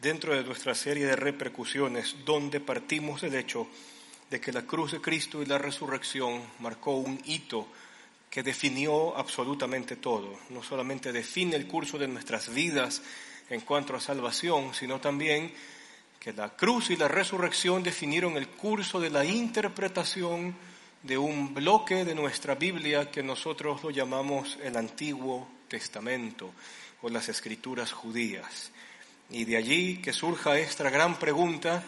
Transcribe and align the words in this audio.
dentro 0.00 0.34
de 0.34 0.44
nuestra 0.44 0.74
serie 0.74 1.06
de 1.06 1.16
repercusiones, 1.16 2.16
donde 2.24 2.60
partimos 2.60 3.20
del 3.20 3.34
hecho 3.34 3.66
de 4.30 4.40
que 4.40 4.52
la 4.52 4.62
cruz 4.62 4.92
de 4.92 5.00
Cristo 5.00 5.42
y 5.42 5.46
la 5.46 5.58
resurrección 5.58 6.40
marcó 6.60 6.92
un 6.92 7.20
hito 7.24 7.66
que 8.30 8.42
definió 8.42 9.16
absolutamente 9.16 9.96
todo. 9.96 10.38
No 10.50 10.62
solamente 10.62 11.12
define 11.12 11.56
el 11.56 11.66
curso 11.66 11.98
de 11.98 12.08
nuestras 12.08 12.52
vidas 12.54 13.02
en 13.50 13.60
cuanto 13.62 13.96
a 13.96 14.00
salvación, 14.00 14.72
sino 14.72 15.00
también 15.00 15.52
que 16.20 16.32
la 16.32 16.50
cruz 16.50 16.90
y 16.90 16.96
la 16.96 17.08
resurrección 17.08 17.82
definieron 17.82 18.36
el 18.36 18.48
curso 18.48 19.00
de 19.00 19.10
la 19.10 19.24
interpretación 19.24 20.54
de 21.02 21.18
un 21.18 21.54
bloque 21.54 22.04
de 22.04 22.14
nuestra 22.14 22.54
Biblia 22.54 23.10
que 23.10 23.22
nosotros 23.22 23.82
lo 23.82 23.90
llamamos 23.90 24.58
el 24.62 24.76
Antiguo 24.76 25.48
Testamento 25.66 26.52
o 27.02 27.08
las 27.08 27.28
escrituras 27.28 27.92
judías. 27.92 28.70
Y 29.32 29.44
de 29.44 29.56
allí 29.56 29.98
que 29.98 30.12
surja 30.12 30.58
esta 30.58 30.90
gran 30.90 31.16
pregunta 31.16 31.84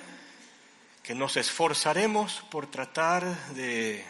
que 1.03 1.15
nos 1.15 1.37
esforzaremos 1.37 2.45
por 2.51 2.69
tratar 2.69 3.25
de 3.55 4.05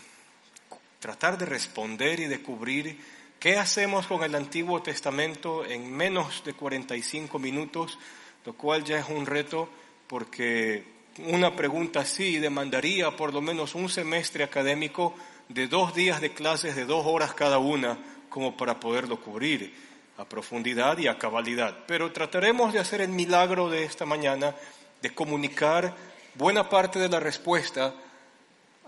tratar 1.00 1.38
de 1.38 1.46
responder 1.46 2.20
y 2.20 2.26
de 2.26 2.42
cubrir 2.42 2.96
qué 3.40 3.56
hacemos 3.56 4.06
con 4.06 4.22
el 4.22 4.34
Antiguo 4.34 4.82
Testamento 4.82 5.64
en 5.64 5.90
menos 5.90 6.44
de 6.44 6.52
45 6.52 7.38
minutos, 7.38 7.98
lo 8.44 8.52
cual 8.52 8.84
ya 8.84 8.98
es 8.98 9.08
un 9.08 9.24
reto 9.24 9.68
porque 10.06 10.84
una 11.18 11.56
pregunta 11.56 12.00
así 12.00 12.38
demandaría 12.38 13.16
por 13.16 13.32
lo 13.32 13.40
menos 13.40 13.74
un 13.74 13.88
semestre 13.88 14.44
académico 14.44 15.14
de 15.48 15.68
dos 15.68 15.94
días 15.94 16.20
de 16.20 16.34
clases 16.34 16.76
de 16.76 16.84
dos 16.84 17.06
horas 17.06 17.32
cada 17.32 17.58
una 17.58 17.98
como 18.28 18.56
para 18.58 18.78
poderlo 18.78 19.20
cubrir 19.20 19.91
a 20.18 20.24
profundidad 20.24 20.98
y 20.98 21.08
a 21.08 21.18
cabalidad. 21.18 21.76
Pero 21.86 22.12
trataremos 22.12 22.72
de 22.72 22.78
hacer 22.78 23.00
el 23.00 23.10
milagro 23.10 23.70
de 23.70 23.84
esta 23.84 24.04
mañana 24.06 24.54
de 25.00 25.14
comunicar 25.14 25.94
buena 26.34 26.68
parte 26.68 26.98
de 26.98 27.08
la 27.08 27.20
respuesta 27.20 27.94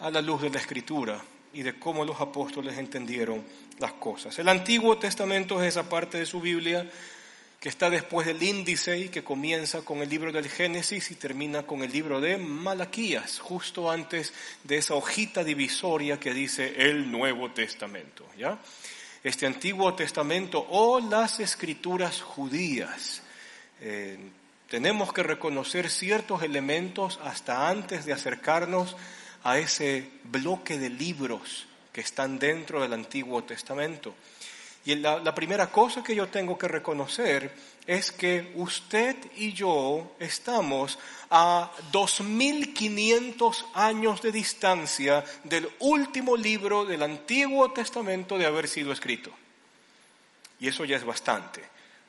a 0.00 0.10
la 0.10 0.20
luz 0.20 0.42
de 0.42 0.50
la 0.50 0.58
Escritura 0.58 1.20
y 1.52 1.62
de 1.62 1.78
cómo 1.78 2.04
los 2.04 2.20
apóstoles 2.20 2.76
entendieron 2.78 3.44
las 3.78 3.92
cosas. 3.92 4.38
El 4.38 4.48
Antiguo 4.48 4.98
Testamento 4.98 5.62
es 5.62 5.68
esa 5.68 5.88
parte 5.88 6.18
de 6.18 6.26
su 6.26 6.40
Biblia 6.40 6.88
que 7.60 7.70
está 7.70 7.88
después 7.88 8.26
del 8.26 8.42
índice 8.42 8.98
y 8.98 9.08
que 9.08 9.24
comienza 9.24 9.80
con 9.82 10.02
el 10.02 10.10
libro 10.10 10.30
del 10.30 10.50
Génesis 10.50 11.10
y 11.10 11.14
termina 11.14 11.62
con 11.62 11.82
el 11.82 11.90
libro 11.90 12.20
de 12.20 12.36
Malaquías, 12.36 13.38
justo 13.38 13.90
antes 13.90 14.34
de 14.64 14.76
esa 14.76 14.94
hojita 14.94 15.42
divisoria 15.42 16.20
que 16.20 16.34
dice 16.34 16.74
el 16.76 17.10
Nuevo 17.10 17.52
Testamento, 17.52 18.26
¿ya? 18.36 18.58
Este 19.24 19.46
Antiguo 19.46 19.94
Testamento 19.94 20.66
o 20.68 21.00
las 21.00 21.40
escrituras 21.40 22.20
judías. 22.20 23.22
Eh, 23.80 24.18
tenemos 24.68 25.14
que 25.14 25.22
reconocer 25.22 25.88
ciertos 25.88 26.42
elementos 26.42 27.18
hasta 27.24 27.70
antes 27.70 28.04
de 28.04 28.12
acercarnos 28.12 28.96
a 29.42 29.58
ese 29.58 30.10
bloque 30.24 30.78
de 30.78 30.90
libros 30.90 31.66
que 31.90 32.02
están 32.02 32.38
dentro 32.38 32.82
del 32.82 32.92
Antiguo 32.92 33.42
Testamento. 33.44 34.14
Y 34.86 34.96
la, 34.96 35.34
primera 35.34 35.68
cosa 35.70 36.02
que 36.02 36.14
yo 36.14 36.28
tengo 36.28 36.58
que 36.58 36.68
reconocer 36.68 37.50
es 37.86 38.12
que 38.12 38.52
usted 38.56 39.16
y 39.36 39.54
yo 39.54 40.12
estamos 40.18 40.98
a 41.30 41.70
2.500 41.90 43.64
años 43.72 44.20
de 44.20 44.30
distancia 44.30 45.24
del 45.42 45.70
último 45.80 46.36
libro 46.36 46.84
del 46.84 47.02
Antiguo 47.02 47.72
Testamento 47.72 48.36
de 48.36 48.44
haber 48.44 48.68
sido 48.68 48.92
escrito. 48.92 49.30
Y 50.60 50.68
eso 50.68 50.84
ya 50.84 50.96
es 50.96 51.04
bastante, 51.04 51.62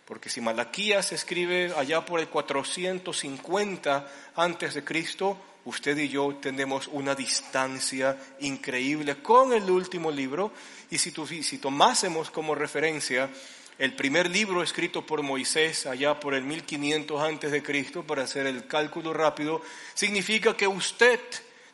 porque 0.03 0.29
si 0.29 0.41
Malaquías 0.41 1.07
se 1.07 1.15
escribe 1.15 1.73
allá 1.77 2.05
por 2.05 2.19
el 2.19 2.27
450 2.27 4.11
antes 4.35 4.73
de 4.73 4.83
Cristo, 4.83 5.37
usted 5.65 5.97
y 5.97 6.09
yo 6.09 6.35
tenemos 6.35 6.87
una 6.87 7.15
distancia 7.15 8.17
increíble 8.39 9.21
con 9.21 9.53
el 9.53 9.69
último 9.69 10.11
libro 10.11 10.51
y 10.89 10.97
si, 10.97 11.11
si 11.43 11.57
tomásemos 11.57 12.31
como 12.31 12.55
referencia 12.55 13.29
el 13.77 13.93
primer 13.93 14.29
libro 14.29 14.63
escrito 14.63 15.05
por 15.05 15.21
Moisés 15.21 15.85
allá 15.85 16.17
por 16.19 16.33
el 16.33 16.43
1500 16.43 17.21
antes 17.21 17.51
de 17.51 17.61
Cristo, 17.61 18.03
para 18.03 18.23
hacer 18.23 18.47
el 18.47 18.67
cálculo 18.67 19.13
rápido, 19.13 19.61
significa 19.93 20.55
que 20.55 20.67
usted 20.67 21.19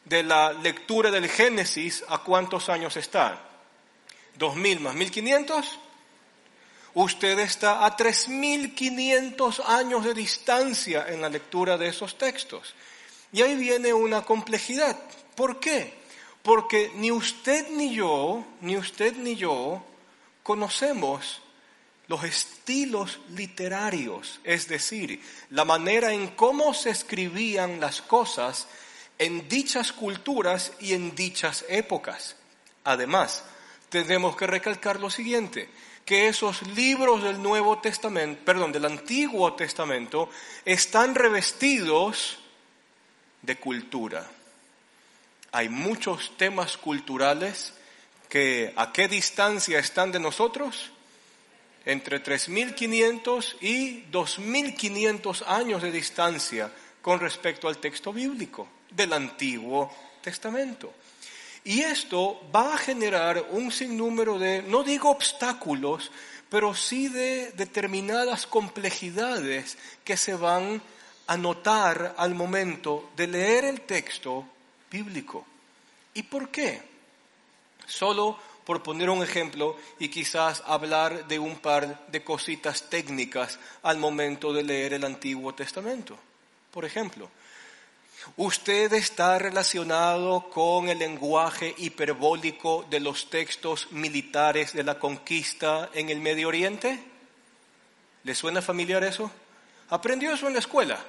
de 0.06 0.24
la 0.24 0.52
lectura 0.52 1.12
del 1.12 1.30
Génesis, 1.30 2.04
¿a 2.08 2.20
cuántos 2.20 2.70
años 2.70 2.98
está? 2.98 3.40
¿2000 4.40 4.80
más 4.80 4.96
1500? 4.96 5.80
Usted 6.94 7.40
está 7.40 7.86
a 7.86 7.96
3500 7.96 9.60
años 9.62 10.04
de 10.04 10.14
distancia 10.14 11.06
en 11.08 11.22
la 11.22 11.30
lectura 11.30 11.78
de 11.78 11.88
esos 11.88 12.18
textos. 12.18 12.74
Y 13.32 13.42
ahí 13.42 13.56
viene 13.56 13.94
una 13.94 14.24
complejidad. 14.24 14.98
¿Por 15.36 15.60
qué? 15.60 15.94
Porque 16.44 16.92
ni 16.96 17.12
usted 17.12 17.70
ni 17.70 17.94
yo, 17.94 18.44
ni 18.62 18.78
usted 18.78 19.16
ni 19.16 19.36
yo 19.36 19.84
conocemos 20.44 21.42
los 22.08 22.24
estilos 22.26 23.20
literarios, 23.30 24.42
es 24.44 24.68
decir, 24.68 25.22
la 25.50 25.64
manera 25.64 26.12
en 26.12 26.28
cómo 26.30 26.74
se 26.74 26.90
escribían 26.90 27.80
las 27.80 28.02
cosas 28.02 28.68
en 29.18 29.48
dichas 29.48 29.94
culturas 29.94 30.74
y 30.80 30.94
en 30.94 31.16
dichas 31.16 31.64
épocas. 31.70 32.36
Además, 32.84 33.46
tenemos 33.88 34.36
que 34.36 34.48
recalcar 34.48 35.00
lo 35.00 35.10
siguiente, 35.10 35.70
que 36.04 36.28
esos 36.28 36.64
libros 36.76 37.24
del 37.24 37.42
Nuevo 37.42 37.80
Testamento, 37.80 38.42
perdón, 38.44 38.72
del 38.72 38.86
Antiguo 38.86 39.54
Testamento 39.54 40.30
están 40.66 41.16
revestidos 41.16 42.40
de 43.42 43.58
cultura. 43.58 44.30
Hay 45.52 45.70
muchos 45.70 46.38
temas 46.38 46.78
culturales 46.78 47.74
que 48.30 48.74
a 48.78 48.94
qué 48.94 49.08
distancia 49.08 49.80
están 49.80 50.12
de 50.12 50.20
nosotros? 50.20 50.92
Entre 51.84 52.24
3.500 52.24 53.56
y 53.60 54.04
2.500 54.12 55.44
años 55.48 55.82
de 55.82 55.92
distancia 55.92 56.72
con 57.02 57.20
respecto 57.20 57.68
al 57.68 57.80
texto 57.80 58.14
bíblico 58.14 58.68
del 58.90 59.14
Antiguo 59.14 59.92
Testamento. 60.22 60.94
Y 61.64 61.82
esto 61.82 62.50
va 62.56 62.76
a 62.76 62.78
generar 62.78 63.46
un 63.50 63.72
sinnúmero 63.72 64.40
de, 64.40 64.64
no 64.64 64.84
digo 64.84 65.10
obstáculos, 65.10 66.12
pero 66.50 66.74
sí 66.74 67.08
de 67.08 67.52
determinadas 67.52 68.48
complejidades 68.48 69.78
que 70.04 70.18
se 70.18 70.34
van 70.34 70.82
anotar 71.32 72.16
al 72.18 72.36
momento 72.36 73.12
de 73.16 73.26
leer 73.26 73.64
el 73.64 73.82
texto 73.82 74.46
bíblico. 74.92 75.46
¿Y 76.14 76.24
por 76.24 76.50
qué? 76.50 76.82
Solo 77.86 78.38
por 78.66 78.84
poner 78.84 79.10
un 79.10 79.24
ejemplo 79.24 79.78
y 79.98 80.10
quizás 80.10 80.62
hablar 80.66 81.30
de 81.30 81.40
un 81.40 81.56
par 81.60 82.06
de 82.08 82.22
cositas 82.22 82.90
técnicas 82.90 83.60
al 83.82 83.98
momento 83.98 84.52
de 84.52 84.64
leer 84.64 84.94
el 84.94 85.06
Antiguo 85.06 85.56
Testamento. 85.56 86.18
Por 86.70 86.84
ejemplo, 86.84 87.30
¿usted 88.36 88.92
está 88.92 89.40
relacionado 89.40 90.50
con 90.50 90.90
el 90.90 91.00
lenguaje 91.00 91.74
hiperbólico 91.78 92.86
de 92.90 93.00
los 93.00 93.30
textos 93.30 93.90
militares 93.92 94.74
de 94.74 94.84
la 94.84 95.00
conquista 95.00 95.92
en 95.94 96.10
el 96.10 96.20
Medio 96.20 96.50
Oriente? 96.50 97.02
¿Le 98.26 98.36
suena 98.36 98.62
familiar 98.62 99.02
eso? 99.06 99.32
¿Aprendió 99.90 100.34
eso 100.34 100.48
en 100.48 100.54
la 100.54 100.60
escuela? 100.60 101.00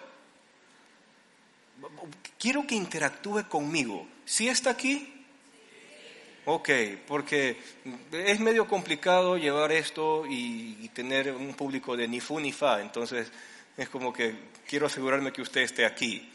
Quiero 2.42 2.66
que 2.66 2.74
interactúe 2.74 3.44
conmigo. 3.48 4.04
¿Sí 4.24 4.48
está 4.48 4.70
aquí? 4.70 5.08
Ok, 6.44 6.70
porque 7.06 7.56
es 8.10 8.40
medio 8.40 8.66
complicado 8.66 9.36
llevar 9.36 9.70
esto 9.70 10.24
y, 10.28 10.88
tener 10.92 11.32
un 11.32 11.54
público 11.54 11.96
de 11.96 12.08
ni 12.08 12.20
fu 12.20 12.40
ni 12.40 12.52
fa, 12.52 12.80
entonces 12.82 13.30
es 13.76 13.88
como 13.88 14.12
que 14.12 14.34
quiero 14.68 14.86
asegurarme 14.86 15.32
que 15.32 15.40
usted 15.40 15.62
esté 15.62 15.86
aquí. 15.86 16.28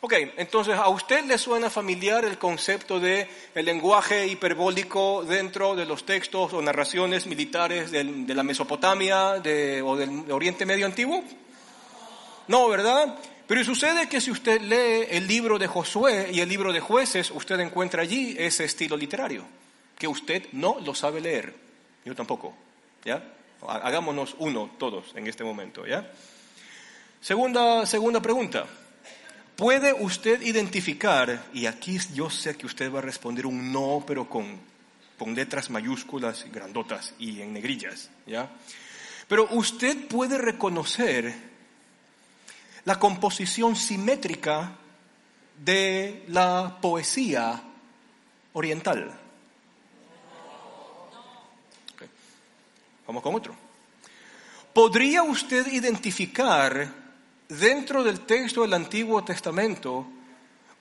Ok, 0.00 0.14
entonces 0.38 0.76
a 0.76 0.88
usted 0.88 1.24
le 1.24 1.36
suena 1.36 1.68
familiar 1.68 2.24
el 2.24 2.38
concepto 2.38 2.98
de 2.98 3.28
el 3.54 3.66
lenguaje 3.66 4.26
hiperbólico 4.26 5.24
dentro 5.24 5.76
de 5.76 5.84
los 5.84 6.06
textos 6.06 6.54
o 6.54 6.62
narraciones 6.62 7.26
militares 7.26 7.90
de, 7.90 8.02
la 8.34 8.42
Mesopotamia 8.42 9.34
o 9.34 9.96
del 9.96 10.32
Oriente 10.32 10.64
Medio 10.64 10.86
Antiguo? 10.86 11.22
No, 12.48 12.68
¿verdad? 12.68 13.18
Pero 13.46 13.62
sucede 13.62 14.08
que 14.08 14.20
si 14.20 14.30
usted 14.30 14.60
lee 14.62 15.06
el 15.10 15.26
libro 15.26 15.58
de 15.58 15.66
Josué 15.66 16.30
y 16.32 16.40
el 16.40 16.48
libro 16.48 16.72
de 16.72 16.80
jueces, 16.80 17.30
usted 17.30 17.60
encuentra 17.60 18.02
allí 18.02 18.34
ese 18.38 18.64
estilo 18.64 18.96
literario, 18.96 19.44
que 19.98 20.08
usted 20.08 20.46
no 20.52 20.78
lo 20.80 20.94
sabe 20.94 21.20
leer. 21.20 21.54
Yo 22.04 22.14
tampoco. 22.14 22.54
¿Ya? 23.04 23.22
Hagámonos 23.66 24.34
uno 24.38 24.70
todos 24.78 25.12
en 25.14 25.26
este 25.26 25.44
momento. 25.44 25.86
¿Ya? 25.86 26.10
Segunda, 27.20 27.84
segunda 27.84 28.20
pregunta. 28.20 28.66
¿Puede 29.56 29.92
usted 29.92 30.42
identificar, 30.42 31.44
y 31.52 31.66
aquí 31.66 31.98
yo 32.12 32.28
sé 32.28 32.56
que 32.56 32.66
usted 32.66 32.92
va 32.92 32.98
a 32.98 33.02
responder 33.02 33.46
un 33.46 33.72
no, 33.72 34.02
pero 34.04 34.28
con, 34.28 34.58
con 35.16 35.34
letras 35.34 35.70
mayúsculas, 35.70 36.46
grandotas 36.50 37.14
y 37.20 37.40
en 37.40 37.52
negrillas, 37.52 38.10
¿ya? 38.26 38.50
Pero 39.28 39.48
usted 39.52 40.08
puede 40.08 40.38
reconocer 40.38 41.53
la 42.84 42.98
composición 42.98 43.76
simétrica 43.76 44.76
de 45.64 46.24
la 46.28 46.78
poesía 46.80 47.62
oriental. 48.52 49.20
Vamos 53.06 53.22
con 53.22 53.34
otro. 53.34 53.54
¿Podría 54.72 55.22
usted 55.22 55.66
identificar 55.68 56.92
dentro 57.48 58.02
del 58.02 58.20
texto 58.20 58.62
del 58.62 58.74
Antiguo 58.74 59.22
Testamento 59.22 60.06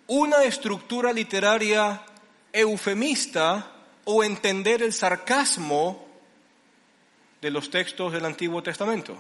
una 0.08 0.44
estructura 0.44 1.14
literaria 1.14 2.02
eufemista 2.52 3.72
o 4.06 4.24
entender 4.24 4.82
el 4.82 4.94
sarcasmo 4.94 6.06
de 7.42 7.52
los 7.52 7.70
textos 7.70 8.14
del 8.14 8.26
Antiguo 8.26 8.64
Testamento? 8.64 9.18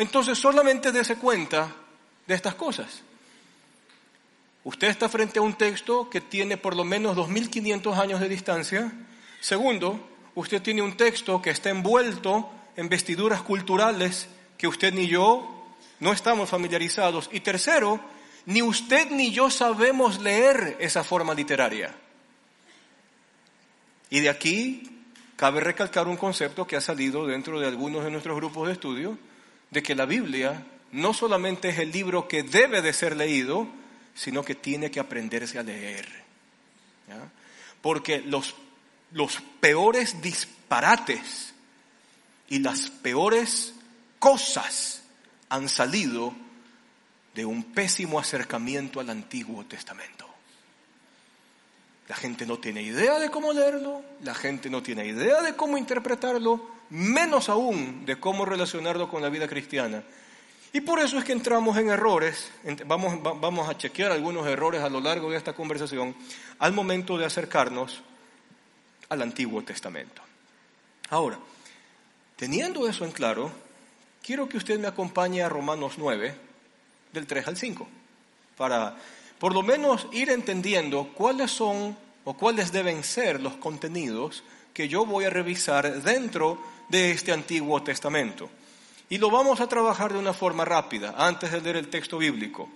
Entonces 0.00 0.38
solamente 0.38 0.92
dése 0.92 1.16
cuenta 1.16 1.70
de 2.26 2.34
estas 2.34 2.54
cosas. 2.54 3.02
Usted 4.64 4.88
está 4.88 5.10
frente 5.10 5.38
a 5.38 5.42
un 5.42 5.52
texto 5.58 6.08
que 6.08 6.22
tiene 6.22 6.56
por 6.56 6.74
lo 6.74 6.84
menos 6.84 7.18
2.500 7.18 7.98
años 7.98 8.18
de 8.18 8.30
distancia. 8.30 8.90
Segundo, 9.42 10.08
usted 10.34 10.62
tiene 10.62 10.80
un 10.80 10.96
texto 10.96 11.42
que 11.42 11.50
está 11.50 11.68
envuelto 11.68 12.50
en 12.76 12.88
vestiduras 12.88 13.42
culturales 13.42 14.28
que 14.56 14.66
usted 14.66 14.90
ni 14.94 15.06
yo 15.06 15.66
no 15.98 16.12
estamos 16.12 16.48
familiarizados. 16.48 17.28
Y 17.30 17.40
tercero, 17.40 18.00
ni 18.46 18.62
usted 18.62 19.10
ni 19.10 19.32
yo 19.32 19.50
sabemos 19.50 20.18
leer 20.22 20.78
esa 20.80 21.04
forma 21.04 21.34
literaria. 21.34 21.94
Y 24.08 24.20
de 24.20 24.30
aquí 24.30 25.02
cabe 25.36 25.60
recalcar 25.60 26.08
un 26.08 26.16
concepto 26.16 26.66
que 26.66 26.76
ha 26.76 26.80
salido 26.80 27.26
dentro 27.26 27.60
de 27.60 27.66
algunos 27.66 28.02
de 28.02 28.10
nuestros 28.10 28.34
grupos 28.36 28.66
de 28.66 28.72
estudio, 28.72 29.18
de 29.70 29.82
que 29.82 29.94
la 29.94 30.06
Biblia 30.06 30.64
no 30.92 31.14
solamente 31.14 31.68
es 31.68 31.78
el 31.78 31.92
libro 31.92 32.26
que 32.26 32.42
debe 32.42 32.82
de 32.82 32.92
ser 32.92 33.16
leído, 33.16 33.68
sino 34.14 34.44
que 34.44 34.54
tiene 34.54 34.90
que 34.90 35.00
aprenderse 35.00 35.58
a 35.58 35.62
leer. 35.62 36.08
Porque 37.80 38.20
los, 38.20 38.54
los 39.12 39.40
peores 39.60 40.20
disparates 40.20 41.54
y 42.48 42.58
las 42.58 42.90
peores 42.90 43.74
cosas 44.18 45.02
han 45.48 45.68
salido 45.68 46.34
de 47.34 47.44
un 47.44 47.62
pésimo 47.62 48.18
acercamiento 48.18 49.00
al 49.00 49.10
Antiguo 49.10 49.64
Testamento. 49.64 50.26
La 52.08 52.16
gente 52.16 52.44
no 52.44 52.58
tiene 52.58 52.82
idea 52.82 53.20
de 53.20 53.30
cómo 53.30 53.52
leerlo, 53.52 54.02
la 54.22 54.34
gente 54.34 54.68
no 54.68 54.82
tiene 54.82 55.06
idea 55.06 55.42
de 55.42 55.54
cómo 55.54 55.78
interpretarlo, 55.78 56.79
menos 56.90 57.48
aún 57.48 58.04
de 58.04 58.18
cómo 58.18 58.44
relacionarlo 58.44 59.08
con 59.08 59.22
la 59.22 59.28
vida 59.28 59.48
cristiana. 59.48 60.02
Y 60.72 60.80
por 60.82 61.00
eso 61.00 61.18
es 61.18 61.24
que 61.24 61.32
entramos 61.32 61.76
en 61.78 61.90
errores, 61.90 62.50
vamos, 62.86 63.20
vamos 63.22 63.68
a 63.68 63.76
chequear 63.76 64.12
algunos 64.12 64.46
errores 64.46 64.82
a 64.82 64.88
lo 64.88 65.00
largo 65.00 65.30
de 65.30 65.36
esta 65.36 65.52
conversación 65.52 66.14
al 66.58 66.72
momento 66.72 67.18
de 67.18 67.24
acercarnos 67.24 68.02
al 69.08 69.22
Antiguo 69.22 69.62
Testamento. 69.62 70.22
Ahora, 71.08 71.38
teniendo 72.36 72.88
eso 72.88 73.04
en 73.04 73.10
claro, 73.10 73.50
quiero 74.22 74.48
que 74.48 74.58
usted 74.58 74.78
me 74.78 74.86
acompañe 74.86 75.42
a 75.42 75.48
Romanos 75.48 75.94
9, 75.98 76.34
del 77.12 77.26
3 77.26 77.48
al 77.48 77.56
5, 77.56 77.88
para 78.56 78.96
por 79.40 79.54
lo 79.54 79.62
menos 79.62 80.06
ir 80.12 80.30
entendiendo 80.30 81.08
cuáles 81.14 81.50
son 81.50 81.96
o 82.24 82.34
cuáles 82.34 82.70
deben 82.70 83.02
ser 83.02 83.40
los 83.40 83.56
contenidos 83.56 84.44
que 84.72 84.88
yo 84.88 85.04
voy 85.04 85.24
a 85.24 85.30
revisar 85.30 86.02
dentro 86.02 86.58
de 86.88 87.12
este 87.12 87.32
Antiguo 87.32 87.82
Testamento. 87.82 88.50
Y 89.08 89.18
lo 89.18 89.30
vamos 89.30 89.60
a 89.60 89.68
trabajar 89.68 90.12
de 90.12 90.18
una 90.18 90.32
forma 90.32 90.64
rápida, 90.64 91.14
antes 91.16 91.50
de 91.50 91.60
leer 91.60 91.76
el 91.76 91.88
texto 91.88 92.18
bíblico. 92.18 92.68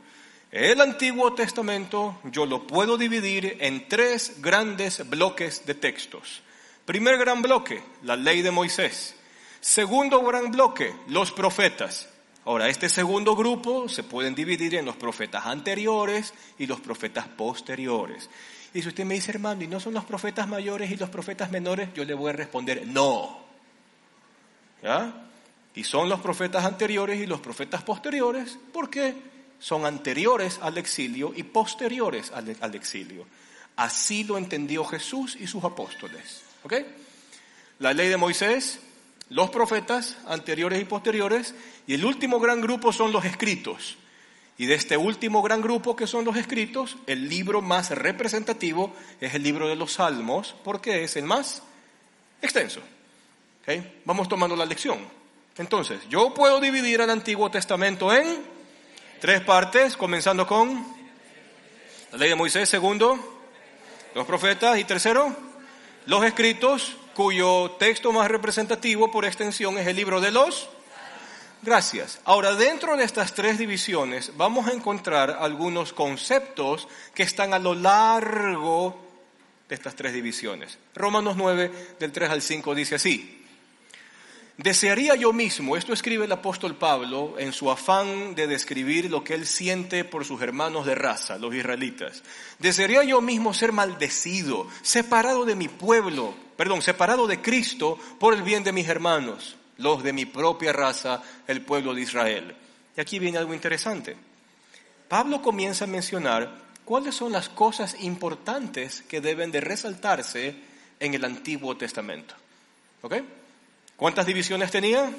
El 0.51 0.81
Antiguo 0.81 1.35
Testamento 1.35 2.21
yo 2.25 2.47
lo 2.47 2.67
puedo 2.67 2.97
dividir 2.97 3.57
en 3.61 3.89
tres 3.89 4.41
grandes 4.41 5.09
bloques 5.09 5.67
de 5.67 5.75
textos. 5.75 6.43
Primer 6.85 7.19
gran 7.19 7.43
bloque, 7.43 7.83
la 8.03 8.15
ley 8.15 8.43
de 8.43 8.51
Moisés. 8.51 9.17
Segundo 9.61 10.23
gran 10.23 10.51
bloque, 10.51 10.95
los 11.09 11.33
profetas. 11.33 12.09
Ahora, 12.45 12.69
este 12.69 12.89
segundo 12.89 13.35
grupo 13.35 13.89
se 13.89 14.03
pueden 14.03 14.35
dividir 14.35 14.75
en 14.75 14.85
los 14.85 14.97
profetas 14.97 15.47
anteriores 15.47 16.35
y 16.59 16.67
los 16.67 16.81
profetas 16.81 17.27
posteriores. 17.27 18.29
Y 18.75 18.83
si 18.83 18.89
usted 18.89 19.05
me 19.05 19.15
dice, 19.15 19.31
hermano, 19.31 19.63
¿y 19.63 19.69
no 19.69 19.81
son 19.81 19.95
los 19.95 20.05
profetas 20.05 20.49
mayores 20.49 20.91
y 20.91 20.97
los 20.97 21.09
profetas 21.09 21.51
menores? 21.51 21.89
Yo 21.95 22.05
le 22.05 22.13
voy 22.13 22.31
a 22.31 22.33
responder, 22.33 22.87
no. 22.87 23.39
¿Ya? 24.83 25.29
Y 25.75 25.85
son 25.85 26.09
los 26.09 26.21
profetas 26.21 26.65
anteriores 26.65 27.21
y 27.21 27.27
los 27.27 27.41
profetas 27.41 27.83
posteriores 27.83 28.59
porque 28.73 29.15
son 29.59 29.87
anteriores 29.87 30.59
al 30.61 30.77
exilio 30.77 31.33
y 31.35 31.45
posteriores 31.45 32.31
al, 32.33 32.57
al 32.61 32.75
exilio. 32.75 33.27
Así 33.77 34.25
lo 34.25 34.37
entendió 34.37 34.85
Jesús 34.85 35.37
y 35.41 35.47
sus 35.47 35.65
apóstoles. 35.65 36.43
¿Ok? 36.65 36.75
La 37.79 37.93
ley 37.93 38.09
de 38.09 38.17
Moisés 38.17 38.81
los 39.31 39.51
profetas 39.51 40.17
anteriores 40.27 40.81
y 40.81 40.85
posteriores, 40.85 41.55
y 41.87 41.95
el 41.95 42.05
último 42.05 42.39
gran 42.41 42.61
grupo 42.61 42.93
son 42.93 43.13
los 43.13 43.25
escritos. 43.25 43.97
Y 44.57 44.67
de 44.67 44.75
este 44.75 44.97
último 44.97 45.43
gran 45.43 45.61
grupo 45.61 45.97
que 45.97 46.07
son 46.07 46.25
los 46.25 46.37
escritos, 46.37 46.97
el 47.07 47.29
libro 47.29 47.61
más 47.61 47.91
representativo 47.91 48.95
es 49.21 49.35
el 49.35 49.43
libro 49.43 49.69
de 49.69 49.75
los 49.75 49.95
Salmos, 49.95 50.55
porque 50.63 51.03
es 51.03 51.17
el 51.17 51.25
más 51.25 51.63
extenso. 52.41 52.81
Vamos 54.05 54.29
tomando 54.29 54.55
la 54.55 54.67
lección. 54.67 54.99
Entonces, 55.57 56.01
yo 56.09 56.35
puedo 56.35 56.61
dividir 56.61 57.01
el 57.01 57.11
Antiguo 57.11 57.51
Testamento 57.51 58.13
en 58.15 58.45
tres 59.21 59.41
partes, 59.41 59.97
comenzando 59.97 60.47
con 60.47 60.87
la 62.13 62.19
ley 62.19 62.29
de 62.29 62.35
Moisés, 62.37 62.69
segundo, 62.69 63.19
los 64.15 64.27
profetas 64.27 64.79
y 64.79 64.85
tercero, 64.85 65.35
los 66.07 66.25
escritos, 66.25 66.97
cuyo 67.15 67.73
texto 67.79 68.13
más 68.13 68.29
representativo 68.29 69.11
por 69.11 69.25
extensión 69.25 69.79
es 69.79 69.87
el 69.89 69.97
libro 69.97 70.21
de 70.21 70.31
los... 70.31 70.69
Gracias. 71.65 72.21
Ahora, 72.27 72.55
dentro 72.55 72.95
de 72.95 73.05
estas 73.05 73.33
tres 73.33 73.57
divisiones 73.57 74.33
vamos 74.37 74.69
a 74.69 74.73
encontrar 74.73 75.39
algunos 75.41 75.95
conceptos 75.95 76.87
que 77.15 77.23
están 77.23 77.55
a 77.55 77.59
lo 77.59 77.75
largo 77.75 79.01
de 79.67 79.75
estas 79.75 79.95
tres 79.95 80.13
divisiones. 80.13 80.79
Romanos 80.95 81.37
9, 81.39 81.97
del 81.99 82.13
3 82.13 82.29
al 82.29 82.43
5, 82.43 82.75
dice 82.75 82.97
así. 82.97 83.41
Desearía 84.59 85.15
yo 85.15 85.33
mismo, 85.33 85.75
esto 85.75 85.95
escribe 85.95 86.27
el 86.27 86.33
apóstol 86.33 86.77
Pablo 86.77 87.37
en 87.39 87.55
su 87.55 87.71
afán 87.71 88.35
de 88.35 88.47
describir 88.47 89.11
lo 89.11 89.25
que 89.25 89.33
él 89.33 89.47
siente 89.47 90.05
por 90.05 90.27
sus 90.27 90.43
hermanos 90.43 90.85
de 90.85 90.95
raza, 90.95 91.39
los 91.39 91.55
israelitas. 91.55 92.23
Desearía 92.59 93.05
yo 93.05 93.23
mismo 93.23 93.55
ser 93.55 93.73
maldecido, 93.73 94.69
separado 94.83 95.47
de 95.47 95.57
mi 95.57 95.69
pueblo, 95.69 96.35
perdón, 96.59 96.83
separado 96.83 97.27
de 97.27 97.41
Cristo 97.41 97.99
por 98.21 98.35
el 98.35 98.43
bien 98.43 98.65
de 98.65 98.73
mis 98.73 98.87
hermanos, 98.87 99.57
los 99.79 100.03
de 100.03 100.13
mi 100.13 100.27
propia 100.27 100.73
raza, 100.73 101.23
el 101.47 101.63
pueblo 101.63 101.95
de 101.95 102.03
Israel. 102.03 102.55
Y 102.97 103.01
aquí 103.01 103.19
viene 103.19 103.39
algo 103.39 103.55
interesante. 103.55 104.17
Pablo 105.09 105.43
comienza 105.43 105.85
a 105.85 105.89
mencionar 105.89 106.51
cuáles 106.85 107.15
son 107.15 107.33
las 107.33 107.49
cosas 107.49 107.97
importantes 108.01 109.03
que 109.03 109.21
deben 109.21 109.51
de 109.51 109.61
resaltarse 109.61 110.55
en 111.01 111.15
el 111.15 111.25
Antiguo 111.25 111.77
Testamento. 111.77 112.35
¿Ok? 113.03 113.17
¿Cuántas 113.97 114.27
divisiones 114.27 114.71
tenía? 114.71 115.11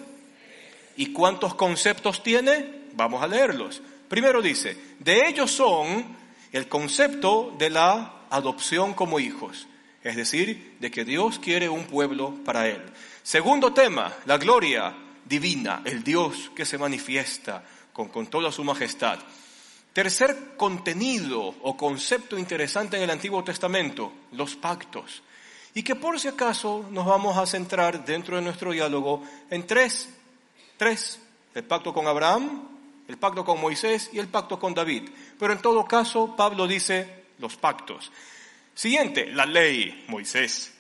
¿Y 0.98 1.14
cuántos 1.14 1.56
conceptos 1.56 2.24
tiene? 2.24 2.86
Vamos 2.94 3.22
a 3.22 3.28
leerlos. 3.28 3.82
Primero 4.08 4.42
dice, 4.42 4.78
de 5.00 5.28
ellos 5.28 5.52
son 5.52 6.06
el 6.52 6.68
concepto 6.68 7.54
de 7.58 7.70
la 7.70 8.22
adopción 8.30 8.94
como 8.94 9.20
hijos, 9.20 9.68
es 10.04 10.16
decir, 10.16 10.76
de 10.80 10.92
que 10.92 11.04
Dios 11.04 11.40
quiere 11.40 11.70
un 11.70 11.86
pueblo 11.86 12.34
para 12.46 12.68
él. 12.68 12.82
Segundo 13.26 13.74
tema, 13.74 14.14
la 14.28 14.38
gloria 14.38 14.96
divina, 15.26 15.82
el 15.84 16.04
Dios 16.04 16.52
que 16.56 16.64
se 16.64 16.78
manifiesta 16.78 17.64
con, 17.92 18.28
toda 18.28 18.52
su 18.52 18.64
majestad. 18.64 19.18
Tercer 19.92 20.56
contenido 20.56 21.42
o 21.64 21.76
concepto 21.76 22.38
interesante 22.38 22.98
en 22.98 23.02
el 23.02 23.10
Antiguo 23.10 23.44
Testamento, 23.44 24.14
los 24.34 24.56
pactos 24.56 25.24
y 25.74 25.82
que 25.82 25.96
por 25.96 26.20
si 26.20 26.28
acaso 26.28 26.86
nos 26.92 27.08
vamos 27.08 27.36
a 27.36 27.48
centrar 27.48 28.06
dentro 28.06 28.36
de 28.36 28.44
nuestro 28.44 28.72
diálogo 28.74 29.24
en 29.50 29.66
tres, 29.66 30.08
tres, 30.78 31.20
el 31.56 31.64
pacto 31.64 31.96
con 31.96 32.06
Abraham, 32.06 32.62
el 33.08 33.18
pacto 33.18 33.44
con 33.44 33.60
Moisés 33.60 34.12
y 34.14 34.20
el 34.20 34.28
pacto 34.28 34.60
con 34.60 34.76
David. 34.76 35.10
Pero 35.40 35.52
en 35.52 35.64
todo 35.64 35.84
caso, 35.86 36.36
Pablo 36.36 36.68
dice 36.68 37.24
los 37.40 37.56
pactos. 37.58 38.12
Siguiente, 38.76 39.32
la 39.34 39.48
ley, 39.48 40.06
Moisés. 40.10 40.75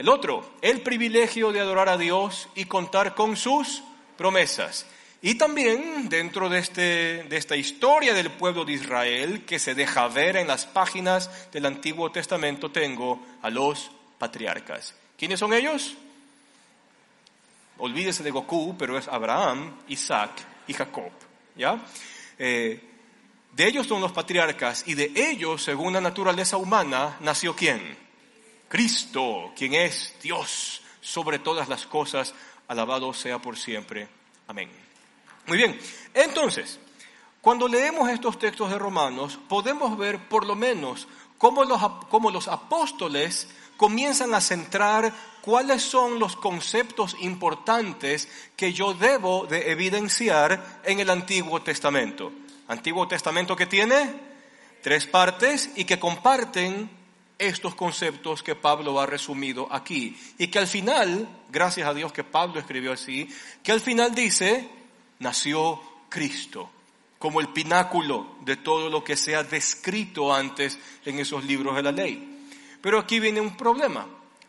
El 0.00 0.08
otro, 0.08 0.50
el 0.62 0.80
privilegio 0.80 1.52
de 1.52 1.60
adorar 1.60 1.90
a 1.90 1.98
Dios 1.98 2.48
y 2.54 2.64
contar 2.64 3.14
con 3.14 3.36
sus 3.36 3.82
promesas. 4.16 4.86
Y 5.20 5.34
también 5.34 6.08
dentro 6.08 6.48
de, 6.48 6.58
este, 6.58 7.24
de 7.24 7.36
esta 7.36 7.54
historia 7.54 8.14
del 8.14 8.30
pueblo 8.30 8.64
de 8.64 8.72
Israel 8.72 9.44
que 9.44 9.58
se 9.58 9.74
deja 9.74 10.08
ver 10.08 10.36
en 10.36 10.46
las 10.46 10.64
páginas 10.64 11.50
del 11.52 11.66
Antiguo 11.66 12.10
Testamento 12.10 12.70
tengo 12.70 13.20
a 13.42 13.50
los 13.50 13.90
patriarcas. 14.16 14.94
¿Quiénes 15.18 15.38
son 15.38 15.52
ellos? 15.52 15.94
olvídese 17.76 18.22
de 18.22 18.30
Goku, 18.30 18.76
pero 18.78 18.96
es 18.96 19.06
Abraham, 19.06 19.70
Isaac 19.88 20.30
y 20.66 20.72
Jacob. 20.72 21.12
¿ya? 21.56 21.78
Eh, 22.38 22.80
de 23.52 23.66
ellos 23.66 23.86
son 23.86 24.00
los 24.00 24.12
patriarcas 24.12 24.84
y 24.86 24.94
de 24.94 25.12
ellos, 25.14 25.62
según 25.62 25.92
la 25.92 26.00
naturaleza 26.00 26.56
humana, 26.56 27.18
nació 27.20 27.54
quién? 27.54 28.09
Cristo, 28.70 29.50
quien 29.56 29.74
es 29.74 30.14
Dios 30.22 30.80
sobre 31.00 31.40
todas 31.40 31.68
las 31.68 31.86
cosas, 31.86 32.32
alabado 32.68 33.12
sea 33.12 33.40
por 33.40 33.58
siempre. 33.58 34.06
Amén. 34.46 34.70
Muy 35.48 35.58
bien, 35.58 35.76
entonces, 36.14 36.78
cuando 37.40 37.66
leemos 37.66 38.08
estos 38.08 38.38
textos 38.38 38.70
de 38.70 38.78
Romanos, 38.78 39.40
podemos 39.48 39.98
ver 39.98 40.20
por 40.28 40.46
lo 40.46 40.54
menos 40.54 41.08
cómo 41.36 41.64
los, 41.64 41.82
cómo 42.10 42.30
los 42.30 42.46
apóstoles 42.46 43.48
comienzan 43.76 44.34
a 44.34 44.40
centrar 44.40 45.12
cuáles 45.40 45.82
son 45.82 46.20
los 46.20 46.36
conceptos 46.36 47.16
importantes 47.18 48.28
que 48.54 48.72
yo 48.72 48.94
debo 48.94 49.46
de 49.46 49.72
evidenciar 49.72 50.80
en 50.84 51.00
el 51.00 51.10
Antiguo 51.10 51.60
Testamento. 51.60 52.30
Antiguo 52.68 53.08
Testamento 53.08 53.56
que 53.56 53.66
tiene 53.66 54.14
tres 54.80 55.06
partes 55.06 55.70
y 55.74 55.86
que 55.86 55.98
comparten 55.98 56.99
estos 57.40 57.74
conceptos 57.74 58.42
que 58.42 58.54
Pablo 58.54 59.00
ha 59.00 59.06
resumido 59.06 59.66
aquí. 59.72 60.16
Y 60.38 60.48
que 60.48 60.60
al 60.60 60.68
final, 60.68 61.28
gracias 61.50 61.88
a 61.88 61.94
Dios 61.94 62.12
que 62.12 62.22
Pablo 62.22 62.60
escribió 62.60 62.92
así, 62.92 63.28
que 63.62 63.72
al 63.72 63.80
final 63.80 64.14
dice, 64.14 64.68
nació 65.18 65.80
Cristo 66.08 66.70
como 67.20 67.42
el 67.42 67.48
pináculo 67.48 68.36
de 68.40 68.56
todo 68.56 68.88
lo 68.88 69.04
que 69.04 69.14
se 69.14 69.36
ha 69.36 69.42
descrito 69.42 70.34
antes 70.34 70.78
en 71.04 71.18
esos 71.18 71.44
libros 71.44 71.76
de 71.76 71.82
la 71.82 71.92
ley. 71.92 72.48
Pero 72.80 72.98
aquí 72.98 73.20
viene 73.20 73.42
un 73.42 73.58
problema. 73.58 74.06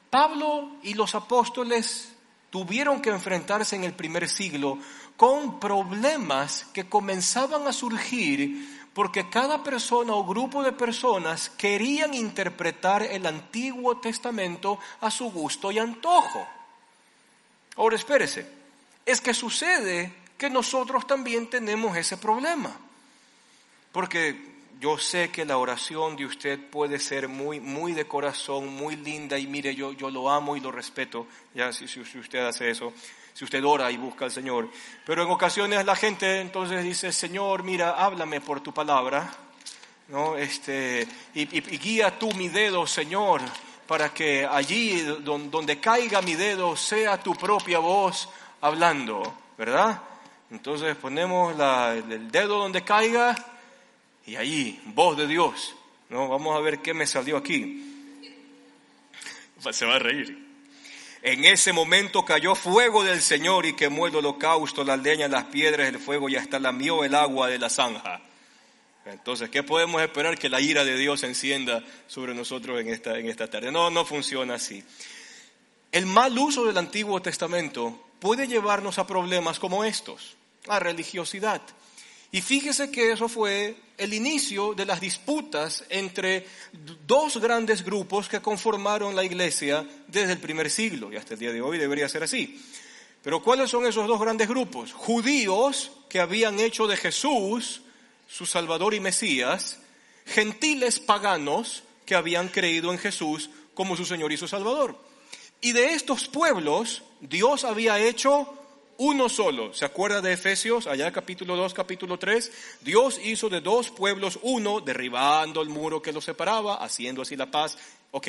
Pablo 0.09 0.77
y 0.81 0.93
los 0.93 1.13
apóstoles 1.13 2.13
tuvieron 2.49 3.01
que 3.01 3.09
enfrentarse 3.09 3.75
en 3.75 3.83
el 3.83 3.91
primer 3.91 4.29
siglo 4.29 4.77
con 5.17 5.59
problemas 5.59 6.65
que 6.73 6.87
comenzaban 6.87 7.67
a 7.67 7.73
surgir 7.73 8.80
porque 8.93 9.29
cada 9.29 9.63
persona 9.63 10.13
o 10.13 10.25
grupo 10.25 10.63
de 10.63 10.73
personas 10.73 11.49
querían 11.49 12.13
interpretar 12.13 13.03
el 13.03 13.25
Antiguo 13.25 13.97
Testamento 13.97 14.79
a 14.99 15.09
su 15.09 15.31
gusto 15.31 15.71
y 15.71 15.79
antojo. 15.79 16.45
Ahora 17.77 17.95
espérese, 17.95 18.47
es 19.05 19.21
que 19.21 19.33
sucede 19.33 20.13
que 20.37 20.49
nosotros 20.49 21.07
también 21.07 21.49
tenemos 21.49 21.95
ese 21.95 22.17
problema. 22.17 22.75
Porque 23.91 24.51
yo 24.79 24.97
sé 24.97 25.29
que 25.29 25.45
la 25.45 25.57
oración 25.57 26.15
de 26.15 26.25
usted 26.25 26.59
puede 26.59 26.97
ser 26.97 27.27
muy, 27.27 27.59
muy 27.59 27.93
de 27.93 28.07
corazón, 28.07 28.67
muy 28.67 28.95
linda 28.95 29.37
y 29.37 29.45
mire, 29.45 29.75
yo, 29.75 29.93
yo 29.93 30.09
lo 30.09 30.29
amo 30.29 30.57
y 30.57 30.59
lo 30.59 30.71
respeto, 30.71 31.27
ya 31.53 31.71
si, 31.71 31.87
si, 31.87 31.99
usted 31.99 32.39
hace 32.39 32.71
eso, 32.71 32.91
si 33.33 33.45
usted 33.45 33.63
ora 33.63 33.91
y 33.91 33.97
busca 33.97 34.25
al 34.25 34.31
Señor. 34.31 34.69
Pero 35.05 35.23
en 35.23 35.29
ocasiones 35.29 35.85
la 35.85 35.95
gente 35.95 36.41
entonces 36.41 36.83
dice, 36.83 37.11
Señor, 37.11 37.63
mira, 37.63 37.91
háblame 37.91 38.41
por 38.41 38.61
tu 38.61 38.73
palabra, 38.73 39.31
¿no? 40.07 40.37
Este, 40.37 41.07
y, 41.33 41.45
guía 41.45 42.17
tú 42.17 42.31
mi 42.33 42.49
dedo, 42.49 42.85
Señor, 42.85 43.41
para 43.87 44.13
que 44.13 44.45
allí 44.45 45.01
donde, 45.01 45.79
caiga 45.79 46.21
mi 46.21 46.35
dedo 46.35 46.75
sea 46.75 47.17
tu 47.21 47.35
propia 47.35 47.79
voz 47.79 48.29
hablando, 48.61 49.21
¿verdad? 49.57 50.01
Entonces 50.49 50.95
ponemos 50.95 51.53
el 51.53 52.29
dedo 52.31 52.57
donde 52.57 52.83
caiga 52.83 53.35
y 54.25 54.35
ahí, 54.35 54.81
voz 54.85 55.17
de 55.17 55.27
Dios. 55.27 55.75
¿no? 56.09 56.27
Vamos 56.27 56.55
a 56.55 56.59
ver 56.59 56.79
qué 56.79 56.93
me 56.93 57.07
salió 57.07 57.37
aquí. 57.37 57.87
Se 59.71 59.85
va 59.85 59.95
a 59.95 59.99
reír. 59.99 60.40
En 61.23 61.45
ese 61.45 61.71
momento 61.71 62.25
cayó 62.25 62.55
fuego 62.55 63.03
del 63.03 63.21
Señor 63.21 63.65
y 63.67 63.73
quemó 63.73 64.07
el 64.07 64.15
holocausto, 64.15 64.83
la 64.83 64.97
leña, 64.97 65.27
las 65.27 65.45
piedras, 65.45 65.87
el 65.87 65.99
fuego 65.99 66.29
y 66.29 66.35
hasta 66.35 66.59
lamió 66.59 67.03
el 67.03 67.13
agua 67.13 67.47
de 67.47 67.59
la 67.59 67.69
zanja. 67.69 68.21
Entonces, 69.05 69.49
¿qué 69.49 69.61
podemos 69.61 70.01
esperar 70.01 70.37
que 70.37 70.49
la 70.49 70.61
ira 70.61 70.83
de 70.83 70.97
Dios 70.97 71.23
encienda 71.23 71.83
sobre 72.07 72.33
nosotros 72.33 72.79
en 72.81 72.89
esta, 72.89 73.17
en 73.19 73.29
esta 73.29 73.47
tarde? 73.47 73.71
No, 73.71 73.89
no 73.91 74.03
funciona 74.05 74.55
así. 74.55 74.83
El 75.91 76.07
mal 76.07 76.37
uso 76.37 76.65
del 76.65 76.77
Antiguo 76.77 77.21
Testamento 77.21 78.09
puede 78.19 78.47
llevarnos 78.47 78.97
a 78.97 79.05
problemas 79.05 79.59
como 79.59 79.83
estos, 79.83 80.37
a 80.67 80.79
religiosidad. 80.79 81.61
Y 82.31 82.41
fíjese 82.41 82.89
que 82.89 83.11
eso 83.11 83.27
fue 83.27 83.75
el 83.97 84.13
inicio 84.13 84.73
de 84.73 84.85
las 84.85 85.01
disputas 85.01 85.83
entre 85.89 86.47
dos 87.05 87.37
grandes 87.37 87.83
grupos 87.83 88.29
que 88.29 88.41
conformaron 88.41 89.15
la 89.15 89.23
iglesia 89.25 89.85
desde 90.07 90.33
el 90.33 90.39
primer 90.39 90.69
siglo 90.69 91.11
y 91.11 91.17
hasta 91.17 91.33
el 91.33 91.39
día 91.41 91.51
de 91.51 91.61
hoy 91.61 91.77
debería 91.77 92.07
ser 92.07 92.23
así. 92.23 92.59
Pero 93.21 93.43
¿cuáles 93.43 93.69
son 93.69 93.85
esos 93.85 94.07
dos 94.07 94.19
grandes 94.19 94.47
grupos? 94.47 94.93
Judíos 94.93 95.91
que 96.09 96.19
habían 96.19 96.59
hecho 96.59 96.87
de 96.87 96.97
Jesús 96.97 97.81
su 98.27 98.45
Salvador 98.45 98.93
y 98.93 99.01
Mesías, 99.01 99.79
gentiles 100.25 100.99
paganos 100.99 101.83
que 102.05 102.15
habían 102.15 102.47
creído 102.47 102.93
en 102.93 102.97
Jesús 102.97 103.49
como 103.73 103.97
su 103.97 104.05
Señor 104.05 104.31
y 104.31 104.37
su 104.37 104.47
Salvador. 104.47 104.97
Y 105.59 105.73
de 105.73 105.93
estos 105.93 106.29
pueblos 106.29 107.03
Dios 107.19 107.65
había 107.65 107.99
hecho 107.99 108.60
uno 109.01 109.29
solo. 109.29 109.73
¿Se 109.73 109.83
acuerda 109.83 110.21
de 110.21 110.33
Efesios, 110.33 110.85
allá 110.85 111.11
capítulo 111.11 111.55
2, 111.55 111.73
capítulo 111.73 112.19
3? 112.19 112.51
Dios 112.81 113.19
hizo 113.23 113.49
de 113.49 113.59
dos 113.59 113.89
pueblos 113.89 114.37
uno, 114.43 114.79
derribando 114.79 115.63
el 115.63 115.69
muro 115.69 116.03
que 116.03 116.13
los 116.13 116.23
separaba, 116.23 116.75
haciendo 116.75 117.23
así 117.23 117.35
la 117.35 117.49
paz. 117.49 117.79
Ok, 118.11 118.27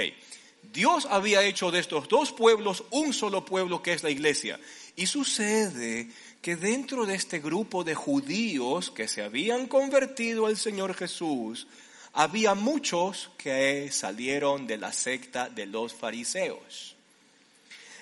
Dios 0.73 1.07
había 1.11 1.43
hecho 1.43 1.71
de 1.71 1.79
estos 1.79 2.09
dos 2.09 2.33
pueblos 2.33 2.85
un 2.91 3.13
solo 3.13 3.45
pueblo 3.45 3.83
que 3.83 3.93
es 3.93 4.03
la 4.03 4.09
iglesia. 4.09 4.59
Y 4.97 5.05
sucede 5.05 6.09
que 6.41 6.57
dentro 6.57 7.05
de 7.05 7.17
este 7.17 7.41
grupo 7.41 7.85
de 7.85 7.95
judíos 7.95 8.91
que 8.91 9.09
se 9.09 9.23
habían 9.23 9.67
convertido 9.67 10.47
al 10.47 10.57
Señor 10.57 10.95
Jesús, 10.95 11.67
había 12.15 12.55
muchos 12.55 13.31
que 13.37 13.93
salieron 13.93 14.67
de 14.67 14.79
la 14.79 14.95
secta 14.95 15.51
de 15.51 15.67
los 15.67 15.93
fariseos. 15.93 16.97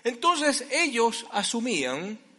Entonces 0.05 0.65
ellos 0.71 1.27
asumían 1.33 2.30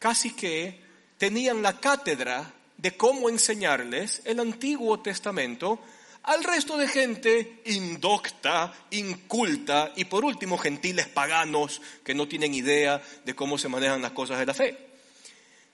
casi 0.00 0.32
que 0.32 0.80
tenían 1.18 1.62
la 1.62 1.78
cátedra 1.78 2.52
de 2.76 2.96
cómo 2.96 3.28
enseñarles 3.28 4.22
el 4.24 4.40
Antiguo 4.40 4.98
Testamento 4.98 5.78
al 6.22 6.42
resto 6.42 6.76
de 6.76 6.88
gente 6.88 7.60
indocta, 7.66 8.72
inculta 8.90 9.92
y 9.96 10.06
por 10.06 10.24
último 10.24 10.58
gentiles 10.58 11.06
paganos 11.06 11.80
que 12.02 12.14
no 12.14 12.26
tienen 12.26 12.54
idea 12.54 13.00
de 13.24 13.34
cómo 13.34 13.58
se 13.58 13.68
manejan 13.68 14.02
las 14.02 14.12
cosas 14.12 14.38
de 14.38 14.46
la 14.46 14.54
fe. 14.54 14.90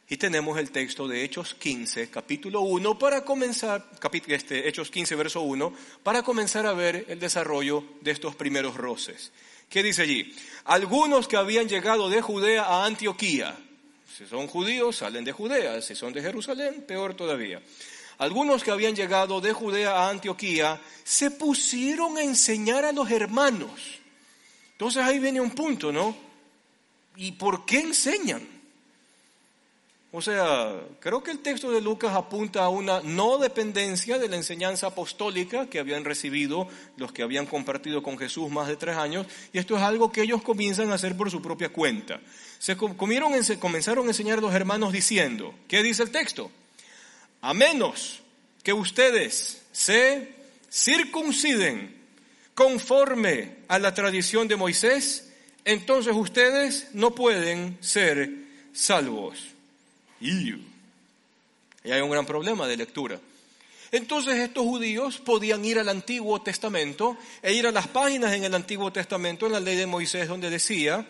Y 0.09 0.17
tenemos 0.19 0.59
el 0.59 0.71
texto 0.71 1.09
de 1.09 1.25
Hechos 1.25 1.55
15, 1.55 2.11
capítulo 2.11 2.61
1, 2.61 2.99
para 2.99 3.25
comenzar, 3.25 3.91
este, 4.29 4.69
Hechos 4.69 4.91
15, 4.91 5.17
verso 5.17 5.41
1, 5.41 5.73
para 6.05 6.23
comenzar 6.23 6.65
a 6.67 6.75
ver 6.75 7.07
el 7.09 7.19
desarrollo 7.19 7.85
de 8.03 8.13
estos 8.13 8.37
primeros 8.37 8.77
roces. 8.77 9.33
¿Qué 9.69 9.83
dice 9.83 10.03
allí? 10.03 10.33
Algunos 10.65 11.27
que 11.27 11.37
habían 11.37 11.69
llegado 11.69 12.09
de 12.09 12.23
Judea 12.23 12.63
a 12.63 12.85
Antioquía, 12.85 13.59
si 14.15 14.27
son 14.27 14.47
judíos, 14.47 14.97
salen 14.97 15.25
de 15.25 15.33
Judea. 15.33 15.81
Si 15.83 15.95
son 15.95 16.13
de 16.13 16.23
Jerusalén, 16.23 16.85
peor 16.87 17.15
todavía. 17.15 17.61
Algunos 18.19 18.65
que 18.65 18.71
habían 18.71 18.97
llegado 18.97 19.41
de 19.41 19.53
Judea 19.53 19.93
a 19.93 20.09
Antioquía 20.09 20.81
se 21.05 21.31
pusieron 21.31 22.17
a 22.17 22.23
enseñar 22.23 22.85
a 22.85 22.93
los 22.93 23.11
hermanos. 23.11 24.01
Entonces 24.73 25.03
ahí 25.03 25.19
viene 25.19 25.41
un 25.41 25.51
punto, 25.51 25.93
¿no? 25.93 26.17
¿Y 27.17 27.33
por 27.33 27.67
qué 27.67 27.81
enseñan? 27.81 28.57
O 30.13 30.23
sea, 30.23 30.73
creo 31.01 31.23
que 31.23 31.31
el 31.31 31.41
texto 31.41 31.71
de 31.71 31.83
Lucas 31.83 32.15
apunta 32.15 32.65
a 32.65 32.71
una 32.71 33.01
no 33.01 33.37
dependencia 33.37 34.19
de 34.19 34.29
la 34.29 34.37
enseñanza 34.37 34.87
apostólica 34.87 35.67
que 35.67 35.79
habían 35.79 36.05
recibido 36.05 36.69
los 36.97 37.13
que 37.13 37.23
habían 37.23 37.45
compartido 37.45 38.03
con 38.03 38.17
Jesús 38.17 38.51
más 38.51 38.67
de 38.69 38.77
tres 38.77 38.97
años, 38.97 39.27
y 39.53 39.59
esto 39.59 39.77
es 39.77 39.83
algo 39.83 40.11
que 40.11 40.23
ellos 40.23 40.43
comienzan 40.43 40.91
a 40.91 40.95
hacer 40.95 41.19
por 41.19 41.31
su 41.31 41.43
propia 41.43 41.69
cuenta. 41.69 42.21
Se 42.59 42.77
comieron, 42.77 43.33
comenzaron 43.61 44.07
a 44.07 44.11
enseñar 44.11 44.39
a 44.39 44.41
los 44.43 44.55
hermanos 44.55 44.93
diciendo, 44.93 45.55
¿qué 45.69 45.83
dice 45.83 46.03
el 46.03 46.11
texto? 46.11 46.51
A 47.43 47.55
menos 47.55 48.21
que 48.63 48.73
ustedes 48.73 49.63
se 49.73 50.35
circunciden 50.71 51.95
conforme 52.55 53.57
a 53.69 53.79
la 53.79 53.95
tradición 53.95 54.49
de 54.49 54.57
Moisés, 54.57 55.31
entonces 55.65 56.15
ustedes 56.17 56.89
no 56.93 57.15
pueden 57.15 57.79
ser 57.81 58.31
salvos. 58.73 59.39
Y 60.21 60.55
hay 61.91 62.01
un 62.01 62.11
gran 62.11 62.27
problema 62.27 62.67
de 62.67 62.77
lectura. 62.77 63.21
Entonces 63.93 64.37
estos 64.37 64.65
judíos 64.65 65.19
podían 65.19 65.65
ir 65.65 65.79
al 65.79 65.89
Antiguo 65.89 66.43
Testamento 66.43 67.17
e 67.43 67.53
ir 67.53 67.67
a 67.67 67.73
las 67.73 67.87
páginas 67.87 68.33
en 68.33 68.45
el 68.45 68.55
Antiguo 68.55 68.93
Testamento, 68.93 69.47
en 69.47 69.53
la 69.53 69.61
ley 69.61 69.77
de 69.77 69.87
Moisés, 69.87 70.29
donde 70.29 70.51
decía, 70.51 71.07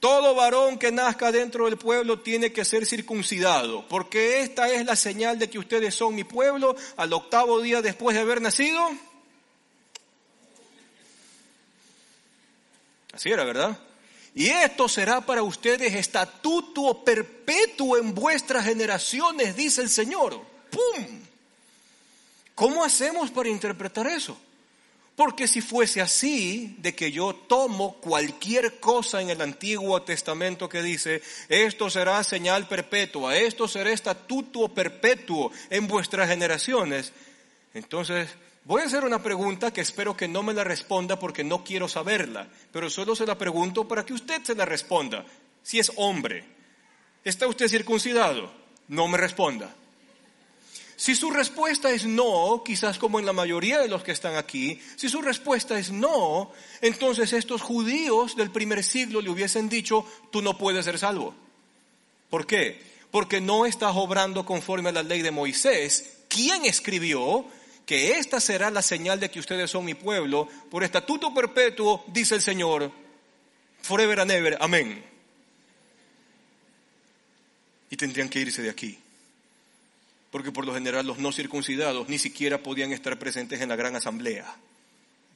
todo 0.00 0.34
varón 0.34 0.78
que 0.78 0.92
nazca 0.92 1.32
dentro 1.32 1.64
del 1.64 1.76
pueblo 1.76 2.20
tiene 2.20 2.52
que 2.52 2.64
ser 2.64 2.86
circuncidado, 2.86 3.86
porque 3.88 4.40
esta 4.42 4.68
es 4.68 4.84
la 4.84 4.94
señal 4.94 5.38
de 5.38 5.50
que 5.50 5.58
ustedes 5.58 5.94
son 5.94 6.14
mi 6.14 6.24
pueblo 6.24 6.76
al 6.96 7.12
octavo 7.12 7.60
día 7.60 7.82
después 7.82 8.14
de 8.14 8.22
haber 8.22 8.40
nacido. 8.40 8.80
Así 13.12 13.30
era, 13.30 13.42
¿verdad? 13.42 13.76
Y 14.34 14.48
esto 14.48 14.88
será 14.88 15.20
para 15.20 15.42
ustedes 15.42 15.94
estatuto 15.94 17.02
perpetuo 17.02 17.96
en 17.96 18.14
vuestras 18.14 18.64
generaciones, 18.64 19.56
dice 19.56 19.82
el 19.82 19.88
Señor. 19.88 20.40
¡Pum! 20.70 21.20
¿Cómo 22.54 22.84
hacemos 22.84 23.30
para 23.32 23.48
interpretar 23.48 24.06
eso? 24.06 24.38
Porque 25.18 25.48
si 25.48 25.60
fuese 25.60 26.00
así, 26.00 26.76
de 26.78 26.94
que 26.94 27.10
yo 27.10 27.34
tomo 27.34 27.94
cualquier 27.94 28.78
cosa 28.78 29.20
en 29.20 29.30
el 29.30 29.40
Antiguo 29.40 30.00
Testamento 30.02 30.68
que 30.68 30.80
dice, 30.80 31.20
esto 31.48 31.90
será 31.90 32.22
señal 32.22 32.68
perpetua, 32.68 33.36
esto 33.36 33.66
será 33.66 33.90
estatuto 33.90 34.68
perpetuo 34.68 35.50
en 35.70 35.88
vuestras 35.88 36.28
generaciones, 36.28 37.12
entonces 37.74 38.28
voy 38.62 38.82
a 38.82 38.84
hacer 38.84 39.02
una 39.02 39.20
pregunta 39.20 39.72
que 39.72 39.80
espero 39.80 40.16
que 40.16 40.28
no 40.28 40.44
me 40.44 40.54
la 40.54 40.62
responda 40.62 41.18
porque 41.18 41.42
no 41.42 41.64
quiero 41.64 41.88
saberla, 41.88 42.46
pero 42.70 42.88
solo 42.88 43.16
se 43.16 43.26
la 43.26 43.36
pregunto 43.36 43.88
para 43.88 44.06
que 44.06 44.12
usted 44.12 44.44
se 44.44 44.54
la 44.54 44.66
responda. 44.66 45.26
Si 45.64 45.80
es 45.80 45.90
hombre, 45.96 46.44
¿está 47.24 47.48
usted 47.48 47.66
circuncidado? 47.66 48.52
No 48.86 49.08
me 49.08 49.18
responda. 49.18 49.74
Si 50.98 51.14
su 51.14 51.30
respuesta 51.30 51.92
es 51.92 52.06
no, 52.06 52.64
quizás 52.64 52.98
como 52.98 53.20
en 53.20 53.24
la 53.24 53.32
mayoría 53.32 53.78
de 53.78 53.86
los 53.86 54.02
que 54.02 54.10
están 54.10 54.34
aquí, 54.34 54.80
si 54.96 55.08
su 55.08 55.22
respuesta 55.22 55.78
es 55.78 55.92
no, 55.92 56.50
entonces 56.80 57.32
estos 57.32 57.62
judíos 57.62 58.34
del 58.34 58.50
primer 58.50 58.82
siglo 58.82 59.20
le 59.20 59.30
hubiesen 59.30 59.68
dicho, 59.68 60.04
tú 60.32 60.42
no 60.42 60.58
puedes 60.58 60.84
ser 60.84 60.98
salvo. 60.98 61.36
¿Por 62.28 62.48
qué? 62.48 62.82
Porque 63.12 63.40
no 63.40 63.64
estás 63.64 63.92
obrando 63.94 64.44
conforme 64.44 64.88
a 64.88 64.92
la 64.92 65.04
ley 65.04 65.22
de 65.22 65.30
Moisés. 65.30 66.24
¿Quién 66.26 66.64
escribió 66.64 67.46
que 67.86 68.18
esta 68.18 68.40
será 68.40 68.68
la 68.68 68.82
señal 68.82 69.20
de 69.20 69.30
que 69.30 69.38
ustedes 69.38 69.70
son 69.70 69.84
mi 69.84 69.94
pueblo? 69.94 70.48
Por 70.68 70.82
estatuto 70.82 71.32
perpetuo, 71.32 72.04
dice 72.08 72.34
el 72.34 72.42
Señor, 72.42 72.90
forever 73.82 74.18
and 74.18 74.32
ever, 74.32 74.58
amén. 74.60 75.04
Y 77.88 77.96
tendrían 77.96 78.28
que 78.28 78.40
irse 78.40 78.62
de 78.62 78.70
aquí 78.70 78.98
porque 80.30 80.52
por 80.52 80.66
lo 80.66 80.74
general 80.74 81.06
los 81.06 81.18
no 81.18 81.32
circuncidados 81.32 82.08
ni 82.08 82.18
siquiera 82.18 82.62
podían 82.62 82.92
estar 82.92 83.18
presentes 83.18 83.60
en 83.60 83.68
la 83.68 83.76
gran 83.76 83.96
asamblea, 83.96 84.56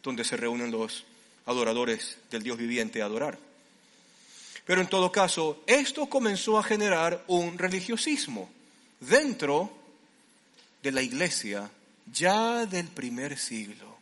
donde 0.03 0.25
se 0.25 0.37
reúnen 0.37 0.71
los 0.71 1.05
adoradores 1.47 2.19
del 2.31 2.43
Dios 2.43 2.59
viviente 2.59 3.03
a 3.03 3.07
adorar. 3.07 3.39
Pero 4.65 4.81
en 4.81 4.89
todo 4.89 5.11
caso, 5.11 5.63
esto 5.67 6.07
comenzó 6.07 6.59
a 6.59 6.63
generar 6.63 7.25
un 7.27 7.59
religiosismo 7.59 8.49
dentro 9.01 9.73
de 10.83 10.93
la 10.93 11.03
iglesia 11.03 11.71
ya 12.13 12.67
del 12.67 12.89
primer 12.89 13.39
siglo. 13.39 13.97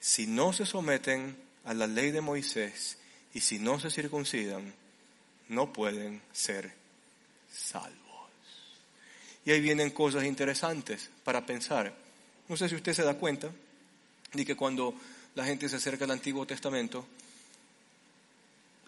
Si 0.00 0.26
no 0.26 0.52
se 0.52 0.66
someten 0.66 1.36
a 1.64 1.74
la 1.74 1.86
ley 1.86 2.10
de 2.10 2.20
Moisés 2.20 2.98
y 3.34 3.40
si 3.40 3.58
no 3.58 3.80
se 3.80 3.90
circuncidan, 3.90 4.72
no 5.48 5.72
pueden 5.72 6.20
ser 6.32 6.72
salvos. 7.52 8.05
Y 9.46 9.52
ahí 9.52 9.60
vienen 9.60 9.90
cosas 9.90 10.24
interesantes 10.24 11.08
para 11.24 11.46
pensar. 11.46 11.94
No 12.48 12.56
sé 12.56 12.68
si 12.68 12.74
usted 12.74 12.92
se 12.92 13.04
da 13.04 13.14
cuenta 13.14 13.50
de 14.32 14.44
que 14.44 14.56
cuando 14.56 14.94
la 15.36 15.44
gente 15.44 15.68
se 15.68 15.76
acerca 15.76 16.04
al 16.04 16.10
Antiguo 16.10 16.46
Testamento, 16.46 17.06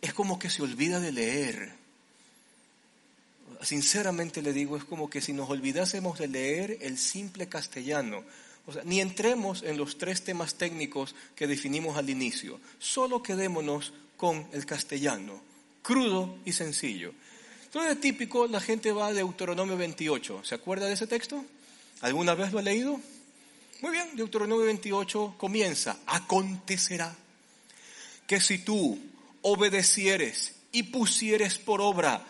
es 0.00 0.12
como 0.12 0.38
que 0.38 0.50
se 0.50 0.62
olvida 0.62 0.98
de 0.98 1.12
leer. 1.12 1.72
Sinceramente 3.62 4.42
le 4.42 4.52
digo, 4.52 4.76
es 4.76 4.84
como 4.84 5.08
que 5.08 5.20
si 5.20 5.32
nos 5.32 5.48
olvidásemos 5.48 6.18
de 6.18 6.28
leer 6.28 6.78
el 6.80 6.98
simple 6.98 7.48
castellano. 7.48 8.24
O 8.66 8.72
sea, 8.72 8.82
ni 8.84 9.00
entremos 9.00 9.62
en 9.62 9.78
los 9.78 9.96
tres 9.96 10.22
temas 10.22 10.54
técnicos 10.54 11.14
que 11.36 11.46
definimos 11.46 11.96
al 11.96 12.10
inicio, 12.10 12.60
solo 12.78 13.22
quedémonos 13.22 13.92
con 14.16 14.46
el 14.52 14.66
castellano, 14.66 15.40
crudo 15.82 16.36
y 16.44 16.52
sencillo. 16.52 17.14
Entonces 17.68 17.92
es 17.92 18.00
típico, 18.00 18.46
la 18.46 18.60
gente 18.60 18.92
va 18.92 19.08
a 19.08 19.12
Deuteronomio 19.12 19.76
28. 19.76 20.40
¿Se 20.42 20.54
acuerda 20.54 20.86
de 20.86 20.94
ese 20.94 21.06
texto? 21.06 21.44
¿Alguna 22.00 22.34
vez 22.34 22.50
lo 22.50 22.60
ha 22.60 22.62
leído? 22.62 22.98
Muy 23.82 23.92
bien, 23.92 24.16
Deuteronomio 24.16 24.64
28 24.64 25.34
comienza. 25.36 25.98
Acontecerá 26.06 27.14
que 28.26 28.40
si 28.40 28.60
tú 28.60 28.98
obedecieres 29.42 30.54
y 30.72 30.84
pusieres 30.84 31.58
por 31.58 31.82
obra 31.82 32.24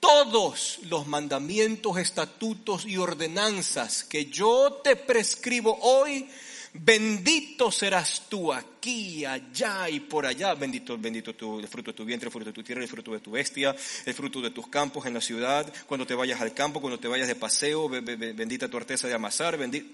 todos 0.00 0.78
los 0.84 1.06
mandamientos, 1.06 1.98
estatutos 1.98 2.86
y 2.86 2.96
ordenanzas 2.96 4.02
que 4.02 4.30
yo 4.30 4.80
te 4.82 4.96
prescribo 4.96 5.78
hoy, 5.82 6.26
Bendito 6.72 7.72
serás 7.72 8.28
tú 8.28 8.52
aquí, 8.52 9.24
allá 9.24 9.88
y 9.88 10.00
por 10.00 10.24
allá. 10.24 10.54
Bendito, 10.54 10.96
bendito 10.96 11.30
el 11.58 11.66
fruto 11.66 11.90
de 11.90 11.96
tu 11.96 12.04
vientre, 12.04 12.28
el 12.28 12.32
fruto 12.32 12.46
de 12.46 12.52
tu 12.52 12.62
tierra, 12.62 12.82
el 12.82 12.88
fruto 12.88 13.12
de 13.12 13.18
tu 13.18 13.32
bestia, 13.32 13.74
el 14.06 14.14
fruto 14.14 14.40
de 14.40 14.50
tus 14.50 14.68
campos 14.68 15.04
en 15.06 15.14
la 15.14 15.20
ciudad. 15.20 15.72
Cuando 15.86 16.06
te 16.06 16.14
vayas 16.14 16.40
al 16.40 16.54
campo, 16.54 16.80
cuando 16.80 17.00
te 17.00 17.08
vayas 17.08 17.26
de 17.26 17.34
paseo, 17.34 17.88
bendita 17.88 18.68
tu 18.68 18.76
arteza 18.76 19.08
de 19.08 19.14
amasar. 19.14 19.56
Bendito. 19.56 19.88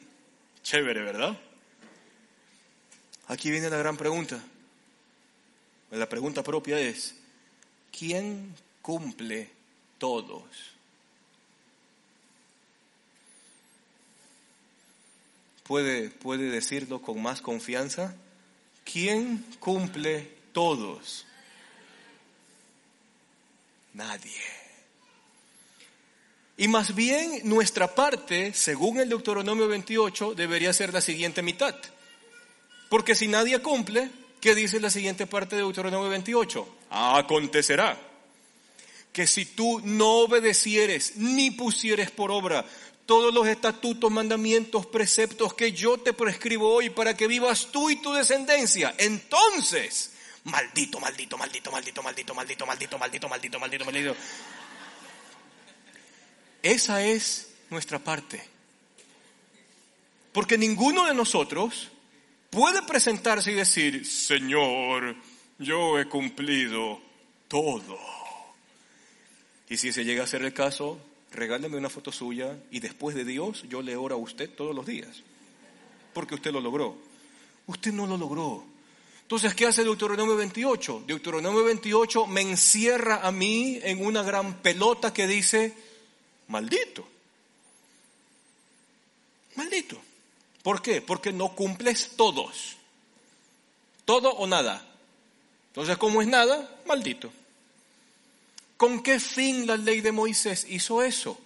Chévere, 0.62 1.02
¿verdad? 1.02 1.38
Aquí 3.28 3.50
viene 3.50 3.70
la 3.70 3.78
gran 3.78 3.96
pregunta. 3.96 4.42
La 5.92 6.08
pregunta 6.08 6.42
propia 6.42 6.78
es, 6.78 7.14
¿quién 7.90 8.54
cumple 8.82 9.48
todos 9.98 10.75
puede, 15.66 16.10
puede 16.10 16.50
decirlo 16.50 17.00
con 17.02 17.20
más 17.20 17.40
confianza? 17.40 18.14
¿Quién 18.84 19.44
cumple 19.58 20.30
todos? 20.52 21.26
Nadie. 23.94 24.40
Y 26.56 26.68
más 26.68 26.94
bien 26.94 27.40
nuestra 27.44 27.94
parte, 27.94 28.54
según 28.54 28.98
el 28.98 29.08
Deuteronomio 29.08 29.68
28, 29.68 30.34
debería 30.34 30.72
ser 30.72 30.92
la 30.92 31.00
siguiente 31.00 31.42
mitad. 31.42 31.74
Porque 32.88 33.14
si 33.14 33.26
nadie 33.26 33.60
cumple, 33.60 34.10
¿qué 34.40 34.54
dice 34.54 34.80
la 34.80 34.90
siguiente 34.90 35.26
parte 35.26 35.56
de 35.56 35.62
Deuteronomio 35.62 36.08
28? 36.08 36.76
Acontecerá 36.90 37.98
que 39.12 39.26
si 39.26 39.46
tú 39.46 39.80
no 39.82 40.18
obedecieres 40.18 41.16
ni 41.16 41.50
pusieres 41.50 42.10
por 42.10 42.30
obra 42.30 42.66
todos 43.06 43.32
los 43.32 43.46
estatutos, 43.46 44.10
mandamientos, 44.10 44.84
preceptos 44.86 45.54
que 45.54 45.72
yo 45.72 45.96
te 45.98 46.12
prescribo 46.12 46.74
hoy 46.74 46.90
para 46.90 47.16
que 47.16 47.28
vivas 47.28 47.68
tú 47.72 47.88
y 47.88 47.96
tu 48.02 48.12
descendencia. 48.12 48.94
Entonces, 48.98 50.12
maldito, 50.44 50.98
maldito, 51.00 51.38
maldito, 51.38 51.70
maldito, 51.70 52.02
maldito, 52.02 52.34
maldito, 52.34 52.66
maldito, 52.66 52.98
maldito, 52.98 53.28
maldito, 53.28 53.58
maldito, 53.58 53.84
maldito. 53.84 54.16
Esa 56.62 57.02
es 57.04 57.54
nuestra 57.70 58.00
parte. 58.00 58.42
Porque 60.32 60.58
ninguno 60.58 61.06
de 61.06 61.14
nosotros 61.14 61.88
puede 62.50 62.82
presentarse 62.82 63.52
y 63.52 63.54
decir, 63.54 64.04
Señor, 64.04 65.16
yo 65.58 65.98
he 65.98 66.08
cumplido 66.08 67.00
todo. 67.48 67.98
Y 69.68 69.76
si 69.76 69.92
se 69.92 70.04
llega 70.04 70.24
a 70.24 70.26
ser 70.26 70.42
el 70.42 70.52
caso, 70.52 71.00
regáleme 71.32 71.76
una 71.76 71.90
foto 71.90 72.12
suya 72.12 72.56
y 72.70 72.80
después 72.80 73.14
de 73.14 73.24
Dios 73.24 73.64
yo 73.68 73.82
le 73.82 73.96
oro 73.96 74.14
a 74.14 74.18
usted 74.18 74.50
todos 74.50 74.74
los 74.74 74.86
días. 74.86 75.22
Porque 76.12 76.34
usted 76.34 76.52
lo 76.52 76.60
logró. 76.60 76.96
Usted 77.66 77.92
no 77.92 78.06
lo 78.06 78.16
logró. 78.16 78.64
Entonces, 79.22 79.54
¿qué 79.54 79.66
hace 79.66 79.82
Deuteronomio 79.82 80.36
28? 80.36 81.02
Deuteronomio 81.06 81.64
28 81.64 82.26
me 82.28 82.42
encierra 82.42 83.26
a 83.26 83.32
mí 83.32 83.80
en 83.82 84.04
una 84.04 84.22
gran 84.22 84.62
pelota 84.62 85.12
que 85.12 85.26
dice, 85.26 85.74
maldito. 86.46 87.06
Maldito. 89.56 90.00
¿Por 90.62 90.80
qué? 90.80 91.00
Porque 91.00 91.32
no 91.32 91.56
cumples 91.56 92.12
todos. 92.16 92.76
Todo 94.04 94.30
o 94.30 94.46
nada. 94.46 94.86
Entonces, 95.68 95.98
como 95.98 96.22
es 96.22 96.28
nada, 96.28 96.80
maldito. 96.86 97.32
¿Con 98.76 99.02
qué 99.02 99.18
fin 99.18 99.66
la 99.66 99.76
ley 99.76 100.00
de 100.02 100.12
Moisés 100.12 100.66
hizo 100.68 101.02
eso? 101.02 101.40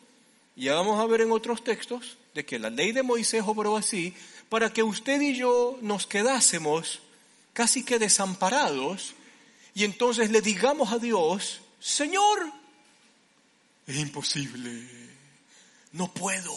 Ya 0.57 0.75
vamos 0.75 1.01
a 1.01 1.07
ver 1.07 1.21
en 1.21 1.31
otros 1.31 1.63
textos 1.63 2.19
de 2.35 2.45
que 2.45 2.59
la 2.59 2.71
ley 2.71 2.93
de 2.93 3.03
Moisés 3.03 3.43
obró 3.47 3.77
así 3.77 4.15
para 4.49 4.73
que 4.73 4.83
usted 4.83 5.21
y 5.21 5.37
yo 5.37 5.79
nos 5.81 6.07
quedásemos 6.07 7.01
casi 7.53 7.85
que 7.85 7.99
desamparados 7.99 9.15
y 9.75 9.85
entonces 9.85 10.31
le 10.31 10.41
digamos 10.41 10.93
a 10.93 10.99
Dios, 10.99 11.61
Señor, 11.79 12.53
es 13.87 13.97
imposible, 13.97 14.89
no 15.93 16.13
puedo, 16.13 16.55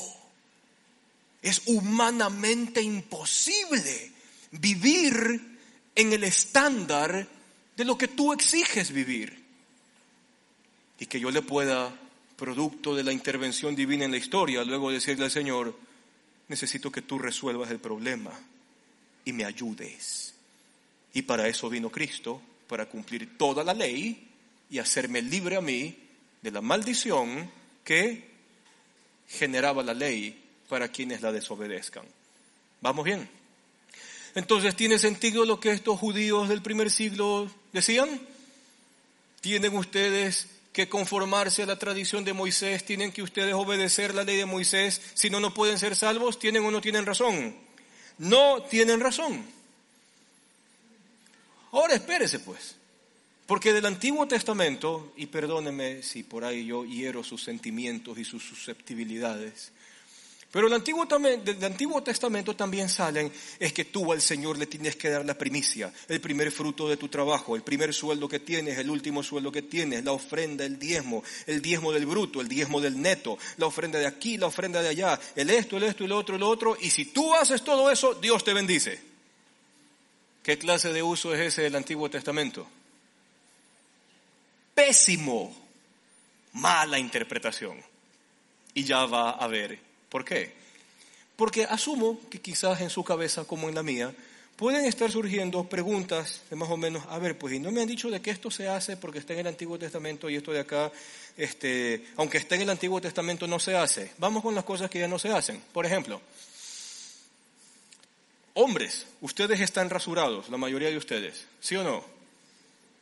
es 1.43 1.61
humanamente 1.65 2.81
imposible 2.81 4.11
vivir 4.51 5.59
en 5.95 6.13
el 6.13 6.23
estándar 6.23 7.27
de 7.77 7.85
lo 7.85 7.95
que 7.95 8.07
tú 8.07 8.33
exiges 8.33 8.91
vivir 8.91 9.42
y 10.99 11.05
que 11.05 11.19
yo 11.19 11.31
le 11.31 11.41
pueda, 11.41 11.93
producto 12.35 12.95
de 12.95 13.03
la 13.03 13.13
intervención 13.13 13.75
divina 13.75 14.05
en 14.05 14.11
la 14.11 14.17
historia, 14.17 14.63
luego 14.63 14.91
decirle 14.91 15.25
al 15.25 15.31
Señor, 15.31 15.75
necesito 16.47 16.91
que 16.91 17.01
tú 17.01 17.19
resuelvas 17.19 17.71
el 17.71 17.79
problema 17.79 18.31
y 19.25 19.33
me 19.33 19.45
ayudes. 19.45 20.33
Y 21.13 21.21
para 21.23 21.47
eso 21.47 21.69
vino 21.69 21.89
Cristo, 21.89 22.41
para 22.67 22.87
cumplir 22.87 23.37
toda 23.37 23.63
la 23.63 23.73
ley 23.73 24.27
y 24.69 24.79
hacerme 24.79 25.21
libre 25.21 25.55
a 25.55 25.61
mí 25.61 25.95
de 26.41 26.51
la 26.51 26.61
maldición 26.61 27.49
que 27.83 28.29
generaba 29.29 29.83
la 29.83 29.93
ley 29.93 30.39
para 30.67 30.89
quienes 30.89 31.21
la 31.21 31.31
desobedezcan. 31.31 32.05
¿Vamos 32.81 33.05
bien? 33.05 33.29
Entonces, 34.35 34.75
¿tiene 34.75 34.97
sentido 34.97 35.45
lo 35.45 35.59
que 35.59 35.71
estos 35.71 35.99
judíos 35.99 36.49
del 36.49 36.61
primer 36.61 36.89
siglo 36.89 37.49
decían? 37.71 38.19
¿Tienen 39.41 39.75
ustedes 39.77 40.47
que 40.73 40.89
conformarse 40.89 41.63
a 41.63 41.67
la 41.67 41.79
tradición 41.79 42.25
de 42.25 42.33
Moisés? 42.33 42.83
¿Tienen 42.83 43.11
que 43.11 43.21
ustedes 43.21 43.53
obedecer 43.53 44.13
la 44.13 44.23
ley 44.23 44.37
de 44.37 44.45
Moisés? 44.45 45.01
Si 45.13 45.29
no, 45.29 45.39
no 45.39 45.53
pueden 45.53 45.79
ser 45.79 45.95
salvos. 45.95 46.39
¿Tienen 46.39 46.65
o 46.65 46.71
no 46.71 46.81
tienen 46.81 47.05
razón? 47.05 47.55
No 48.17 48.63
tienen 48.63 48.99
razón. 48.99 49.45
Ahora 51.71 51.95
espérese 51.95 52.39
pues. 52.39 52.75
Porque 53.45 53.73
del 53.73 53.85
Antiguo 53.85 54.25
Testamento, 54.27 55.13
y 55.17 55.27
perdóneme 55.27 56.01
si 56.01 56.23
por 56.23 56.45
ahí 56.45 56.65
yo 56.65 56.85
hiero 56.85 57.23
sus 57.23 57.43
sentimientos 57.43 58.17
y 58.17 58.23
sus 58.23 58.41
susceptibilidades, 58.43 59.72
pero 60.53 60.67
del 60.67 60.75
Antiguo, 60.75 61.07
del 61.07 61.63
Antiguo 61.63 62.03
Testamento 62.03 62.55
también 62.55 62.87
salen, 62.87 63.33
es 63.57 63.73
que 63.73 63.85
tú 63.85 64.11
al 64.13 64.21
Señor 64.21 64.55
le 64.59 64.67
tienes 64.67 64.95
que 64.95 65.09
dar 65.09 65.25
la 65.25 65.35
primicia, 65.35 65.91
el 66.07 66.21
primer 66.21 66.51
fruto 66.51 66.87
de 66.87 66.95
tu 66.95 67.07
trabajo, 67.07 67.55
el 67.55 67.63
primer 67.63 67.91
sueldo 67.91 68.29
que 68.29 68.39
tienes, 68.39 68.77
el 68.77 68.91
último 68.91 69.23
sueldo 69.23 69.51
que 69.51 69.63
tienes, 69.63 70.03
la 70.03 70.11
ofrenda, 70.11 70.63
el 70.63 70.77
diezmo, 70.77 71.23
el 71.47 71.59
diezmo 71.59 71.91
del 71.91 72.05
bruto, 72.05 72.39
el 72.39 72.47
diezmo 72.47 72.81
del 72.81 73.01
neto, 73.01 73.39
la 73.57 73.65
ofrenda 73.65 73.97
de 73.97 74.05
aquí, 74.05 74.37
la 74.37 74.45
ofrenda 74.45 74.83
de 74.83 74.89
allá, 74.89 75.19
el 75.35 75.49
esto, 75.49 75.77
el 75.77 75.85
esto, 75.85 76.05
el 76.05 76.11
otro, 76.11 76.35
el 76.35 76.43
otro, 76.43 76.77
y 76.79 76.91
si 76.91 77.05
tú 77.05 77.33
haces 77.33 77.63
todo 77.63 77.89
eso, 77.89 78.13
Dios 78.13 78.43
te 78.43 78.53
bendice. 78.53 79.01
¿Qué 80.43 80.59
clase 80.59 80.93
de 80.93 81.01
uso 81.01 81.33
es 81.33 81.39
ese 81.39 81.63
del 81.63 81.75
Antiguo 81.75 82.11
Testamento? 82.11 82.67
Pésimo, 84.75 85.51
mala 86.51 86.99
interpretación. 86.99 87.81
Y 88.75 88.83
ya 88.83 89.07
va 89.07 89.31
a 89.31 89.47
ver 89.47 89.92
¿Por 90.13 90.23
qué? 90.23 90.53
Porque 91.35 91.63
asumo 91.63 92.19
que 92.29 92.39
quizás 92.39 92.81
en 92.81 92.91
su 92.91 93.03
cabeza, 93.03 93.45
como 93.45 93.67
en 93.67 93.73
la 93.73 93.81
mía, 93.81 94.13
pueden 94.55 94.85
estar 94.85 95.11
surgiendo 95.11 95.63
preguntas 95.63 96.43
de 96.51 96.55
más 96.55 96.69
o 96.69 96.77
menos, 96.77 97.03
a 97.09 97.17
ver, 97.17 97.35
pues, 97.35 97.55
y 97.55 97.59
no 97.59 97.71
me 97.71 97.81
han 97.81 97.87
dicho 97.87 98.11
de 98.11 98.21
que 98.21 98.29
esto 98.29 98.51
se 98.51 98.67
hace 98.67 98.95
porque 98.95 99.17
está 99.17 99.33
en 99.33 99.39
el 99.39 99.47
Antiguo 99.47 99.79
Testamento 99.79 100.29
y 100.29 100.35
esto 100.35 100.51
de 100.51 100.59
acá, 100.59 100.91
este, 101.35 102.05
aunque 102.17 102.37
está 102.37 102.53
en 102.53 102.61
el 102.61 102.69
Antiguo 102.69 103.01
Testamento, 103.01 103.47
no 103.47 103.57
se 103.57 103.75
hace. 103.75 104.11
Vamos 104.19 104.43
con 104.43 104.53
las 104.53 104.65
cosas 104.65 104.87
que 104.87 104.99
ya 104.99 105.07
no 105.07 105.17
se 105.17 105.29
hacen. 105.29 105.59
Por 105.73 105.83
ejemplo, 105.83 106.21
hombres, 108.53 109.07
ustedes 109.21 109.61
están 109.61 109.89
rasurados, 109.89 110.47
la 110.49 110.57
mayoría 110.57 110.91
de 110.91 110.97
ustedes, 110.97 111.47
¿sí 111.59 111.75
o 111.75 111.83
no? 111.83 112.05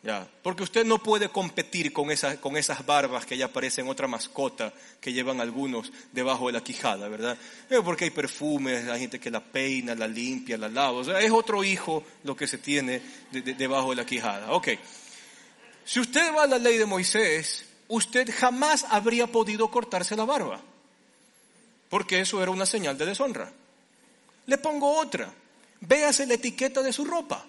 Ya, 0.04 0.28
porque 0.42 0.64
usted 0.64 0.84
no 0.84 0.98
puede 0.98 1.30
competir 1.30 1.94
con, 1.94 2.10
con 2.40 2.58
esas 2.58 2.86
barbas 2.88 3.24
que 3.24 3.38
ya 3.38 3.48
parecen 3.54 3.88
otra 3.88 4.08
mascota 4.08 4.74
que 5.00 5.14
llevan 5.14 5.40
algunos 5.40 5.92
debajo 6.12 6.48
de 6.48 6.54
la 6.54 6.64
quijada, 6.64 7.08
¿verdad? 7.08 7.38
Eh, 7.70 7.82
porque 7.84 8.06
hay 8.06 8.10
perfumes, 8.10 8.88
hay 8.88 9.02
gente 9.02 9.20
que 9.20 9.30
la 9.30 9.44
peina, 9.44 9.94
la 9.94 10.08
limpia, 10.08 10.58
la 10.58 10.70
lava. 10.70 10.98
O 10.98 11.04
sea, 11.04 11.22
es 11.22 11.30
otro 11.30 11.64
hijo 11.64 12.04
lo 12.24 12.36
que 12.36 12.48
se 12.48 12.58
tiene 12.58 13.00
debajo 13.32 13.92
de 13.92 13.98
la 13.98 14.06
quijada. 14.06 14.52
Ok. 14.54 14.70
Si 15.86 16.00
usted 16.00 16.34
va 16.34 16.44
a 16.44 16.48
la 16.48 16.58
ley 16.58 16.80
de 16.80 16.86
Moisés, 16.88 17.66
usted 17.88 18.28
jamás 18.36 18.88
habría 18.90 19.28
podido 19.28 19.70
cortarse 19.70 20.16
la 20.16 20.26
barba. 20.26 20.62
Porque 21.90 22.22
eso 22.22 22.42
era 22.42 22.50
una 22.50 22.66
señal 22.66 22.98
de 22.98 23.06
deshonra. 23.06 23.52
Le 24.48 24.58
pongo 24.58 24.98
otra. 24.98 25.32
Véase 25.82 26.26
la 26.26 26.34
etiqueta 26.34 26.82
de 26.82 26.92
su 26.92 27.06
ropa. 27.06 27.46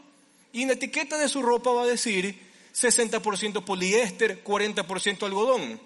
Y 0.52 0.62
en 0.62 0.68
la 0.68 0.74
etiqueta 0.74 1.16
de 1.16 1.28
su 1.28 1.42
ropa 1.42 1.70
va 1.72 1.82
a 1.82 1.86
decir 1.86 2.36
60% 2.74 3.64
poliéster, 3.64 4.42
40% 4.44 5.22
algodón. 5.24 5.80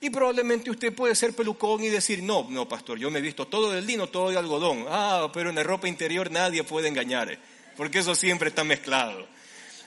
Y 0.00 0.10
probablemente 0.10 0.70
usted 0.70 0.94
puede 0.94 1.14
ser 1.14 1.34
pelucón 1.34 1.82
y 1.82 1.88
decir, 1.88 2.22
no, 2.22 2.46
no, 2.50 2.68
pastor, 2.68 2.98
yo 2.98 3.10
me 3.10 3.18
he 3.18 3.22
visto 3.22 3.46
todo 3.46 3.72
de 3.72 3.80
lino, 3.80 4.08
todo 4.08 4.30
de 4.30 4.38
algodón. 4.38 4.86
Ah, 4.88 5.30
pero 5.32 5.50
en 5.50 5.56
la 5.56 5.62
ropa 5.62 5.88
interior 5.88 6.30
nadie 6.30 6.64
puede 6.64 6.88
engañar, 6.88 7.38
porque 7.76 8.00
eso 8.00 8.14
siempre 8.14 8.50
está 8.50 8.64
mezclado. 8.64 9.26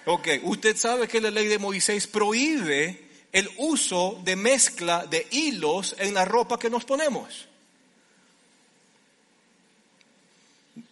Ok, 0.05 0.27
usted 0.43 0.75
sabe 0.75 1.07
que 1.07 1.21
la 1.21 1.29
ley 1.29 1.47
de 1.47 1.59
Moisés 1.59 2.07
prohíbe 2.07 3.09
el 3.31 3.49
uso 3.57 4.19
de 4.23 4.35
mezcla 4.35 5.05
de 5.05 5.27
hilos 5.29 5.95
en 5.99 6.15
la 6.15 6.25
ropa 6.25 6.57
que 6.57 6.69
nos 6.69 6.85
ponemos. 6.85 7.47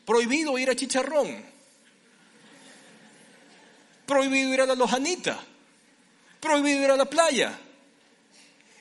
Prohibido 0.06 0.58
ir 0.60 0.69
a 0.69 0.76
chicharrón 0.76 1.57
prohibido 4.08 4.54
ir 4.54 4.62
a 4.62 4.65
la 4.65 4.74
lojanita, 4.74 5.39
prohibido 6.39 6.82
ir 6.82 6.91
a 6.91 6.98
la 6.98 7.06
playa. 7.06 7.60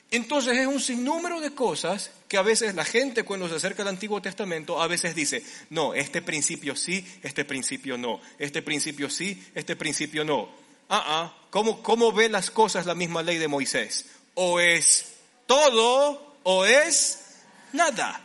Entonces 0.09 0.57
es 0.57 0.65
un 0.65 0.79
sinnúmero 0.79 1.41
de 1.41 1.53
cosas 1.53 2.11
que 2.29 2.37
a 2.37 2.41
veces 2.41 2.73
la 2.75 2.85
gente 2.85 3.23
cuando 3.23 3.49
se 3.49 3.55
acerca 3.55 3.83
al 3.83 3.89
Antiguo 3.89 4.21
Testamento 4.21 4.81
a 4.81 4.87
veces 4.87 5.13
dice, 5.13 5.43
no, 5.69 5.93
este 5.93 6.21
principio 6.21 6.75
sí, 6.75 7.05
este 7.21 7.43
principio 7.43 7.97
no, 7.97 8.21
este 8.39 8.61
principio 8.61 9.09
sí, 9.09 9.45
este 9.53 9.75
principio 9.75 10.23
no. 10.23 10.49
Ah, 10.89 11.03
ah, 11.05 11.37
¿cómo, 11.49 11.83
cómo 11.83 12.13
ve 12.13 12.29
las 12.29 12.49
cosas 12.49 12.85
la 12.85 12.95
misma 12.95 13.21
ley 13.21 13.37
de 13.37 13.49
Moisés? 13.49 14.05
O 14.35 14.61
es 14.61 15.17
todo 15.45 16.37
o 16.43 16.65
es 16.65 17.41
nada. 17.73 18.21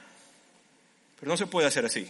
Pero 1.18 1.32
no 1.32 1.36
se 1.36 1.46
puede 1.46 1.66
hacer 1.66 1.84
así. 1.84 2.08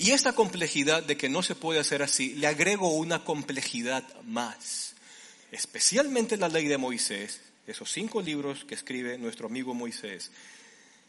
Y 0.00 0.12
esta 0.12 0.32
complejidad 0.32 1.02
de 1.02 1.16
que 1.16 1.28
no 1.28 1.42
se 1.42 1.56
puede 1.56 1.80
hacer 1.80 2.04
así, 2.04 2.34
le 2.34 2.46
agrego 2.46 2.94
una 2.94 3.24
complejidad 3.24 4.04
más. 4.22 4.94
Especialmente 5.50 6.36
la 6.36 6.48
ley 6.48 6.68
de 6.68 6.78
Moisés, 6.78 7.40
esos 7.66 7.90
cinco 7.90 8.22
libros 8.22 8.64
que 8.64 8.76
escribe 8.76 9.18
nuestro 9.18 9.48
amigo 9.48 9.74
Moisés, 9.74 10.30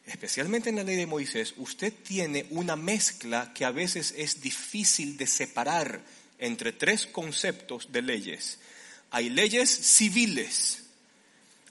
especialmente 0.08 0.70
en 0.70 0.78
la 0.78 0.84
ley 0.84 0.96
de 0.96 1.06
Moisés, 1.06 1.54
usted 1.58 1.94
tiene 1.94 2.48
una 2.50 2.76
mezcla 2.76 3.54
que 3.54 3.64
a 3.64 3.70
veces 3.72 4.16
es 4.18 4.42
difícil 4.42 5.18
de 5.18 5.28
separar 5.28 6.02
entre 6.40 6.74
tres 6.74 7.06
conceptos 7.06 7.92
de 7.92 8.02
leyes. 8.02 8.58
Hay 9.12 9.30
leyes 9.30 9.70
civiles, 9.70 10.86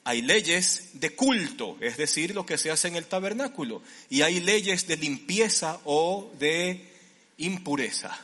hay 0.05 0.23
leyes 0.23 0.91
de 0.93 1.11
culto, 1.11 1.77
es 1.81 1.97
decir, 1.97 2.33
lo 2.33 2.47
que 2.47 2.59
se 2.59 2.71
hace 2.71 2.87
en 2.87 2.95
el 2.95 3.07
tabernáculo, 3.07 3.83
y 4.09 4.23
hay 4.23 4.39
leyes 4.39 4.87
de 4.87 4.97
limpieza 4.97 5.81
o 5.85 6.33
de 6.39 6.88
impureza. 7.39 8.17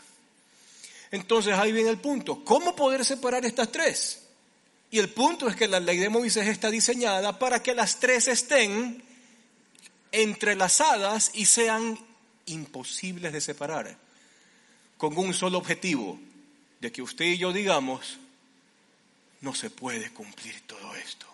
Entonces 1.11 1.55
ahí 1.55 1.73
viene 1.73 1.91
el 1.91 1.99
punto. 1.99 2.45
¿Cómo 2.45 2.75
poder 2.77 3.05
separar 3.05 3.45
estas 3.45 3.71
tres? 3.71 4.23
Y 4.91 4.99
el 4.99 5.09
punto 5.09 5.49
es 5.49 5.57
que 5.57 5.67
la 5.67 5.81
ley 5.81 5.99
de 5.99 6.09
Moisés 6.09 6.47
está 6.47 6.71
diseñada 6.71 7.39
para 7.39 7.63
que 7.63 7.75
las 7.75 7.99
tres 7.99 8.29
estén 8.29 9.03
entrelazadas 10.13 11.33
y 11.35 11.47
sean 11.47 11.99
imposibles 12.47 13.33
de 13.33 13.41
separar, 13.41 13.97
con 14.97 15.17
un 15.17 15.35
solo 15.35 15.59
objetivo, 15.59 16.19
de 16.81 16.93
que 16.93 17.03
usted 17.03 17.25
y 17.25 17.39
yo 17.39 17.53
digamos, 17.53 18.19
no 19.41 19.55
se 19.55 19.71
puede 19.71 20.11
cumplir 20.11 20.61
todo 20.67 20.95
esto. 20.95 21.27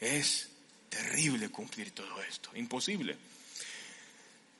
Es 0.00 0.48
terrible 0.88 1.50
cumplir 1.50 1.92
todo 1.92 2.22
esto, 2.22 2.50
imposible. 2.54 3.16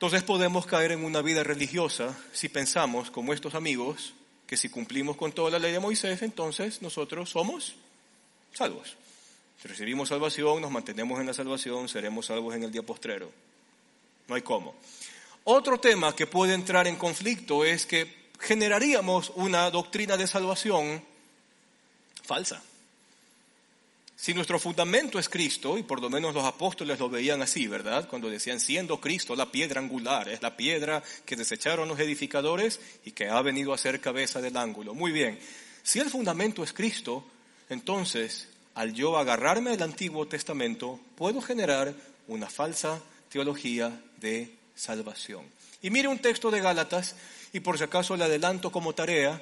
Entonces 0.01 0.23
podemos 0.23 0.65
caer 0.65 0.93
en 0.93 1.05
una 1.05 1.21
vida 1.21 1.43
religiosa 1.43 2.17
si 2.33 2.49
pensamos, 2.49 3.11
como 3.11 3.33
estos 3.33 3.53
amigos, 3.53 4.15
que 4.47 4.57
si 4.57 4.67
cumplimos 4.67 5.15
con 5.15 5.31
toda 5.31 5.51
la 5.51 5.59
ley 5.59 5.73
de 5.73 5.79
Moisés, 5.79 6.23
entonces 6.23 6.81
nosotros 6.81 7.29
somos 7.29 7.75
salvos. 8.51 8.97
Si 9.61 9.67
recibimos 9.67 10.09
salvación, 10.09 10.59
nos 10.59 10.71
mantenemos 10.71 11.19
en 11.19 11.27
la 11.27 11.35
salvación, 11.35 11.87
seremos 11.87 12.25
salvos 12.25 12.55
en 12.55 12.63
el 12.63 12.71
día 12.71 12.81
postrero. 12.81 13.31
No 14.27 14.33
hay 14.33 14.41
cómo. 14.41 14.73
Otro 15.43 15.79
tema 15.79 16.15
que 16.15 16.25
puede 16.25 16.55
entrar 16.55 16.87
en 16.87 16.95
conflicto 16.95 17.63
es 17.63 17.85
que 17.85 18.31
generaríamos 18.39 19.31
una 19.35 19.69
doctrina 19.69 20.17
de 20.17 20.25
salvación 20.25 21.03
falsa. 22.23 22.63
Si 24.21 24.35
nuestro 24.35 24.59
fundamento 24.59 25.17
es 25.17 25.27
Cristo, 25.27 25.79
y 25.79 25.81
por 25.81 25.99
lo 25.99 26.07
menos 26.07 26.35
los 26.35 26.43
apóstoles 26.43 26.99
lo 26.99 27.09
veían 27.09 27.41
así, 27.41 27.65
¿verdad? 27.65 28.07
Cuando 28.07 28.29
decían, 28.29 28.59
siendo 28.59 29.01
Cristo 29.01 29.35
la 29.35 29.51
piedra 29.51 29.81
angular, 29.81 30.29
es 30.29 30.43
la 30.43 30.55
piedra 30.55 31.01
que 31.25 31.35
desecharon 31.35 31.87
los 31.87 31.99
edificadores 31.99 32.79
y 33.03 33.13
que 33.13 33.29
ha 33.29 33.41
venido 33.41 33.73
a 33.73 33.79
ser 33.79 33.99
cabeza 33.99 34.39
del 34.39 34.57
ángulo. 34.57 34.93
Muy 34.93 35.11
bien, 35.11 35.39
si 35.81 35.97
el 35.97 36.11
fundamento 36.11 36.63
es 36.63 36.71
Cristo, 36.71 37.25
entonces, 37.67 38.47
al 38.75 38.93
yo 38.93 39.17
agarrarme 39.17 39.71
al 39.71 39.81
Antiguo 39.81 40.27
Testamento, 40.27 40.99
puedo 41.15 41.41
generar 41.41 41.91
una 42.27 42.47
falsa 42.47 43.01
teología 43.27 44.03
de 44.17 44.53
salvación. 44.75 45.45
Y 45.81 45.89
mire 45.89 46.07
un 46.07 46.19
texto 46.19 46.51
de 46.51 46.61
Gálatas, 46.61 47.15
y 47.53 47.61
por 47.61 47.79
si 47.79 47.85
acaso 47.85 48.15
le 48.15 48.25
adelanto 48.25 48.71
como 48.71 48.93
tarea, 48.93 49.41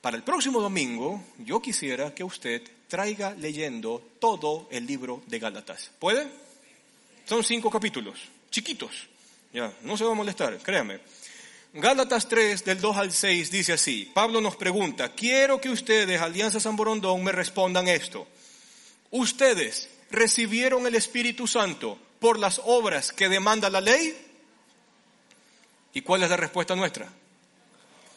para 0.00 0.16
el 0.16 0.22
próximo 0.22 0.60
domingo 0.60 1.20
yo 1.38 1.60
quisiera 1.60 2.14
que 2.14 2.22
usted 2.22 2.62
traiga 2.88 3.34
leyendo 3.34 4.02
todo 4.18 4.68
el 4.70 4.86
libro 4.86 5.22
de 5.26 5.38
Gálatas. 5.38 5.90
¿Puede? 5.98 6.26
Son 7.26 7.42
cinco 7.42 7.70
capítulos, 7.70 8.18
chiquitos. 8.50 9.08
Ya, 9.52 9.72
no 9.82 9.96
se 9.96 10.04
va 10.04 10.12
a 10.12 10.14
molestar, 10.14 10.58
créame. 10.58 11.00
Gálatas 11.72 12.28
3, 12.28 12.64
del 12.64 12.80
2 12.80 12.96
al 12.96 13.12
6, 13.12 13.50
dice 13.50 13.72
así. 13.72 14.10
Pablo 14.14 14.40
nos 14.40 14.56
pregunta, 14.56 15.12
quiero 15.12 15.60
que 15.60 15.70
ustedes, 15.70 16.20
Alianza 16.20 16.60
San 16.60 16.76
Borondón, 16.76 17.24
me 17.24 17.32
respondan 17.32 17.88
esto. 17.88 18.28
¿Ustedes 19.10 19.88
recibieron 20.10 20.86
el 20.86 20.94
Espíritu 20.94 21.46
Santo 21.48 21.98
por 22.20 22.38
las 22.38 22.60
obras 22.64 23.12
que 23.12 23.28
demanda 23.28 23.70
la 23.70 23.80
ley? 23.80 24.16
¿Y 25.94 26.02
cuál 26.02 26.22
es 26.22 26.30
la 26.30 26.36
respuesta 26.36 26.76
nuestra? 26.76 27.08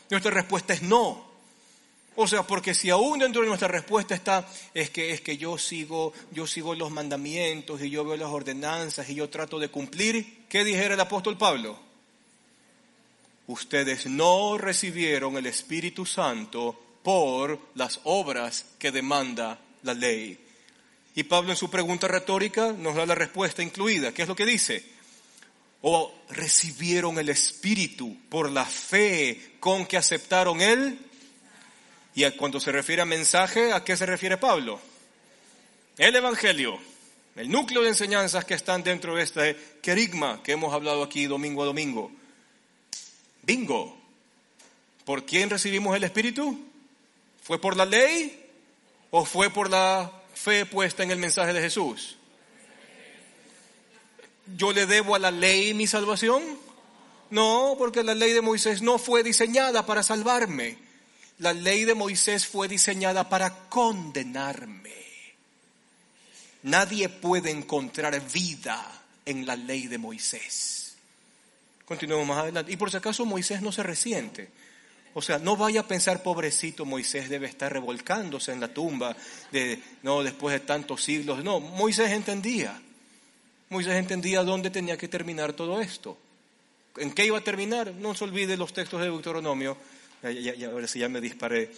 Nuestra 0.09 0.31
respuesta 0.31 0.73
es 0.73 0.81
no. 0.81 1.26
O 2.17 2.27
sea, 2.27 2.43
porque 2.43 2.73
si 2.73 2.89
aún 2.89 3.19
dentro 3.19 3.41
de 3.41 3.47
nuestra 3.47 3.69
respuesta 3.69 4.13
está, 4.13 4.45
es 4.73 4.89
que, 4.89 5.11
es 5.13 5.21
que 5.21 5.37
yo 5.37 5.57
sigo, 5.57 6.11
yo 6.31 6.45
sigo 6.45 6.75
los 6.75 6.91
mandamientos 6.91 7.81
y 7.81 7.89
yo 7.89 8.03
veo 8.03 8.17
las 8.17 8.29
ordenanzas 8.29 9.09
y 9.09 9.15
yo 9.15 9.29
trato 9.29 9.57
de 9.59 9.69
cumplir, 9.69 10.45
¿qué 10.49 10.63
dijera 10.65 10.95
el 10.95 10.99
apóstol 10.99 11.37
Pablo? 11.37 11.87
ustedes 13.47 14.05
no 14.05 14.57
recibieron 14.57 15.37
el 15.37 15.45
Espíritu 15.45 16.05
Santo 16.05 16.79
por 17.01 17.59
las 17.75 18.01
obras 18.03 18.65
que 18.77 18.91
demanda 18.91 19.59
la 19.83 19.93
ley. 19.93 20.37
Y 21.15 21.23
Pablo 21.23 21.51
en 21.51 21.57
su 21.57 21.69
pregunta 21.69 22.07
retórica 22.07 22.73
nos 22.73 22.95
da 22.95 23.05
la 23.05 23.15
respuesta 23.15 23.63
incluida. 23.63 24.11
¿Qué 24.11 24.21
es 24.21 24.27
lo 24.27 24.35
que 24.35 24.45
dice? 24.45 24.83
O 25.81 26.13
recibieron 26.29 27.17
el 27.17 27.29
Espíritu 27.29 28.17
por 28.29 28.51
la 28.51 28.65
fe 28.65 29.55
con 29.59 29.85
que 29.85 29.97
aceptaron 29.97 30.61
Él. 30.61 30.99
Y 32.17 32.27
cuando 32.31 32.59
se 32.59 32.71
refiere 32.71 33.03
a 33.03 33.05
mensaje, 33.05 33.71
¿a 33.71 33.83
qué 33.83 33.95
se 33.95 34.07
refiere 34.07 34.39
Pablo? 34.39 34.79
El 35.99 36.15
Evangelio, 36.15 36.79
el 37.35 37.47
núcleo 37.47 37.83
de 37.83 37.89
enseñanzas 37.89 38.43
que 38.43 38.55
están 38.55 38.81
dentro 38.81 39.15
de 39.15 39.21
este 39.21 39.55
querigma 39.83 40.41
que 40.41 40.53
hemos 40.53 40.73
hablado 40.73 41.03
aquí 41.03 41.27
domingo 41.27 41.61
a 41.61 41.67
domingo. 41.67 42.11
Bingo. 43.43 43.95
¿Por 45.05 45.27
quién 45.27 45.51
recibimos 45.51 45.95
el 45.95 46.05
Espíritu? 46.05 46.59
¿Fue 47.43 47.61
por 47.61 47.77
la 47.77 47.85
ley 47.85 48.43
o 49.11 49.23
fue 49.23 49.51
por 49.51 49.69
la 49.69 50.11
fe 50.33 50.65
puesta 50.65 51.03
en 51.03 51.11
el 51.11 51.19
mensaje 51.19 51.53
de 51.53 51.61
Jesús? 51.61 52.17
¿Yo 54.55 54.73
le 54.73 54.87
debo 54.87 55.13
a 55.13 55.19
la 55.19 55.29
ley 55.29 55.75
mi 55.75 55.85
salvación? 55.85 56.41
No, 57.29 57.75
porque 57.77 58.01
la 58.01 58.15
ley 58.15 58.33
de 58.33 58.41
Moisés 58.41 58.81
no 58.81 58.97
fue 58.97 59.21
diseñada 59.21 59.85
para 59.85 60.01
salvarme. 60.01 60.86
La 61.39 61.53
ley 61.53 61.85
de 61.85 61.93
Moisés 61.93 62.47
fue 62.47 62.67
diseñada 62.67 63.29
para 63.29 63.69
condenarme. 63.69 64.95
Nadie 66.63 67.09
puede 67.09 67.51
encontrar 67.51 68.19
vida 68.31 69.03
en 69.25 69.45
la 69.45 69.55
ley 69.55 69.87
de 69.87 69.97
Moisés. 69.97 70.95
Continuemos 71.85 72.27
más 72.27 72.39
adelante. 72.39 72.71
Y 72.71 72.75
por 72.75 72.89
si 72.89 72.97
acaso 72.97 73.25
Moisés 73.25 73.61
no 73.61 73.71
se 73.71 73.83
resiente. 73.83 74.49
O 75.13 75.21
sea, 75.21 75.39
no 75.39 75.55
vaya 75.55 75.81
a 75.81 75.87
pensar, 75.87 76.21
pobrecito, 76.21 76.85
Moisés 76.85 77.29
debe 77.29 77.47
estar 77.47 77.71
revolcándose 77.71 78.51
en 78.51 78.59
la 78.59 78.73
tumba 78.73 79.15
de, 79.51 79.81
no, 80.03 80.21
después 80.23 80.53
de 80.53 80.59
tantos 80.59 81.03
siglos. 81.03 81.43
No, 81.43 81.59
Moisés 81.59 82.11
entendía. 82.11 82.79
Moisés 83.69 83.95
entendía 83.95 84.43
dónde 84.43 84.69
tenía 84.69 84.97
que 84.97 85.07
terminar 85.07 85.53
todo 85.53 85.81
esto. 85.81 86.17
¿En 86.97 87.11
qué 87.11 87.25
iba 87.25 87.37
a 87.37 87.43
terminar? 87.43 87.93
No 87.93 88.15
se 88.15 88.23
olvide 88.23 88.57
los 88.57 88.73
textos 88.73 88.99
de 88.99 89.07
Deuteronomio. 89.07 89.77
Ya, 90.23 90.31
ya, 90.31 90.69
ahora 90.69 90.87
sí 90.87 90.99
ya 90.99 91.09
me 91.09 91.21
disparé. 91.21 91.71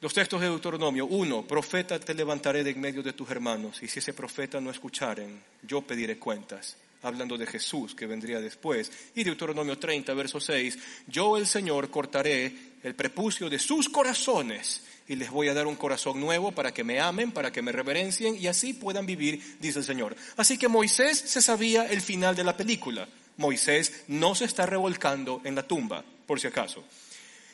Los 0.00 0.14
textos 0.14 0.40
de 0.40 0.46
Deuteronomio. 0.46 1.06
Uno, 1.06 1.46
profeta 1.46 1.98
te 1.98 2.14
levantaré 2.14 2.62
de 2.62 2.70
en 2.70 2.80
medio 2.80 3.02
de 3.02 3.12
tus 3.12 3.30
hermanos. 3.30 3.82
Y 3.82 3.88
si 3.88 3.98
ese 3.98 4.12
profeta 4.12 4.60
no 4.60 4.70
escucharen, 4.70 5.40
yo 5.62 5.82
pediré 5.82 6.18
cuentas 6.18 6.76
hablando 7.02 7.36
de 7.36 7.46
Jesús 7.46 7.94
que 7.94 8.06
vendría 8.06 8.40
después. 8.40 8.90
Y 9.14 9.24
Deuteronomio 9.24 9.78
30, 9.78 10.14
verso 10.14 10.40
6, 10.40 10.78
yo 11.06 11.36
el 11.36 11.46
Señor 11.46 11.90
cortaré 11.90 12.52
el 12.82 12.94
prepucio 12.94 13.48
de 13.48 13.58
sus 13.58 13.88
corazones 13.88 14.82
y 15.08 15.16
les 15.16 15.30
voy 15.30 15.48
a 15.48 15.54
dar 15.54 15.66
un 15.66 15.76
corazón 15.76 16.20
nuevo 16.20 16.52
para 16.52 16.72
que 16.72 16.84
me 16.84 17.00
amen, 17.00 17.32
para 17.32 17.50
que 17.50 17.62
me 17.62 17.72
reverencien 17.72 18.36
y 18.36 18.46
así 18.46 18.74
puedan 18.74 19.06
vivir, 19.06 19.56
dice 19.60 19.78
el 19.78 19.84
Señor. 19.84 20.16
Así 20.36 20.58
que 20.58 20.68
Moisés 20.68 21.18
se 21.18 21.40
sabía 21.40 21.86
el 21.86 22.00
final 22.00 22.36
de 22.36 22.44
la 22.44 22.56
película. 22.56 23.08
Moisés 23.36 24.04
no 24.08 24.34
se 24.34 24.44
está 24.44 24.66
revolcando 24.66 25.40
en 25.44 25.54
la 25.54 25.62
tumba, 25.62 26.04
por 26.26 26.40
si 26.40 26.48
acaso. 26.48 26.84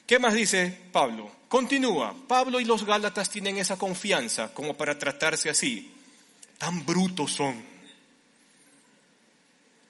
¿Qué 0.06 0.18
más 0.18 0.34
dice 0.34 0.76
Pablo? 0.92 1.30
Continúa. 1.48 2.14
Pablo 2.28 2.60
y 2.60 2.64
los 2.64 2.84
Gálatas 2.84 3.30
tienen 3.30 3.58
esa 3.58 3.78
confianza 3.78 4.52
como 4.52 4.76
para 4.76 4.98
tratarse 4.98 5.50
así. 5.50 5.92
Tan 6.58 6.84
brutos 6.84 7.32
son 7.32 7.74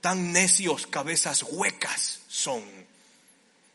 tan 0.04 0.32
necios, 0.34 0.86
cabezas 0.86 1.42
huecas 1.44 2.20
son, 2.28 2.62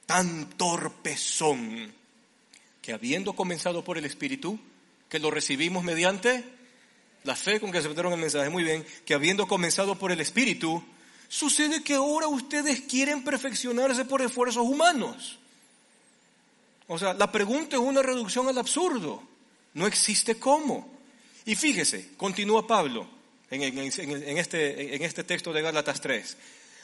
tan 0.06 0.48
torpes 0.52 1.20
son, 1.20 1.92
que 2.84 2.94
habiendo 2.94 3.34
comenzado 3.34 3.84
por 3.84 3.98
el 3.98 4.06
Espíritu, 4.06 4.60
que 5.10 5.18
lo 5.18 5.32
recibimos 5.32 5.84
mediante 5.84 6.44
la 7.24 7.36
fe 7.36 7.60
con 7.60 7.72
que 7.72 7.80
aceptaron 7.80 8.14
el 8.14 8.20
mensaje, 8.20 8.52
muy 8.52 8.64
bien, 8.64 8.86
que 9.08 9.16
habiendo 9.16 9.48
comenzado 9.48 9.98
por 9.98 10.12
el 10.12 10.20
Espíritu, 10.20 10.84
sucede 11.30 11.82
que 11.82 11.96
ahora 11.96 12.28
ustedes 12.28 12.82
quieren 12.82 13.24
perfeccionarse 13.24 14.06
por 14.06 14.22
esfuerzos 14.22 14.68
humanos. 14.68 15.40
O 16.90 16.98
sea, 16.98 17.14
la 17.14 17.32
pregunta 17.32 17.76
es 17.76 17.82
una 17.82 18.02
reducción 18.02 18.48
al 18.48 18.58
absurdo. 18.58 19.22
No 19.76 19.86
existe 19.86 20.40
cómo. 20.40 20.90
Y 21.46 21.56
fíjese, 21.56 22.10
continúa 22.18 22.66
Pablo, 22.66 23.08
en, 23.52 23.78
este, 24.38 24.96
en 24.96 25.04
este 25.04 25.24
texto 25.24 25.54
de 25.54 25.62
Gálatas 25.62 26.02
3. 26.02 26.38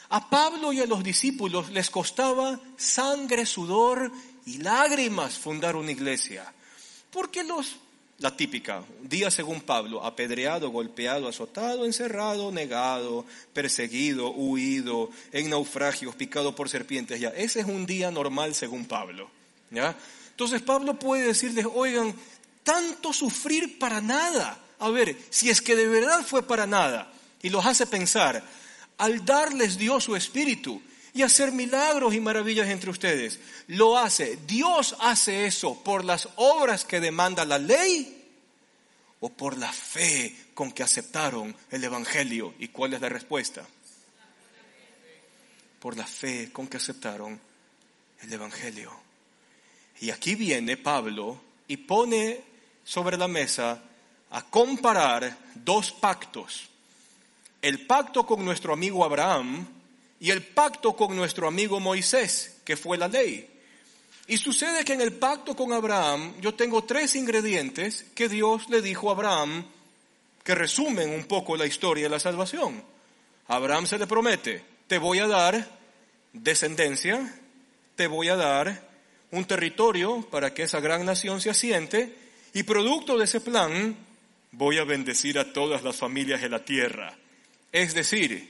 A 0.09 0.29
Pablo 0.29 0.71
y 0.71 0.79
a 0.79 0.85
los 0.85 1.03
discípulos 1.03 1.71
les 1.71 1.89
costaba 1.89 2.59
sangre, 2.77 3.47
sudor 3.47 4.11
y 4.45 4.59
lágrimas 4.59 5.39
fundar 5.39 5.75
una 5.75 5.91
iglesia. 5.91 6.53
Porque 7.09 7.43
los, 7.43 7.77
la 8.19 8.37
típica, 8.37 8.83
día 9.01 9.31
según 9.31 9.61
Pablo, 9.61 10.05
apedreado, 10.05 10.69
golpeado, 10.69 11.27
azotado, 11.27 11.83
encerrado, 11.83 12.51
negado, 12.51 13.25
perseguido, 13.53 14.29
huido, 14.29 15.09
en 15.31 15.49
naufragios, 15.49 16.15
picado 16.15 16.53
por 16.53 16.69
serpientes, 16.69 17.19
ya. 17.19 17.29
Ese 17.29 17.61
es 17.61 17.65
un 17.65 17.87
día 17.87 18.11
normal 18.11 18.53
según 18.53 18.85
Pablo. 18.85 19.31
Entonces 19.71 20.61
Pablo 20.61 20.97
puede 20.97 21.27
decirles, 21.27 21.65
oigan, 21.73 22.15
tanto 22.63 23.13
sufrir 23.13 23.79
para 23.79 24.01
nada 24.01 24.61
a 24.79 24.89
ver, 24.89 25.17
si 25.29 25.49
es 25.49 25.61
que 25.61 25.75
de 25.75 25.87
verdad 25.87 26.25
fue 26.25 26.43
para 26.43 26.67
nada 26.67 27.11
y 27.41 27.49
los 27.49 27.65
hace 27.65 27.85
pensar, 27.85 28.43
al 28.97 29.25
darles 29.25 29.77
Dios 29.77 30.03
su 30.03 30.15
espíritu 30.15 30.81
y 31.13 31.21
hacer 31.21 31.51
milagros 31.51 32.13
y 32.13 32.19
maravillas 32.19 32.67
entre 32.67 32.89
ustedes, 32.89 33.39
lo 33.67 33.97
hace, 33.97 34.37
Dios 34.47 34.95
hace 34.99 35.45
eso 35.45 35.81
por 35.83 36.03
las 36.03 36.27
obras 36.35 36.83
que 36.83 36.99
demanda 36.99 37.45
la 37.45 37.57
ley 37.57 38.23
o 39.21 39.29
por 39.29 39.57
la 39.57 39.71
fe 39.71 40.35
con 40.53 40.71
que 40.71 40.83
aceptaron 40.83 41.55
el 41.71 41.83
Evangelio. 41.83 42.53
¿Y 42.59 42.67
cuál 42.67 42.93
es 42.93 43.01
la 43.01 43.09
respuesta? 43.09 43.65
Por 45.79 45.95
la 45.95 46.05
fe 46.05 46.51
con 46.51 46.67
que 46.67 46.77
aceptaron 46.77 47.39
el 48.21 48.33
Evangelio. 48.33 49.04
Y 50.01 50.09
aquí 50.09 50.35
viene 50.35 50.77
Pablo 50.77 51.39
y 51.67 51.77
pone 51.77 52.41
sobre 52.83 53.17
la 53.17 53.27
mesa 53.27 53.81
a 54.31 54.41
comparar 54.43 55.37
dos 55.55 55.91
pactos. 55.91 56.69
El 57.61 57.85
pacto 57.85 58.25
con 58.25 58.43
nuestro 58.43 58.73
amigo 58.73 59.03
Abraham 59.03 59.65
y 60.19 60.31
el 60.31 60.43
pacto 60.43 60.95
con 60.95 61.15
nuestro 61.15 61.47
amigo 61.47 61.79
Moisés, 61.79 62.57
que 62.63 62.77
fue 62.77 62.97
la 62.97 63.07
ley. 63.07 63.49
Y 64.27 64.37
sucede 64.37 64.83
que 64.83 64.93
en 64.93 65.01
el 65.01 65.13
pacto 65.13 65.55
con 65.55 65.71
Abraham 65.71 66.33
yo 66.41 66.53
tengo 66.55 66.83
tres 66.83 67.15
ingredientes 67.15 68.05
que 68.15 68.27
Dios 68.27 68.69
le 68.69 68.81
dijo 68.81 69.09
a 69.09 69.13
Abraham 69.13 69.65
que 70.43 70.55
resumen 70.55 71.09
un 71.09 71.25
poco 71.25 71.55
la 71.55 71.65
historia 71.65 72.03
de 72.03 72.09
la 72.09 72.19
salvación. 72.19 72.83
A 73.47 73.55
Abraham 73.55 73.85
se 73.85 73.97
le 73.97 74.07
promete, 74.07 74.63
te 74.87 74.97
voy 74.97 75.19
a 75.19 75.27
dar 75.27 75.67
descendencia, 76.33 77.39
te 77.95 78.07
voy 78.07 78.29
a 78.29 78.35
dar 78.35 78.94
un 79.35 79.45
territorio 79.45 80.21
para 80.31 80.53
que 80.53 80.63
esa 80.63 80.79
gran 80.79 81.05
nación 81.05 81.41
se 81.41 81.49
asiente 81.49 82.15
y 82.53 82.63
producto 82.63 83.17
de 83.17 83.25
ese 83.25 83.41
plan 83.41 83.95
voy 84.51 84.77
a 84.77 84.85
bendecir 84.85 85.37
a 85.37 85.51
todas 85.51 85.83
las 85.83 85.97
familias 85.97 86.41
de 86.41 86.49
la 86.49 86.63
tierra. 86.63 87.17
Es 87.71 87.93
decir, 87.93 88.49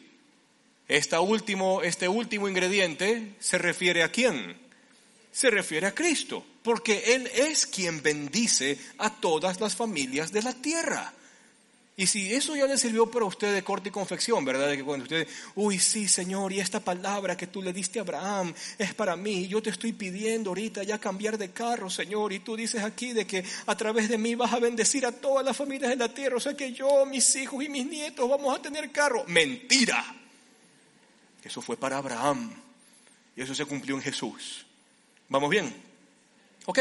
último, 1.20 1.82
este 1.82 2.08
último 2.08 2.48
ingrediente 2.48 3.34
se 3.40 3.58
refiere 3.58 4.04
a 4.04 4.10
quién? 4.10 4.56
Se 5.32 5.50
refiere 5.50 5.88
a 5.88 5.96
Cristo, 5.96 6.46
porque 6.62 7.16
Él 7.16 7.30
es 7.34 7.66
quien 7.66 8.04
bendice 8.04 8.78
a 9.00 9.10
todas 9.10 9.60
las 9.60 9.76
familias 9.76 10.32
de 10.32 10.44
la 10.44 10.54
tierra. 10.54 11.14
Y 11.98 12.08
si 12.08 12.34
eso 12.34 12.58
ya 12.58 12.68
le 12.68 12.78
sirvió 12.78 13.10
para 13.10 13.24
usted 13.24 13.54
de 13.54 13.64
corte 13.64 13.88
y 13.88 13.92
confección, 13.92 14.44
¿verdad? 14.44 14.68
De 14.68 14.76
que 14.76 14.84
cuando 14.84 15.04
usted, 15.04 15.26
uy, 15.56 15.80
sí, 15.80 16.10
Señor, 16.10 16.52
y 16.52 16.60
esta 16.60 16.82
palabra 16.82 17.38
que 17.38 17.48
tú 17.48 17.62
le 17.62 17.72
diste 17.72 18.00
a 18.00 18.02
Abraham 18.02 18.54
es 18.78 18.94
para 18.94 19.16
mí, 19.16 19.48
yo 19.48 19.62
te 19.62 19.70
estoy 19.70 19.94
pidiendo 19.94 20.50
ahorita 20.50 20.84
ya 20.84 21.00
cambiar 21.00 21.38
de 21.38 21.52
carro, 21.52 21.90
Señor, 21.90 22.34
y 22.34 22.40
tú 22.40 22.58
dices 22.58 22.84
aquí 22.84 23.14
de 23.14 23.26
que 23.26 23.46
a 23.66 23.78
través 23.78 24.10
de 24.10 24.18
mí 24.18 24.36
vas 24.36 24.52
a 24.52 24.60
bendecir 24.60 25.06
a 25.06 25.14
todas 25.14 25.46
las 25.46 25.56
familias 25.56 25.90
de 25.90 25.96
la 25.96 26.14
tierra, 26.14 26.36
o 26.36 26.42
sea 26.42 26.54
que 26.54 26.74
yo, 26.74 27.06
mis 27.06 27.34
hijos 27.38 27.64
y 27.64 27.70
mis 27.70 27.86
nietos 27.86 28.30
vamos 28.30 28.54
a 28.54 28.62
tener 28.62 28.92
carro. 28.92 29.24
Mentira. 29.28 30.04
Eso 31.46 31.62
fue 31.62 31.78
para 31.78 31.98
Abraham. 31.98 32.52
Y 33.38 33.42
eso 33.42 33.56
se 33.56 33.66
cumplió 33.66 33.96
en 33.96 34.02
Jesús. 34.02 34.66
¿Vamos 35.30 35.50
bien? 35.50 35.74
Ok. 36.66 36.80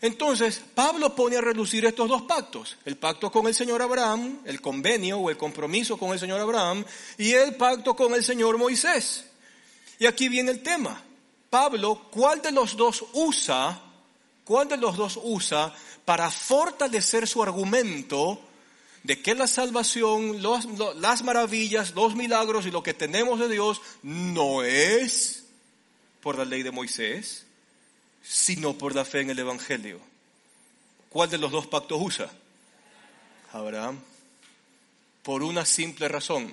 Entonces, 0.00 0.62
Pablo 0.74 1.14
pone 1.14 1.36
a 1.36 1.40
reducir 1.40 1.84
estos 1.84 2.08
dos 2.08 2.22
pactos, 2.22 2.76
el 2.84 2.96
pacto 2.96 3.30
con 3.30 3.46
el 3.46 3.54
Señor 3.54 3.80
Abraham, 3.82 4.40
el 4.44 4.60
convenio 4.60 5.18
o 5.18 5.30
el 5.30 5.36
compromiso 5.36 5.96
con 5.96 6.12
el 6.12 6.18
Señor 6.18 6.40
Abraham, 6.40 6.84
y 7.18 7.32
el 7.32 7.56
pacto 7.56 7.96
con 7.96 8.14
el 8.14 8.22
Señor 8.22 8.58
Moisés. 8.58 9.24
Y 9.98 10.06
aquí 10.06 10.28
viene 10.28 10.50
el 10.50 10.62
tema. 10.62 11.02
Pablo, 11.48 12.08
¿cuál 12.10 12.42
de 12.42 12.52
los 12.52 12.76
dos 12.76 13.04
usa? 13.14 13.80
¿Cuál 14.44 14.68
de 14.68 14.76
los 14.76 14.96
dos 14.96 15.18
usa 15.22 15.74
para 16.04 16.30
fortalecer 16.30 17.26
su 17.26 17.42
argumento 17.42 18.40
de 19.02 19.22
que 19.22 19.34
la 19.34 19.46
salvación, 19.46 20.42
las 20.42 21.22
maravillas, 21.22 21.94
los 21.94 22.14
milagros 22.14 22.66
y 22.66 22.70
lo 22.70 22.82
que 22.82 22.92
tenemos 22.92 23.38
de 23.38 23.48
Dios 23.48 23.80
no 24.02 24.62
es 24.62 25.44
por 26.20 26.36
la 26.36 26.44
ley 26.44 26.62
de 26.64 26.72
Moisés, 26.72 27.45
sino 28.28 28.76
por 28.76 28.94
la 28.94 29.04
fe 29.04 29.20
en 29.20 29.30
el 29.30 29.38
Evangelio. 29.38 30.00
¿Cuál 31.08 31.30
de 31.30 31.38
los 31.38 31.52
dos 31.52 31.66
pactos 31.66 31.98
usa? 32.00 32.30
Abraham. 33.52 34.00
Por 35.22 35.42
una 35.42 35.64
simple 35.64 36.08
razón. 36.08 36.52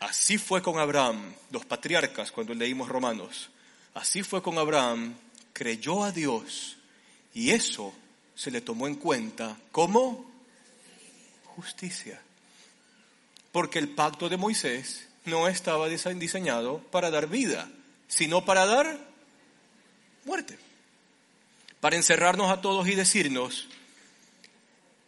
Así 0.00 0.38
fue 0.38 0.62
con 0.62 0.78
Abraham, 0.78 1.34
los 1.50 1.64
patriarcas, 1.64 2.32
cuando 2.32 2.54
leímos 2.54 2.88
Romanos. 2.88 3.50
Así 3.94 4.22
fue 4.22 4.42
con 4.42 4.58
Abraham, 4.58 5.14
creyó 5.52 6.04
a 6.04 6.12
Dios 6.12 6.76
y 7.34 7.50
eso 7.50 7.92
se 8.34 8.50
le 8.50 8.60
tomó 8.60 8.86
en 8.86 8.96
cuenta 8.96 9.56
como 9.70 10.30
justicia. 11.44 12.20
Porque 13.52 13.78
el 13.78 13.90
pacto 13.90 14.28
de 14.28 14.36
Moisés 14.36 15.08
no 15.24 15.48
estaba 15.48 15.88
diseñado 15.88 16.78
para 16.90 17.10
dar 17.10 17.26
vida, 17.28 17.68
sino 18.08 18.44
para 18.44 18.64
dar 18.64 19.09
muerte. 20.24 20.58
Para 21.80 21.96
encerrarnos 21.96 22.50
a 22.50 22.60
todos 22.60 22.88
y 22.88 22.94
decirnos, 22.94 23.68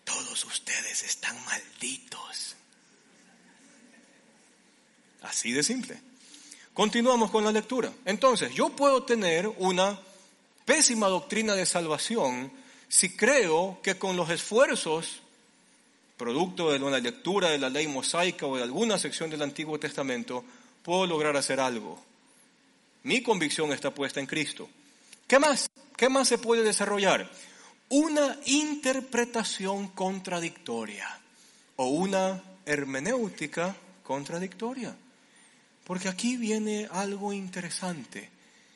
todos 0.05 0.45
ustedes 0.45 1.03
están 1.03 1.37
malditos. 1.45 2.57
Así 5.23 5.53
de 5.53 5.63
simple. 5.63 6.01
Continuamos 6.75 7.31
con 7.31 7.45
la 7.45 7.53
lectura. 7.53 7.93
Entonces, 8.05 8.53
yo 8.55 8.71
puedo 8.71 9.03
tener 9.05 9.47
una 9.47 10.01
pésima 10.65 11.09
doctrina 11.09 11.55
de 11.55 11.67
salvación 11.67 12.51
si 12.89 13.17
creo 13.17 13.81
que 13.83 13.97
con 13.97 14.17
los 14.17 14.29
esfuerzos, 14.29 15.21
producto 16.19 16.71
de 16.71 16.79
una 16.79 16.99
lectura 16.99 17.49
de 17.49 17.59
la 17.59 17.71
ley 17.71 17.87
mosaica 17.87 18.47
o 18.47 18.57
de 18.57 18.63
alguna 18.63 18.99
sección 18.99 19.31
del 19.31 19.41
Antiguo 19.41 19.79
Testamento, 19.79 20.45
puedo 20.83 21.07
lograr 21.07 21.35
hacer 21.37 21.59
algo. 21.59 22.03
Mi 23.03 23.23
convicción 23.23 23.73
está 23.73 23.95
puesta 23.95 24.21
en 24.21 24.27
Cristo. 24.27 24.69
¿Qué 25.33 25.39
más? 25.39 25.71
¿Qué 25.97 26.11
más 26.11 26.29
se 26.29 26.37
puede 26.37 26.63
desarrollar? 26.63 27.27
Una 27.89 28.37
interpretación 28.45 29.89
contradictoria 29.89 31.09
o 31.77 31.87
una 31.87 32.43
hermenéutica 32.67 33.75
contradictoria. 34.03 34.95
Porque 35.85 36.11
aquí 36.11 36.37
viene 36.37 36.87
algo 36.93 37.33
interesante. 37.33 38.29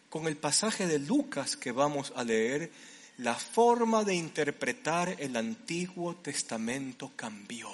Con 0.09 0.29
el 0.29 0.39
pasaje 0.39 0.87
de 0.87 0.99
Lucas 0.99 1.59
que 1.59 1.73
vamos 1.73 2.15
a 2.17 2.25
leer, 2.25 2.73
la 3.19 3.35
forma 3.35 4.03
de 4.03 4.15
interpretar 4.15 5.15
el 5.19 5.37
Antiguo 5.37 6.15
Testamento 6.15 7.13
cambió. 7.17 7.69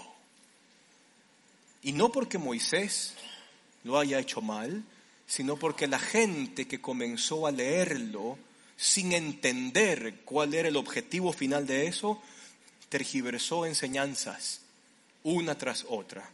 Y 1.83 1.92
no 1.92 2.11
porque 2.11 2.37
Moisés 2.37 3.14
lo 3.85 3.97
haya 4.01 4.18
hecho 4.18 4.40
mal, 4.40 4.83
sino 5.29 5.57
porque 5.57 5.87
la 5.87 6.01
gente 6.01 6.66
que 6.66 6.81
comenzó 6.81 7.47
a 7.47 7.53
leerlo 7.53 8.38
sin 8.83 9.12
entender 9.12 10.23
cuál 10.25 10.55
era 10.55 10.66
el 10.66 10.77
objetivo 10.77 11.33
final 11.33 11.68
de 11.68 11.87
eso, 11.87 12.21
tergiversó 12.88 13.64
enseñanzas 13.64 14.61
una 15.23 15.57
tras 15.57 15.87
otra. 15.88 16.29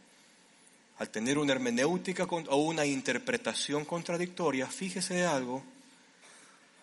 Al 0.97 1.09
tener 1.09 1.37
una 1.37 1.53
hermenéutica 1.53 2.23
o 2.23 2.57
una 2.57 2.87
interpretación 2.87 3.85
contradictoria, 3.85 4.65
fíjese 4.65 5.13
de 5.13 5.25
algo, 5.27 5.63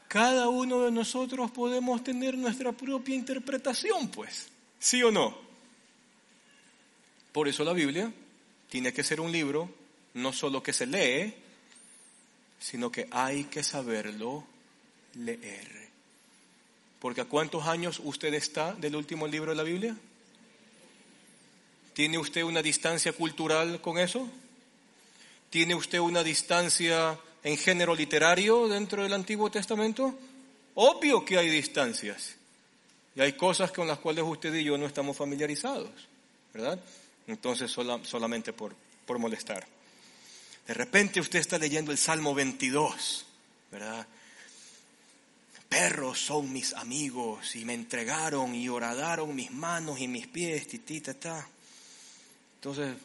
cada 0.07 0.49
uno 0.49 0.83
de 0.83 0.93
nosotros 0.93 1.51
podemos 1.51 2.05
tener 2.05 2.39
nuestra 2.39 2.71
propia 2.71 3.17
interpretación, 3.17 4.07
pues, 4.09 4.47
¿sí 4.79 5.03
o 5.03 5.11
no? 5.11 5.37
Por 7.33 7.49
eso 7.49 7.65
la 7.65 7.73
Biblia 7.73 8.13
tiene 8.71 8.93
que 8.93 9.03
ser 9.03 9.21
un 9.21 9.33
libro 9.33 9.69
no 10.15 10.33
solo 10.33 10.63
que 10.63 10.73
se 10.73 10.87
lee, 10.87 11.35
sino 12.61 12.93
que 12.93 13.09
hay 13.11 13.45
que 13.45 13.65
saberlo 13.65 14.47
leer. 15.17 15.87
Porque 17.01 17.21
¿a 17.21 17.25
cuántos 17.27 17.67
años 17.67 18.01
usted 18.03 18.35
está 18.35 18.73
del 18.75 18.97
último 18.97 19.27
libro 19.27 19.51
de 19.51 19.57
la 19.57 19.63
Biblia? 19.63 19.97
¿Tiene 21.93 22.19
usted 22.19 22.43
una 22.43 22.63
distancia 22.63 23.13
cultural 23.13 23.81
con 23.81 23.99
eso? 23.99 24.29
¿Tiene 25.51 25.75
usted 25.75 25.99
una 25.99 26.23
distancia 26.23 27.19
en 27.43 27.57
género 27.57 27.95
literario 27.95 28.69
dentro 28.69 29.03
del 29.03 29.13
Antiguo 29.13 29.51
Testamento? 29.51 30.15
Obvio 30.75 31.25
que 31.25 31.39
hay 31.39 31.49
distancias. 31.49 32.35
Y 33.15 33.21
hay 33.21 33.33
cosas 33.33 33.73
con 33.73 33.87
las 33.87 33.99
cuales 33.99 34.25
usted 34.27 34.53
y 34.55 34.65
yo 34.65 34.77
no 34.77 34.85
estamos 34.85 35.17
familiarizados, 35.17 35.91
¿verdad? 36.53 36.79
Entonces 37.27 37.71
solamente 37.71 38.53
por, 38.53 38.75
por 39.07 39.19
molestar. 39.19 39.67
De 40.67 40.75
repente 40.75 41.21
usted 41.21 41.39
está 41.39 41.59
leyendo 41.59 41.93
el 41.93 41.99
Salmo 41.99 42.35
22, 42.35 43.25
¿verdad? 43.73 44.07
Perros 45.77 46.19
son 46.19 46.51
mis 46.55 46.73
amigos 46.73 47.55
y 47.55 47.67
me 47.67 47.75
entregaron 47.75 48.55
y 48.55 48.67
horadaron 48.67 49.35
mis 49.35 49.51
manos 49.51 50.01
y 50.01 50.09
mis 50.09 50.27
pies, 50.27 50.67
titita, 50.67 51.13
ta. 51.13 51.47
Entonces, 52.55 52.97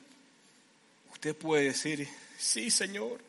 usted 1.11 1.35
puede 1.35 1.65
decir, 1.65 2.07
sí, 2.39 2.71
Señor, 2.71 3.19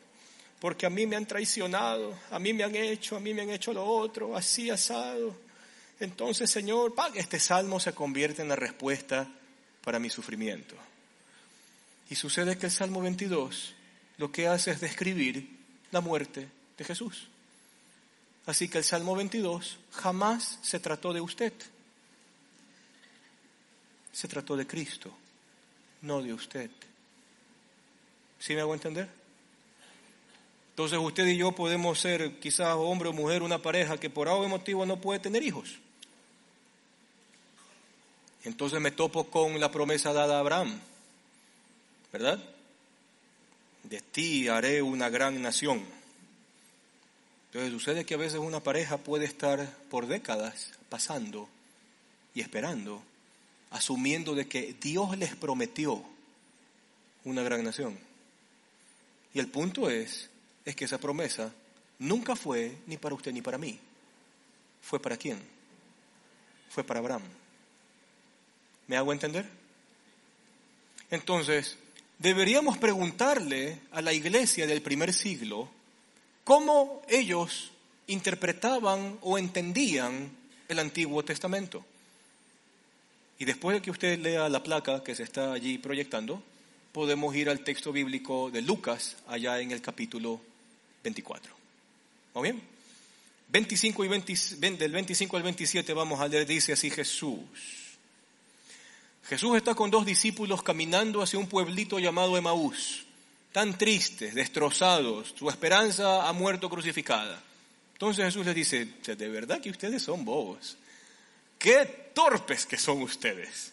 porque 0.61 0.85
a 0.85 0.89
mí 0.89 1.05
me 1.05 1.17
han 1.17 1.25
traicionado, 1.25 2.17
a 2.31 2.39
mí 2.39 2.53
me 2.53 2.63
han 2.63 2.73
hecho, 2.73 3.17
a 3.17 3.19
mí 3.19 3.33
me 3.33 3.41
han 3.41 3.49
hecho 3.49 3.73
lo 3.73 3.83
otro, 3.83 4.33
así 4.33 4.69
asado. 4.69 5.35
Entonces, 5.99 6.49
Señor, 6.49 6.95
este 7.13 7.37
salmo 7.37 7.81
se 7.81 7.91
convierte 7.91 8.43
en 8.43 8.47
la 8.47 8.55
respuesta 8.55 9.27
para 9.83 9.99
mi 9.99 10.09
sufrimiento. 10.09 10.75
Y 12.09 12.15
sucede 12.15 12.57
que 12.57 12.67
el 12.67 12.71
Salmo 12.71 13.01
22 13.01 13.73
lo 14.19 14.31
que 14.31 14.47
hace 14.47 14.71
es 14.71 14.79
describir 14.79 15.49
la 15.91 15.99
muerte 15.99 16.47
de 16.77 16.85
Jesús. 16.85 17.27
Así 18.45 18.67
que 18.67 18.79
el 18.79 18.83
Salmo 18.83 19.15
22 19.15 19.77
jamás 19.91 20.59
se 20.61 20.79
trató 20.79 21.13
de 21.13 21.21
usted. 21.21 21.53
Se 24.11 24.27
trató 24.27 24.55
de 24.55 24.67
Cristo, 24.67 25.11
no 26.01 26.21
de 26.21 26.33
usted. 26.33 26.69
¿Sí 28.39 28.53
me 28.53 28.61
hago 28.61 28.73
entender? 28.73 29.09
Entonces 30.71 30.99
usted 30.99 31.25
y 31.27 31.37
yo 31.37 31.51
podemos 31.53 31.99
ser 31.99 32.39
quizás 32.39 32.75
hombre 32.75 33.09
o 33.09 33.13
mujer, 33.13 33.43
una 33.43 33.61
pareja 33.61 33.99
que 33.99 34.09
por 34.09 34.27
algún 34.27 34.49
motivo 34.49 34.85
no 34.85 34.99
puede 34.99 35.19
tener 35.19 35.43
hijos. 35.43 35.77
Entonces 38.43 38.81
me 38.81 38.91
topo 38.91 39.25
con 39.25 39.59
la 39.59 39.71
promesa 39.71 40.11
dada 40.11 40.37
a 40.37 40.39
Abraham, 40.39 40.79
¿verdad? 42.11 42.43
De 43.83 44.01
ti 44.01 44.47
haré 44.49 44.81
una 44.81 45.09
gran 45.09 45.41
nación. 45.41 45.85
Entonces 47.53 47.71
sucede 47.71 48.03
que 48.03 48.15
a 48.15 48.17
veces 48.17 48.39
una 48.39 48.61
pareja 48.61 48.97
puede 48.97 49.25
estar 49.25 49.77
por 49.91 50.07
décadas 50.07 50.71
pasando 50.89 51.47
y 52.33 52.41
esperando, 52.41 53.03
asumiendo 53.69 54.33
de 54.33 54.47
que 54.47 54.75
Dios 54.81 55.15
les 55.19 55.35
prometió 55.35 56.03
una 57.23 57.43
gran 57.43 57.63
nación. 57.63 57.95
Y 59.35 59.39
el 59.39 59.49
punto 59.49 59.87
es, 59.87 60.31
es 60.65 60.75
que 60.75 60.85
esa 60.85 60.97
promesa 60.97 61.53
nunca 61.99 62.35
fue 62.35 62.75
ni 62.87 62.97
para 62.97 63.13
usted 63.13 63.31
ni 63.31 63.43
para 63.43 63.59
mí. 63.59 63.79
¿Fue 64.81 64.99
para 64.99 65.15
quién? 65.15 65.37
Fue 66.71 66.83
para 66.83 67.01
Abraham. 67.01 67.21
¿Me 68.87 68.97
hago 68.97 69.13
entender? 69.13 69.47
Entonces, 71.11 71.77
deberíamos 72.17 72.79
preguntarle 72.79 73.79
a 73.91 74.01
la 74.01 74.11
iglesia 74.11 74.65
del 74.65 74.81
primer 74.81 75.13
siglo, 75.13 75.69
cómo 76.43 77.01
ellos 77.07 77.71
interpretaban 78.07 79.17
o 79.21 79.37
entendían 79.37 80.31
el 80.67 80.79
Antiguo 80.79 81.23
Testamento. 81.23 81.85
Y 83.39 83.45
después 83.45 83.75
de 83.75 83.81
que 83.81 83.91
usted 83.91 84.19
lea 84.19 84.49
la 84.49 84.63
placa 84.63 85.03
que 85.03 85.15
se 85.15 85.23
está 85.23 85.53
allí 85.53 85.77
proyectando, 85.77 86.41
podemos 86.91 87.35
ir 87.35 87.49
al 87.49 87.63
texto 87.63 87.91
bíblico 87.91 88.51
de 88.51 88.61
Lucas, 88.61 89.17
allá 89.27 89.59
en 89.59 89.71
el 89.71 89.81
capítulo 89.81 90.39
24. 91.03 91.53
¿Muy 92.35 92.43
bien? 92.43 92.61
25 93.49 94.05
y 94.05 94.07
del 94.77 94.91
25 94.91 95.37
al 95.37 95.43
27 95.43 95.93
vamos 95.93 96.19
a 96.19 96.27
leer, 96.27 96.47
dice 96.47 96.73
así 96.73 96.89
Jesús. 96.89 97.39
Jesús 99.25 99.55
está 99.55 99.75
con 99.75 99.91
dos 99.91 100.05
discípulos 100.05 100.63
caminando 100.63 101.21
hacia 101.21 101.39
un 101.39 101.47
pueblito 101.47 101.99
llamado 101.99 102.35
Emaús 102.35 103.02
tan 103.53 103.77
tristes, 103.77 104.33
destrozados, 104.33 105.33
su 105.37 105.47
esperanza 105.47 106.27
ha 106.27 106.33
muerto 106.33 106.69
crucificada. 106.69 107.41
Entonces 107.93 108.25
Jesús 108.25 108.45
les 108.45 108.55
dice, 108.55 108.85
de 108.85 109.29
verdad 109.29 109.61
que 109.61 109.69
ustedes 109.69 110.01
son 110.01 110.25
bobos. 110.25 110.75
Qué 111.57 112.11
torpes 112.13 112.65
que 112.65 112.77
son 112.77 113.01
ustedes. 113.03 113.71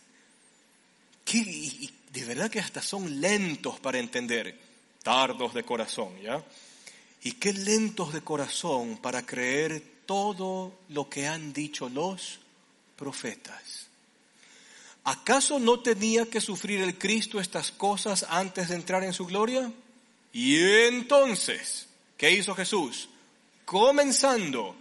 de 1.24 2.24
verdad 2.24 2.50
que 2.50 2.60
hasta 2.60 2.82
son 2.82 3.20
lentos 3.20 3.80
para 3.80 3.98
entender, 3.98 4.56
tardos 5.02 5.54
de 5.54 5.64
corazón, 5.64 6.20
¿ya? 6.22 6.44
Y 7.22 7.32
qué 7.32 7.52
lentos 7.52 8.12
de 8.12 8.20
corazón 8.20 8.98
para 8.98 9.24
creer 9.24 9.82
todo 10.06 10.78
lo 10.90 11.08
que 11.08 11.26
han 11.26 11.52
dicho 11.52 11.88
los 11.88 12.38
profetas. 12.96 13.89
¿Acaso 15.04 15.58
no 15.58 15.80
tenía 15.80 16.26
que 16.26 16.40
sufrir 16.40 16.80
el 16.80 16.98
Cristo 16.98 17.40
estas 17.40 17.70
cosas 17.70 18.26
antes 18.28 18.68
de 18.68 18.74
entrar 18.74 19.02
en 19.02 19.12
su 19.12 19.26
gloria? 19.26 19.72
Y 20.32 20.62
entonces, 20.84 21.88
¿qué 22.16 22.30
hizo 22.30 22.54
Jesús? 22.54 23.08
Comenzando 23.64 24.76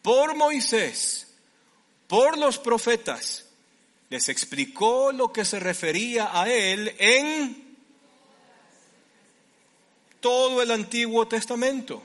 por 0.00 0.34
Moisés, 0.34 1.28
por 2.08 2.38
los 2.38 2.58
profetas, 2.58 3.46
les 4.08 4.28
explicó 4.28 5.12
lo 5.12 5.32
que 5.32 5.44
se 5.44 5.60
refería 5.60 6.30
a 6.38 6.50
él 6.50 6.94
en 6.98 7.76
todo 10.20 10.62
el 10.62 10.70
Antiguo 10.70 11.26
Testamento. 11.26 12.02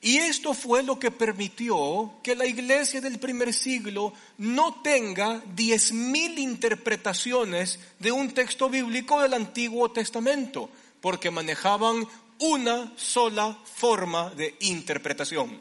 Y 0.00 0.18
esto 0.18 0.54
fue 0.54 0.82
lo 0.84 0.98
que 0.98 1.10
permitió 1.10 2.14
que 2.22 2.36
la 2.36 2.46
iglesia 2.46 3.00
del 3.00 3.18
primer 3.18 3.52
siglo 3.52 4.12
no 4.38 4.80
tenga 4.80 5.42
diez 5.54 5.92
mil 5.92 6.38
interpretaciones 6.38 7.80
de 7.98 8.12
un 8.12 8.32
texto 8.32 8.68
bíblico 8.68 9.20
del 9.20 9.34
Antiguo 9.34 9.90
Testamento, 9.90 10.70
porque 11.00 11.32
manejaban 11.32 12.06
una 12.38 12.92
sola 12.96 13.58
forma 13.74 14.30
de 14.30 14.54
interpretación. 14.60 15.58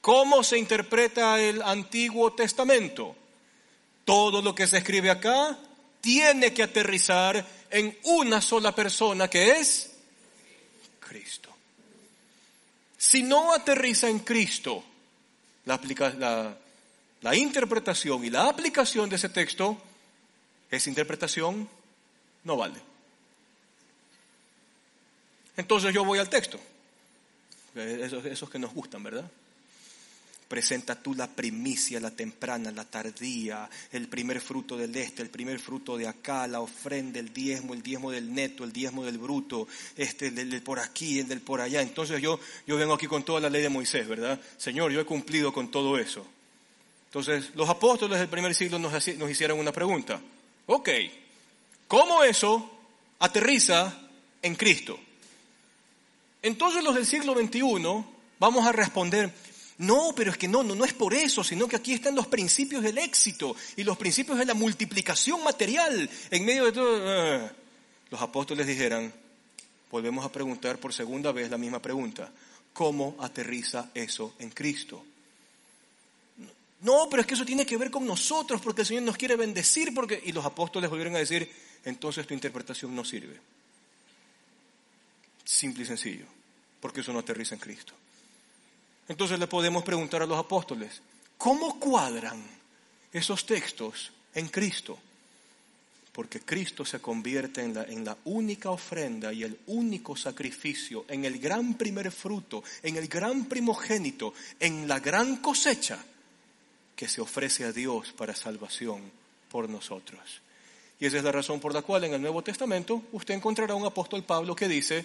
¿Cómo 0.00 0.42
se 0.42 0.58
interpreta 0.58 1.40
el 1.40 1.62
Antiguo 1.62 2.32
Testamento? 2.32 3.14
Todo 4.04 4.42
lo 4.42 4.52
que 4.52 4.66
se 4.66 4.78
escribe 4.78 5.10
acá 5.10 5.56
tiene 6.00 6.52
que 6.52 6.64
aterrizar 6.64 7.46
en 7.70 7.96
una 8.02 8.40
sola 8.40 8.74
persona 8.74 9.28
que 9.28 9.52
es 9.52 9.92
Cristo. 10.98 11.41
Si 13.02 13.24
no 13.24 13.52
aterriza 13.52 14.08
en 14.08 14.20
Cristo 14.20 14.84
la, 15.64 17.36
interpretación 17.36 18.24
y 18.24 18.30
la 18.30 18.48
aplicación 18.48 19.10
de 19.10 19.16
ese 19.16 19.28
texto, 19.28 19.76
esa 20.70 20.88
interpretación 20.88 21.68
no 22.44 22.56
vale. 22.56 22.80
Entonces 25.56 25.92
yo 25.92 26.04
voy 26.04 26.20
al 26.20 26.28
texto, 26.28 26.60
esos, 27.74 28.24
esos 28.24 28.48
que 28.48 28.60
nos 28.60 28.72
gustan, 28.72 29.02
¿verdad? 29.02 29.28
Presenta 30.52 30.94
tú 30.94 31.14
la 31.14 31.28
primicia, 31.28 31.98
la 31.98 32.10
temprana, 32.10 32.70
la 32.70 32.84
tardía, 32.84 33.70
el 33.90 34.06
primer 34.06 34.38
fruto 34.38 34.76
del 34.76 34.94
este, 34.94 35.22
el 35.22 35.30
primer 35.30 35.58
fruto 35.58 35.96
de 35.96 36.06
acá, 36.06 36.46
la 36.46 36.60
ofrenda, 36.60 37.18
el 37.18 37.32
diezmo, 37.32 37.72
el 37.72 37.82
diezmo 37.82 38.10
del 38.10 38.34
neto, 38.34 38.62
el 38.62 38.70
diezmo 38.70 39.02
del 39.02 39.16
bruto, 39.16 39.66
este, 39.96 40.26
el 40.26 40.34
del 40.34 40.60
por 40.60 40.78
aquí, 40.78 41.20
el 41.20 41.28
del 41.28 41.40
por 41.40 41.62
allá. 41.62 41.80
Entonces 41.80 42.20
yo, 42.20 42.38
yo 42.66 42.76
vengo 42.76 42.92
aquí 42.92 43.06
con 43.06 43.24
toda 43.24 43.40
la 43.40 43.48
ley 43.48 43.62
de 43.62 43.70
Moisés, 43.70 44.06
¿verdad? 44.06 44.38
Señor, 44.58 44.92
yo 44.92 45.00
he 45.00 45.06
cumplido 45.06 45.54
con 45.54 45.70
todo 45.70 45.98
eso. 45.98 46.26
Entonces 47.06 47.52
los 47.54 47.70
apóstoles 47.70 48.18
del 48.18 48.28
primer 48.28 48.54
siglo 48.54 48.78
nos, 48.78 48.92
nos 48.92 49.30
hicieron 49.30 49.58
una 49.58 49.72
pregunta. 49.72 50.20
Ok, 50.66 50.90
¿cómo 51.88 52.24
eso 52.24 52.78
aterriza 53.20 54.02
en 54.42 54.54
Cristo? 54.54 55.00
Entonces 56.42 56.84
los 56.84 56.94
del 56.94 57.06
siglo 57.06 57.32
XXI 57.32 58.04
vamos 58.38 58.66
a 58.66 58.72
responder, 58.72 59.32
no, 59.78 60.12
pero 60.14 60.30
es 60.30 60.36
que 60.36 60.48
no, 60.48 60.62
no, 60.62 60.74
no 60.74 60.84
es 60.84 60.92
por 60.92 61.14
eso, 61.14 61.42
sino 61.42 61.66
que 61.66 61.76
aquí 61.76 61.92
están 61.92 62.14
los 62.14 62.26
principios 62.26 62.82
del 62.82 62.98
éxito 62.98 63.56
y 63.76 63.84
los 63.84 63.96
principios 63.96 64.38
de 64.38 64.44
la 64.44 64.54
multiplicación 64.54 65.42
material 65.42 66.08
en 66.30 66.44
medio 66.44 66.66
de 66.66 66.72
todo. 66.72 66.98
Eh, 67.00 67.50
los 68.10 68.20
apóstoles 68.20 68.66
dijeran, 68.66 69.12
volvemos 69.90 70.24
a 70.24 70.32
preguntar 70.32 70.78
por 70.78 70.92
segunda 70.92 71.32
vez 71.32 71.50
la 71.50 71.58
misma 71.58 71.80
pregunta, 71.80 72.30
¿cómo 72.72 73.16
aterriza 73.20 73.90
eso 73.94 74.34
en 74.38 74.50
Cristo? 74.50 75.04
No, 76.82 77.08
pero 77.08 77.22
es 77.22 77.26
que 77.26 77.34
eso 77.34 77.44
tiene 77.44 77.64
que 77.64 77.76
ver 77.76 77.90
con 77.90 78.04
nosotros 78.04 78.60
porque 78.60 78.82
el 78.82 78.86
Señor 78.86 79.04
nos 79.04 79.16
quiere 79.16 79.36
bendecir 79.36 79.94
porque... 79.94 80.20
Y 80.24 80.32
los 80.32 80.44
apóstoles 80.44 80.90
volvieron 80.90 81.14
a 81.14 81.20
decir, 81.20 81.50
entonces 81.84 82.26
tu 82.26 82.34
interpretación 82.34 82.94
no 82.94 83.04
sirve. 83.04 83.38
Simple 85.44 85.84
y 85.84 85.86
sencillo, 85.86 86.26
porque 86.80 87.00
eso 87.00 87.12
no 87.12 87.20
aterriza 87.20 87.54
en 87.54 87.60
Cristo. 87.60 87.94
Entonces 89.12 89.38
le 89.38 89.46
podemos 89.46 89.84
preguntar 89.84 90.22
a 90.22 90.26
los 90.26 90.38
apóstoles, 90.38 91.02
¿cómo 91.36 91.78
cuadran 91.78 92.42
esos 93.12 93.44
textos 93.44 94.10
en 94.34 94.48
Cristo? 94.48 94.98
Porque 96.12 96.40
Cristo 96.40 96.82
se 96.86 96.98
convierte 96.98 97.60
en 97.60 97.74
la, 97.74 97.82
en 97.84 98.06
la, 98.06 98.16
única 98.24 98.70
ofrenda 98.70 99.30
y 99.30 99.42
el 99.42 99.58
único 99.66 100.16
sacrificio, 100.16 101.04
en 101.08 101.26
el 101.26 101.38
gran 101.38 101.74
primer 101.74 102.10
fruto, 102.10 102.64
en 102.82 102.96
el 102.96 103.06
gran 103.06 103.44
primogénito, 103.44 104.32
en 104.58 104.88
la 104.88 104.98
gran 104.98 105.36
cosecha 105.36 106.02
que 106.96 107.06
se 107.06 107.20
ofrece 107.20 107.64
a 107.64 107.72
Dios 107.72 108.12
para 108.12 108.34
salvación 108.34 109.02
por 109.50 109.68
nosotros. 109.68 110.40
Y 110.98 111.04
esa 111.04 111.18
es 111.18 111.24
la 111.24 111.32
razón 111.32 111.60
por 111.60 111.74
la 111.74 111.82
cual 111.82 112.04
en 112.04 112.14
el 112.14 112.22
Nuevo 112.22 112.40
Testamento 112.40 113.02
usted 113.12 113.34
encontrará 113.34 113.74
un 113.74 113.84
apóstol 113.84 114.24
Pablo 114.24 114.56
que 114.56 114.68
dice, 114.68 115.04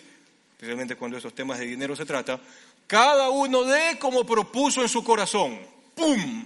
especialmente 0.53 0.95
cuando 0.95 1.17
esos 1.17 1.35
temas 1.35 1.59
de 1.59 1.65
dinero 1.65 1.93
se 1.93 2.05
trata, 2.05 2.39
cada 2.87 3.29
uno 3.29 3.65
dé 3.65 3.99
como 3.99 4.25
propuso 4.25 4.81
en 4.81 4.89
su 4.89 5.03
corazón. 5.03 5.59
¡Pum! 5.93 6.45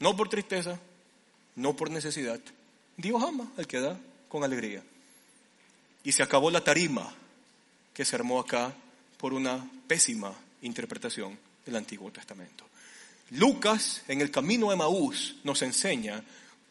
No 0.00 0.14
por 0.14 0.28
tristeza, 0.28 0.78
no 1.56 1.74
por 1.74 1.90
necesidad. 1.90 2.38
Dios 2.96 3.22
ama 3.22 3.50
al 3.56 3.66
que 3.66 3.80
da 3.80 3.98
con 4.28 4.44
alegría. 4.44 4.82
Y 6.04 6.12
se 6.12 6.22
acabó 6.22 6.50
la 6.50 6.62
tarima 6.62 7.12
que 7.94 8.04
se 8.04 8.14
armó 8.14 8.38
acá 8.38 8.72
por 9.16 9.32
una 9.32 9.68
pésima 9.88 10.32
interpretación 10.62 11.36
del 11.64 11.76
Antiguo 11.76 12.12
Testamento. 12.12 12.64
Lucas, 13.30 14.02
en 14.08 14.20
el 14.20 14.30
camino 14.30 14.70
de 14.70 14.76
Maús, 14.76 15.36
nos 15.42 15.62
enseña 15.62 16.22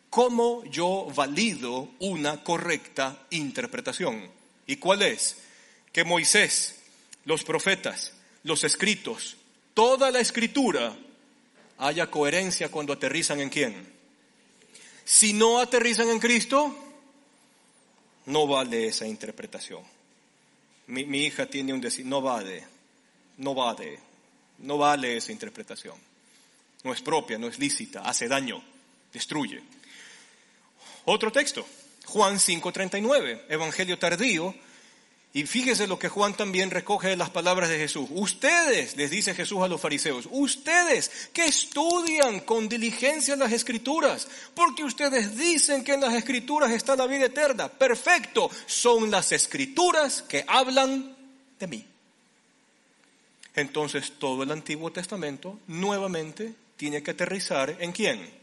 cómo 0.09 0.63
yo 0.65 1.07
valido 1.13 1.89
una 1.99 2.43
correcta 2.43 3.25
interpretación. 3.31 4.29
¿Y 4.65 4.77
cuál 4.77 5.01
es? 5.01 5.37
Que 5.91 6.03
Moisés 6.03 6.76
los 7.27 7.43
profetas, 7.43 8.13
los 8.43 8.63
escritos, 8.63 9.35
toda 9.73 10.09
la 10.11 10.21
escritura 10.21 10.97
haya 11.77 12.09
coherencia 12.09 12.71
cuando 12.71 12.93
aterrizan 12.93 13.41
en 13.41 13.49
quién. 13.49 13.93
Si 15.03 15.33
no 15.33 15.59
aterrizan 15.59 16.07
en 16.07 16.19
Cristo, 16.19 16.73
no 18.27 18.47
vale 18.47 18.87
esa 18.87 19.05
interpretación. 19.05 19.83
Mi, 20.87 21.25
hija 21.25 21.47
tiene 21.47 21.73
un 21.73 21.81
decir, 21.81 22.05
no 22.05 22.21
vale, 22.21 22.65
no 23.39 23.53
vale, 23.53 23.99
no 24.59 24.77
vale 24.77 25.17
esa 25.17 25.33
interpretación. 25.33 25.95
No 26.85 26.93
es 26.93 27.01
propia, 27.01 27.37
no 27.37 27.49
es 27.49 27.59
lícita, 27.59 28.03
hace 28.03 28.29
daño, 28.29 28.63
destruye. 29.11 29.61
Otro 31.03 31.29
texto, 31.29 31.67
Juan 32.05 32.39
5:39, 32.39 33.47
Evangelio 33.49 33.99
tardío, 33.99 34.55
y 35.33 35.45
fíjese 35.45 35.87
lo 35.87 35.99
que 35.99 36.09
Juan 36.09 36.35
también 36.35 36.71
recoge 36.71 37.09
de 37.09 37.17
las 37.17 37.29
palabras 37.29 37.69
de 37.69 37.77
Jesús. 37.77 38.07
Ustedes, 38.11 38.95
les 38.95 39.11
dice 39.11 39.35
Jesús 39.35 39.61
a 39.61 39.67
los 39.67 39.79
fariseos, 39.79 40.27
ustedes 40.31 41.29
que 41.33 41.45
estudian 41.45 42.39
con 42.39 42.67
diligencia 42.67 43.35
las 43.35 43.51
escrituras, 43.51 44.27
porque 44.55 44.83
ustedes 44.83 45.37
dicen 45.37 45.83
que 45.83 45.93
en 45.93 46.01
las 46.01 46.13
escrituras 46.13 46.71
está 46.71 46.95
la 46.95 47.07
vida 47.07 47.25
eterna. 47.25 47.67
Perfecto, 47.67 48.49
son 48.65 49.11
las 49.11 49.31
escrituras 49.31 50.23
que 50.23 50.43
hablan 50.47 51.15
de 51.59 51.67
mí. 51.67 51.85
Entonces 53.53 54.13
todo 54.17 54.43
el 54.43 54.51
Antiguo 54.51 54.91
Testamento 54.91 55.59
nuevamente 55.67 56.53
tiene 56.77 57.03
que 57.03 57.11
aterrizar 57.11 57.75
en 57.79 57.91
quién? 57.91 58.36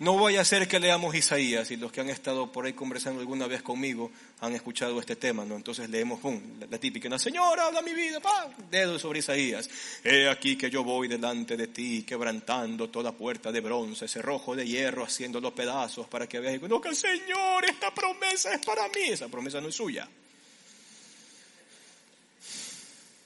No 0.00 0.18
voy 0.18 0.36
a 0.36 0.40
hacer 0.40 0.66
que 0.66 0.80
leamos 0.80 1.14
Isaías 1.14 1.70
y 1.70 1.76
los 1.76 1.92
que 1.92 2.00
han 2.00 2.10
estado 2.10 2.50
por 2.50 2.66
ahí 2.66 2.72
conversando 2.72 3.20
alguna 3.20 3.46
vez 3.46 3.62
conmigo 3.62 4.10
han 4.40 4.52
escuchado 4.52 4.98
este 4.98 5.14
tema, 5.14 5.44
¿no? 5.44 5.54
Entonces 5.54 5.88
leemos, 5.88 6.18
pum, 6.18 6.40
la, 6.68 6.78
típica, 6.78 7.08
la 7.08 7.18
Señora, 7.18 7.66
habla 7.66 7.80
mi 7.80 7.94
vida, 7.94 8.20
dedo 8.68 8.98
sobre 8.98 9.20
Isaías. 9.20 9.70
He 10.02 10.28
aquí 10.28 10.56
que 10.56 10.68
yo 10.68 10.82
voy 10.82 11.06
delante 11.06 11.56
de 11.56 11.68
ti, 11.68 12.02
quebrantando 12.02 12.90
toda 12.90 13.12
puerta 13.12 13.52
de 13.52 13.60
bronce, 13.60 14.08
cerrojo 14.08 14.56
de 14.56 14.66
hierro, 14.66 15.04
haciéndolo 15.04 15.54
pedazos 15.54 16.08
para 16.08 16.26
que 16.26 16.40
veas, 16.40 16.60
no, 16.62 16.80
que 16.80 16.92
Señor, 16.92 17.64
esta 17.64 17.94
promesa 17.94 18.52
es 18.52 18.66
para 18.66 18.88
mí, 18.88 19.10
esa 19.10 19.28
promesa 19.28 19.60
no 19.60 19.68
es 19.68 19.76
suya. 19.76 20.08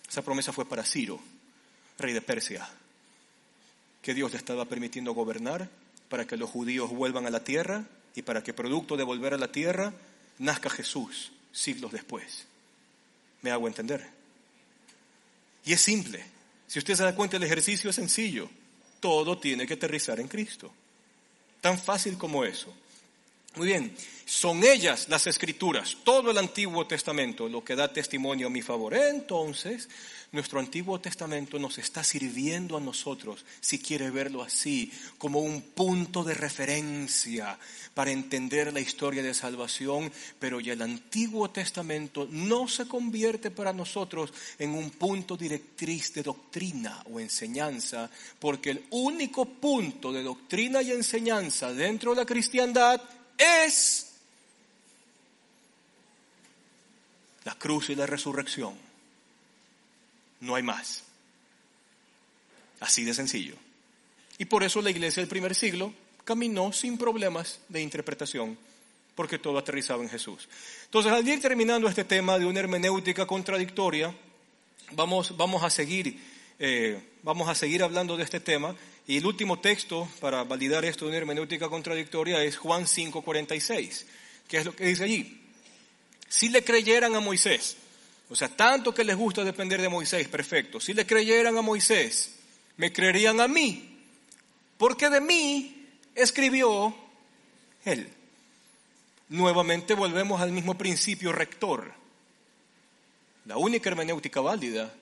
Esa 0.06 0.20
promesa 0.20 0.52
fue 0.52 0.68
para 0.68 0.84
Ciro, 0.84 1.18
rey 1.98 2.12
de 2.12 2.20
Persia, 2.20 2.68
que 4.02 4.12
Dios 4.12 4.32
le 4.32 4.36
estaba 4.36 4.66
permitiendo 4.66 5.14
gobernar 5.14 5.88
para 6.09 6.26
que 6.26 6.36
los 6.36 6.50
judíos 6.50 6.90
vuelvan 6.90 7.26
a 7.26 7.30
la 7.30 7.44
tierra 7.44 7.84
y 8.14 8.22
para 8.22 8.42
que 8.42 8.54
producto 8.54 8.96
de 8.96 9.04
volver 9.04 9.34
a 9.34 9.38
la 9.38 9.52
tierra 9.52 9.92
nazca 10.38 10.70
Jesús 10.70 11.32
siglos 11.52 11.92
después. 11.92 12.46
¿Me 13.42 13.50
hago 13.50 13.68
entender? 13.68 14.06
Y 15.64 15.72
es 15.72 15.80
simple. 15.80 16.24
Si 16.66 16.78
usted 16.78 16.94
se 16.94 17.02
da 17.02 17.14
cuenta, 17.14 17.36
el 17.36 17.42
ejercicio 17.42 17.90
es 17.90 17.96
sencillo. 17.96 18.48
Todo 19.00 19.38
tiene 19.38 19.66
que 19.66 19.74
aterrizar 19.74 20.20
en 20.20 20.28
Cristo. 20.28 20.72
Tan 21.61 21.78
fácil 21.78 22.16
como 22.18 22.44
eso. 22.44 22.72
Muy 23.59 23.66
bien, 23.66 23.92
son 24.24 24.62
ellas 24.62 25.09
las 25.09 25.26
escrituras, 25.26 25.96
todo 26.04 26.30
el 26.30 26.38
Antiguo 26.38 26.86
Testamento, 26.86 27.48
lo 27.48 27.64
que 27.64 27.74
da 27.74 27.92
testimonio 27.92 28.46
a 28.46 28.50
mi 28.50 28.62
favor. 28.62 28.94
Entonces, 28.94 29.88
nuestro 30.30 30.61
Antiguo 30.61 31.00
Testamento 31.00 31.59
nos 31.59 31.76
está 31.78 32.04
sirviendo 32.04 32.76
a 32.76 32.80
nosotros, 32.80 33.44
si 33.61 33.80
quiere 33.80 34.11
verlo 34.11 34.44
así, 34.44 34.92
como 35.18 35.40
un 35.40 35.61
punto 35.62 36.22
de 36.22 36.34
referencia 36.34 37.59
para 37.94 38.12
entender 38.12 38.72
la 38.72 38.78
historia 38.78 39.24
de 39.24 39.34
salvación, 39.34 40.12
pero 40.38 40.61
ya 40.61 40.74
el 40.74 40.82
Antiguo 40.82 41.50
Testamento 41.50 42.28
no 42.30 42.68
se 42.68 42.86
convierte 42.86 43.50
para 43.50 43.72
nosotros 43.72 44.32
en 44.61 44.70
un 44.70 44.90
punto 44.90 45.36
directriz 45.36 46.14
de 46.14 46.22
doctrina 46.22 47.02
o 47.12 47.18
enseñanza, 47.18 48.09
porque 48.38 48.70
el 48.70 48.84
único 48.90 49.46
punto 49.46 50.12
de 50.12 50.22
doctrina 50.22 50.80
y 50.80 50.92
enseñanza 50.92 51.72
dentro 51.72 52.12
de 52.12 52.18
la 52.18 52.26
cristiandad 52.26 53.02
es 53.39 54.12
la 57.45 57.55
cruz 57.55 57.91
y 57.91 57.95
la 57.95 58.07
resurrección. 58.07 58.74
No 60.41 60.55
hay 60.55 60.62
más. 60.62 61.05
Así 62.80 63.05
de 63.05 63.14
sencillo. 63.14 63.55
Y 64.39 64.45
por 64.45 64.62
eso 64.62 64.82
la 64.82 64.91
iglesia 64.91 65.20
del 65.20 65.28
primer 65.28 65.55
siglo 65.55 65.93
caminó 66.24 66.72
sin 66.72 66.99
problemas 66.99 67.61
de 67.68 67.80
interpretación, 67.80 68.59
porque 69.14 69.39
todo 69.39 69.59
aterrizaba 69.59 70.03
en 70.03 70.11
Jesús. 70.11 70.49
Entonces, 70.84 71.11
al 71.11 71.26
ir 71.26 71.41
terminando 71.41 71.89
este 71.89 72.05
tema 72.05 72.39
de 72.39 72.45
una 72.45 72.61
hermenéutica 72.61 73.26
contradictoria, 73.26 74.14
vamos, 74.93 75.36
vamos, 75.36 75.64
a, 75.64 75.70
seguir, 75.70 76.20
eh, 76.59 77.03
vamos 77.22 77.49
a 77.49 77.55
seguir 77.55 77.82
hablando 77.82 78.16
de 78.16 78.24
este 78.24 78.41
tema 78.41 78.76
y 79.09 79.16
el 79.16 79.26
último 79.26 79.59
texto 79.59 80.06
para 80.20 80.44
validar 80.44 80.84
esto 80.84 81.06
de 81.06 81.09
una 81.09 81.16
hermenéutica 81.16 81.70
contradictoria 81.70 82.44
es 82.44 82.59
Juan 82.59 82.86
5:46, 82.86 84.04
que 84.46 84.59
es 84.59 84.66
lo 84.66 84.76
que 84.76 84.84
dice 84.84 85.04
allí. 85.04 85.40
Si 86.28 86.50
le 86.50 86.62
creyeran 86.62 87.16
a 87.16 87.20
Moisés, 87.20 87.78
o 88.28 88.36
sea, 88.36 88.50
tanto 88.50 88.92
que 88.92 89.04
les 89.04 89.16
gusta 89.16 89.42
depender 89.44 89.80
de 89.80 89.88
Moisés, 89.88 90.28
perfecto. 90.28 90.78
Si 90.78 90.92
le 90.92 91.06
creyeran 91.06 91.56
a 91.56 91.62
Moisés, 91.62 92.34
me 92.76 92.92
creerían 92.92 93.40
a 93.40 93.48
mí, 93.48 93.98
porque 94.76 95.09
de 95.09 95.22
mí 95.22 95.86
escribió 96.14 96.94
él. 97.86 98.12
Nuevamente 99.30 99.94
volvemos 99.94 100.42
al 100.42 100.52
mismo 100.52 100.76
principio 100.76 101.32
rector. 101.32 101.94
La 103.46 103.56
única 103.56 103.88
hermenéutica 103.88 104.42
válida, 104.42 104.94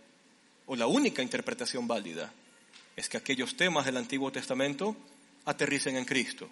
o 0.66 0.76
la 0.76 0.86
única 0.86 1.22
interpretación 1.22 1.88
válida, 1.88 2.32
es 2.96 3.08
que 3.10 3.18
aquellos 3.18 3.56
temas 3.56 3.84
del 3.84 3.98
Antiguo 3.98 4.32
Testamento 4.32 4.96
aterricen 5.44 5.96
en 5.96 6.06
Cristo. 6.06 6.48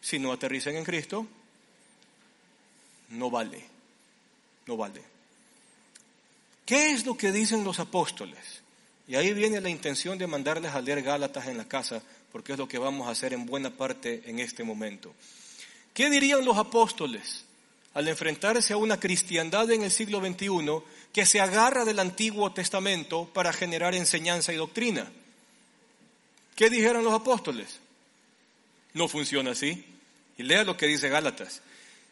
Si 0.00 0.18
no 0.18 0.30
aterricen 0.30 0.76
en 0.76 0.84
Cristo, 0.84 1.26
no 3.10 3.30
vale, 3.30 3.64
no 4.66 4.76
vale. 4.76 5.02
¿Qué 6.66 6.92
es 6.92 7.06
lo 7.06 7.16
que 7.16 7.32
dicen 7.32 7.64
los 7.64 7.80
apóstoles? 7.80 8.62
Y 9.08 9.14
ahí 9.14 9.32
viene 9.32 9.60
la 9.60 9.70
intención 9.70 10.18
de 10.18 10.26
mandarles 10.26 10.74
a 10.74 10.80
leer 10.80 11.02
Gálatas 11.02 11.46
en 11.46 11.56
la 11.56 11.66
casa, 11.66 12.02
porque 12.30 12.52
es 12.52 12.58
lo 12.58 12.68
que 12.68 12.78
vamos 12.78 13.06
a 13.06 13.12
hacer 13.12 13.32
en 13.32 13.46
buena 13.46 13.70
parte 13.70 14.22
en 14.26 14.40
este 14.40 14.64
momento. 14.64 15.14
¿Qué 15.94 16.10
dirían 16.10 16.44
los 16.44 16.58
apóstoles 16.58 17.44
al 17.94 18.08
enfrentarse 18.08 18.74
a 18.74 18.76
una 18.76 19.00
cristiandad 19.00 19.70
en 19.70 19.82
el 19.82 19.90
siglo 19.90 20.20
XXI 20.20 20.82
que 21.12 21.24
se 21.24 21.40
agarra 21.40 21.84
del 21.84 22.00
Antiguo 22.00 22.52
Testamento 22.52 23.30
para 23.32 23.52
generar 23.52 23.94
enseñanza 23.94 24.52
y 24.52 24.56
doctrina? 24.56 25.10
¿Qué 26.56 26.70
dijeron 26.70 27.04
los 27.04 27.14
apóstoles? 27.14 27.78
No 28.94 29.06
funciona 29.06 29.52
así. 29.52 29.84
Y 30.38 30.42
lea 30.42 30.64
lo 30.64 30.76
que 30.76 30.86
dice 30.86 31.08
Gálatas. 31.08 31.62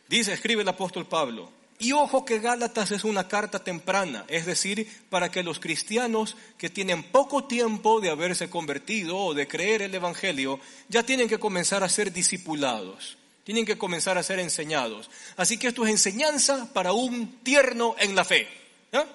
Dice, 0.08 0.32
escribe 0.32 0.62
el 0.62 0.68
apóstol 0.68 1.06
Pablo. 1.06 1.50
Y 1.78 1.92
ojo 1.92 2.24
que 2.24 2.38
Gálatas 2.38 2.92
es 2.92 3.04
una 3.04 3.26
carta 3.26 3.64
temprana, 3.64 4.24
es 4.28 4.46
decir, 4.46 4.88
para 5.10 5.30
que 5.30 5.42
los 5.42 5.58
cristianos 5.58 6.36
que 6.56 6.70
tienen 6.70 7.02
poco 7.02 7.44
tiempo 7.44 8.00
de 8.00 8.10
haberse 8.10 8.48
convertido 8.48 9.16
o 9.16 9.34
de 9.34 9.48
creer 9.48 9.82
el 9.82 9.94
Evangelio, 9.94 10.60
ya 10.88 11.02
tienen 11.02 11.28
que 11.28 11.38
comenzar 11.38 11.82
a 11.82 11.88
ser 11.88 12.12
discipulados, 12.12 13.16
tienen 13.42 13.66
que 13.66 13.76
comenzar 13.76 14.16
a 14.18 14.22
ser 14.22 14.38
enseñados. 14.38 15.10
Así 15.36 15.58
que 15.58 15.66
esto 15.66 15.84
es 15.84 15.90
enseñanza 15.90 16.72
para 16.72 16.92
un 16.92 17.40
tierno 17.42 17.96
en 17.98 18.14
la 18.14 18.24
fe. 18.24 18.46
¿Ah? 18.92 19.06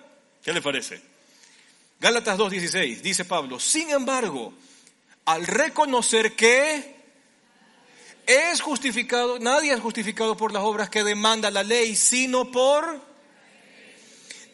¿Qué 0.43 0.51
le 0.51 0.61
parece? 0.61 1.01
Gálatas 2.01 2.37
2.16, 2.37 2.99
dice 3.01 3.23
Pablo, 3.23 3.59
sin 3.59 3.89
embargo, 3.89 4.53
al 5.29 5.45
reconocer 5.45 6.35
que 6.35 6.95
es 8.25 8.61
justificado, 8.61 9.37
nadie 9.37 9.71
es 9.73 9.79
justificado 9.79 10.35
por 10.35 10.51
las 10.51 10.63
obras 10.63 10.89
que 10.89 11.03
demanda 11.03 11.51
la 11.51 11.61
ley, 11.61 11.95
sino 11.95 12.51
por... 12.51 13.07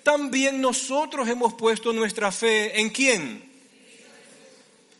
También 0.03 0.59
nosotros 0.59 1.29
hemos 1.29 1.53
puesto 1.53 1.93
nuestra 1.93 2.29
fe 2.29 2.81
en 2.81 2.89
quién? 2.89 3.49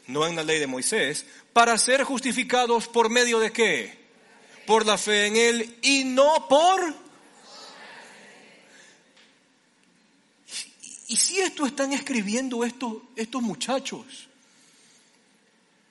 No 0.08 0.26
en 0.26 0.38
la 0.38 0.44
ley 0.44 0.60
de 0.60 0.68
Moisés, 0.68 1.26
para 1.52 1.78
ser 1.78 2.04
justificados 2.04 2.88
por 2.88 3.10
medio 3.10 3.40
de 3.40 3.52
qué? 3.52 3.98
Por 4.66 4.86
la 4.86 4.98
fe 4.98 5.28
en 5.28 5.36
Él 5.36 5.78
y 5.82 6.06
no 6.06 6.48
por... 6.48 6.94
¿Y 11.10 11.18
si 11.18 11.40
esto 11.40 11.66
están 11.66 11.92
escribiendo 11.92 12.64
estos, 12.64 12.96
estos 13.18 13.42
muchachos? 13.42 14.30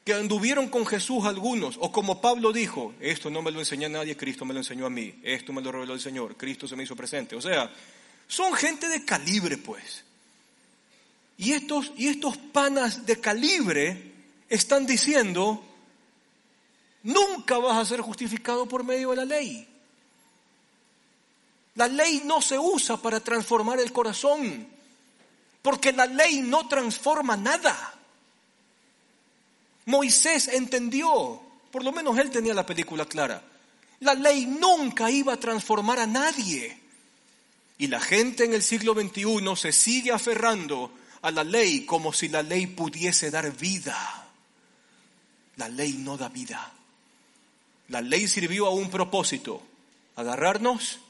Que 0.04 0.12
anduvieron 0.12 0.68
con 0.68 0.86
Jesús 0.86 1.24
algunos, 1.24 1.76
o 1.80 1.90
como 1.90 2.20
Pablo 2.20 2.52
dijo, 2.52 2.94
esto 3.00 3.30
no 3.30 3.40
me 3.40 3.50
lo 3.50 3.60
enseñó 3.60 3.86
a 3.86 3.90
nadie, 3.90 4.16
Cristo 4.16 4.44
me 4.44 4.52
lo 4.52 4.60
enseñó 4.60 4.84
a 4.84 4.90
mí, 4.90 5.18
esto 5.22 5.52
me 5.52 5.62
lo 5.62 5.72
reveló 5.72 5.94
el 5.94 6.00
Señor, 6.00 6.36
Cristo 6.36 6.68
se 6.68 6.76
me 6.76 6.82
hizo 6.82 6.94
presente. 6.94 7.34
O 7.34 7.40
sea, 7.40 7.72
son 8.28 8.52
gente 8.52 8.86
de 8.88 9.04
calibre, 9.04 9.56
pues. 9.56 10.04
Y 11.38 11.52
estos, 11.52 11.92
y 11.96 12.08
estos 12.08 12.36
panas 12.36 13.06
de 13.06 13.18
calibre 13.18 14.12
están 14.48 14.84
diciendo, 14.84 15.64
nunca 17.02 17.56
vas 17.56 17.78
a 17.78 17.86
ser 17.86 18.02
justificado 18.02 18.66
por 18.66 18.84
medio 18.84 19.10
de 19.10 19.16
la 19.16 19.24
ley. 19.24 19.66
La 21.76 21.88
ley 21.88 22.22
no 22.26 22.42
se 22.42 22.58
usa 22.58 22.98
para 22.98 23.20
transformar 23.20 23.80
el 23.80 23.90
corazón, 23.90 24.68
porque 25.62 25.92
la 25.92 26.06
ley 26.06 26.42
no 26.42 26.68
transforma 26.68 27.38
nada. 27.38 27.94
Moisés 29.86 30.48
entendió, 30.48 31.40
por 31.70 31.84
lo 31.84 31.92
menos 31.92 32.18
él 32.18 32.30
tenía 32.30 32.54
la 32.54 32.66
película 32.66 33.04
clara, 33.04 33.42
la 34.00 34.14
ley 34.14 34.46
nunca 34.46 35.10
iba 35.10 35.32
a 35.32 35.40
transformar 35.40 35.98
a 35.98 36.06
nadie. 36.06 36.78
Y 37.78 37.88
la 37.88 38.00
gente 38.00 38.44
en 38.44 38.54
el 38.54 38.62
siglo 38.62 38.94
XXI 38.94 39.56
se 39.56 39.72
sigue 39.72 40.12
aferrando 40.12 40.92
a 41.22 41.30
la 41.30 41.42
ley 41.42 41.84
como 41.84 42.12
si 42.12 42.28
la 42.28 42.42
ley 42.42 42.66
pudiese 42.66 43.30
dar 43.30 43.50
vida. 43.56 44.28
La 45.56 45.68
ley 45.68 45.94
no 45.94 46.16
da 46.16 46.28
vida. 46.28 46.72
La 47.88 48.00
ley 48.00 48.28
sirvió 48.28 48.66
a 48.66 48.70
un 48.70 48.90
propósito, 48.90 49.62
agarrarnos 50.16 51.00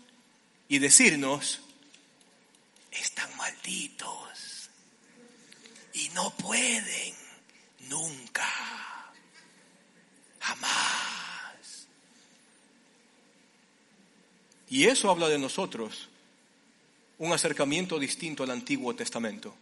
y 0.69 0.79
decirnos, 0.79 1.61
están 2.91 3.37
malditos 3.37 4.71
y 5.93 6.09
no 6.11 6.31
pueden 6.31 7.24
Nunca. 7.89 8.47
Jamás. 10.41 11.87
Y 14.69 14.85
eso 14.85 15.11
habla 15.11 15.29
de 15.29 15.39
nosotros, 15.39 16.09
un 17.19 17.33
acercamiento 17.33 17.99
distinto 17.99 18.43
al 18.43 18.51
Antiguo 18.51 18.95
Testamento. 18.95 19.55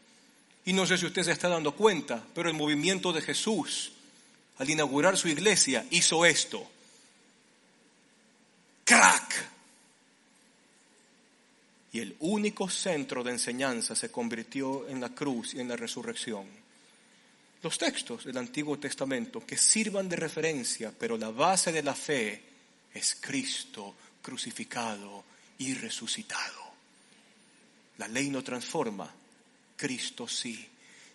Y 0.64 0.72
no 0.72 0.86
sé 0.86 0.96
si 0.96 1.06
usted 1.06 1.22
se 1.22 1.32
está 1.32 1.48
dando 1.48 1.74
cuenta, 1.74 2.24
pero 2.34 2.48
el 2.48 2.54
movimiento 2.54 3.12
de 3.12 3.20
Jesús, 3.20 3.92
al 4.58 4.70
inaugurar 4.70 5.16
su 5.16 5.28
iglesia, 5.28 5.84
hizo 5.90 6.24
esto. 6.24 6.66
¡Crack! 8.84 9.50
Y 11.92 12.00
el 12.00 12.16
único 12.20 12.70
centro 12.70 13.22
de 13.22 13.32
enseñanza 13.32 13.94
se 13.94 14.10
convirtió 14.10 14.88
en 14.88 15.00
la 15.00 15.10
cruz 15.10 15.54
y 15.54 15.60
en 15.60 15.68
la 15.68 15.76
resurrección 15.76 16.61
los 17.62 17.78
textos 17.78 18.24
del 18.24 18.36
Antiguo 18.38 18.78
Testamento 18.78 19.46
que 19.46 19.56
sirvan 19.56 20.08
de 20.08 20.16
referencia, 20.16 20.92
pero 20.98 21.16
la 21.16 21.30
base 21.30 21.70
de 21.70 21.82
la 21.82 21.94
fe 21.94 22.42
es 22.92 23.16
Cristo 23.20 23.94
crucificado 24.20 25.24
y 25.58 25.74
resucitado. 25.74 26.72
La 27.98 28.08
ley 28.08 28.30
no 28.30 28.42
transforma, 28.42 29.12
Cristo 29.76 30.26
sí. 30.26 30.68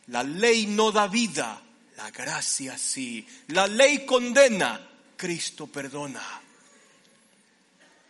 La 0.07 0.23
ley 0.23 0.67
no 0.67 0.91
da 0.91 1.07
vida, 1.07 1.61
la 1.97 2.11
gracia 2.11 2.77
sí. 2.77 3.27
La 3.47 3.67
ley 3.67 4.05
condena, 4.05 4.87
Cristo 5.17 5.67
perdona. 5.67 6.23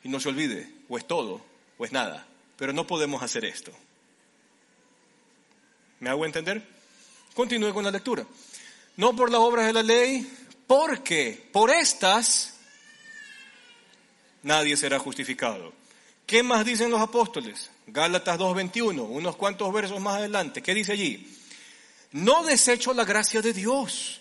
Y 0.04 0.10
no 0.10 0.20
se 0.20 0.30
olvide, 0.30 0.70
o 0.88 0.98
es 0.98 1.08
todo 1.08 1.44
o 1.78 1.86
es 1.86 1.92
nada. 1.92 2.26
pero 2.58 2.74
no 2.74 2.88
podemos 2.88 3.22
hacer 3.22 3.46
esto. 3.46 3.72
¿Me 6.00 6.10
hago 6.10 6.26
entender? 6.26 6.77
Continúe 7.38 7.72
con 7.72 7.84
la 7.84 7.92
lectura. 7.92 8.26
No 8.96 9.16
por 9.16 9.32
las 9.32 9.40
obras 9.40 9.68
de 9.68 9.74
la 9.74 9.84
ley, 9.84 10.28
porque 10.66 11.48
por 11.52 11.70
estas 11.70 12.56
nadie 14.42 14.76
será 14.76 14.98
justificado. 14.98 15.72
¿Qué 16.26 16.42
más 16.42 16.66
dicen 16.66 16.90
los 16.90 17.00
apóstoles? 17.00 17.70
Gálatas 17.86 18.40
2.21, 18.40 19.06
unos 19.08 19.36
cuantos 19.36 19.72
versos 19.72 20.02
más 20.02 20.16
adelante. 20.16 20.64
¿Qué 20.64 20.74
dice 20.74 20.94
allí? 20.94 21.32
No 22.12 22.44
desecho 22.44 22.92
la 22.92 23.06
gracia 23.06 23.40
de 23.40 23.54
Dios, 23.54 24.20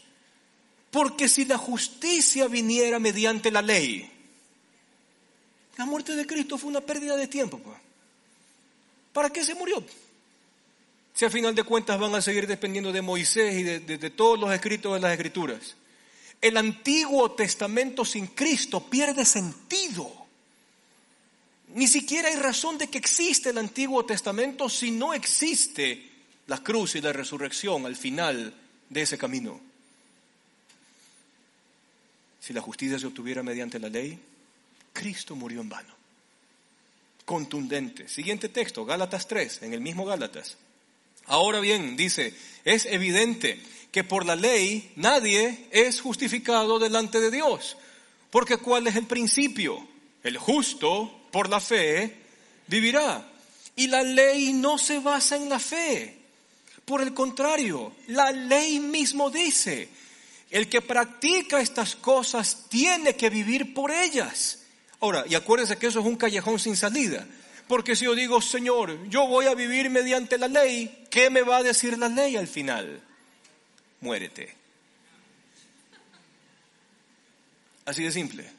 porque 0.90 1.26
si 1.26 1.46
la 1.46 1.56
justicia 1.56 2.48
viniera 2.48 2.98
mediante 2.98 3.50
la 3.50 3.62
ley, 3.62 4.10
la 5.78 5.86
muerte 5.86 6.14
de 6.14 6.26
Cristo 6.26 6.58
fue 6.58 6.68
una 6.68 6.82
pérdida 6.82 7.16
de 7.16 7.28
tiempo. 7.28 7.56
Pues. 7.60 7.78
¿Para 9.14 9.30
qué 9.30 9.42
se 9.42 9.54
murió? 9.54 9.82
Si 11.16 11.24
a 11.24 11.30
final 11.30 11.54
de 11.54 11.64
cuentas 11.64 11.98
van 11.98 12.14
a 12.14 12.20
seguir 12.20 12.46
dependiendo 12.46 12.92
de 12.92 13.00
Moisés 13.00 13.54
y 13.54 13.62
de, 13.62 14.10
todos 14.10 14.38
los 14.38 14.52
escritos 14.52 14.92
de 14.92 15.00
las 15.00 15.12
escrituras. 15.12 15.74
El 16.42 16.58
Antiguo 16.58 17.32
Testamento 17.32 18.04
sin 18.04 18.26
Cristo 18.26 18.84
pierde 18.90 19.24
sentido. 19.24 20.12
Ni 21.68 21.86
siquiera 21.86 22.28
hay 22.28 22.36
razón 22.36 22.76
de 22.76 22.88
que 22.88 22.98
existe 22.98 23.48
el 23.48 23.56
Antiguo 23.56 24.04
Testamento 24.04 24.68
si 24.68 24.90
no 24.90 25.14
existe 25.14 26.06
la 26.48 26.62
cruz 26.62 26.96
y 26.96 27.00
la 27.00 27.14
resurrección 27.14 27.86
al 27.86 27.96
final 27.96 28.52
de 28.90 29.00
ese 29.00 29.16
camino. 29.16 29.58
Si 32.40 32.52
la 32.52 32.60
justicia 32.60 32.98
se 32.98 33.06
obtuviera 33.06 33.42
mediante 33.42 33.78
la 33.78 33.88
ley, 33.88 34.20
Cristo 34.92 35.34
murió 35.34 35.62
en 35.62 35.70
vano. 35.70 35.94
Contundente. 37.24 38.06
Siguiente 38.06 38.50
texto, 38.50 38.84
Gálatas 38.84 39.26
3, 39.26 39.62
en 39.62 39.72
el 39.72 39.80
mismo 39.80 40.04
Gálatas. 40.04 40.58
Ahora 41.26 41.60
bien, 41.60 41.96
dice, 41.96 42.34
es 42.64 42.86
evidente 42.86 43.60
que 43.90 44.04
por 44.04 44.26
la 44.26 44.36
ley 44.36 44.92
nadie 44.96 45.68
es 45.70 46.00
justificado 46.00 46.78
delante 46.78 47.20
de 47.20 47.30
Dios. 47.30 47.76
Porque 48.30 48.58
¿cuál 48.58 48.86
es 48.86 48.96
el 48.96 49.06
principio? 49.06 49.86
El 50.22 50.36
justo 50.38 51.28
por 51.30 51.48
la 51.48 51.60
fe 51.60 52.16
vivirá. 52.66 53.26
Y 53.74 53.86
la 53.88 54.02
ley 54.02 54.52
no 54.52 54.78
se 54.78 54.98
basa 54.98 55.36
en 55.36 55.48
la 55.48 55.58
fe. 55.58 56.18
Por 56.84 57.02
el 57.02 57.14
contrario, 57.14 57.92
la 58.08 58.30
ley 58.32 58.78
mismo 58.80 59.30
dice, 59.30 59.88
el 60.50 60.68
que 60.68 60.82
practica 60.82 61.60
estas 61.60 61.96
cosas 61.96 62.66
tiene 62.68 63.16
que 63.16 63.30
vivir 63.30 63.74
por 63.74 63.90
ellas. 63.90 64.60
Ahora, 65.00 65.24
y 65.28 65.34
acuérdense 65.34 65.76
que 65.76 65.88
eso 65.88 66.00
es 66.00 66.06
un 66.06 66.16
callejón 66.16 66.58
sin 66.58 66.76
salida. 66.76 67.26
Porque 67.68 67.96
si 67.96 68.04
yo 68.04 68.14
digo, 68.14 68.40
Señor, 68.40 69.08
yo 69.08 69.26
voy 69.26 69.46
a 69.46 69.54
vivir 69.54 69.90
mediante 69.90 70.38
la 70.38 70.48
ley, 70.48 71.06
¿qué 71.10 71.30
me 71.30 71.42
va 71.42 71.58
a 71.58 71.62
decir 71.62 71.98
la 71.98 72.08
ley 72.08 72.36
al 72.36 72.46
final? 72.46 73.00
Muérete. 74.00 74.54
Así 77.84 78.04
de 78.04 78.12
simple. 78.12 78.56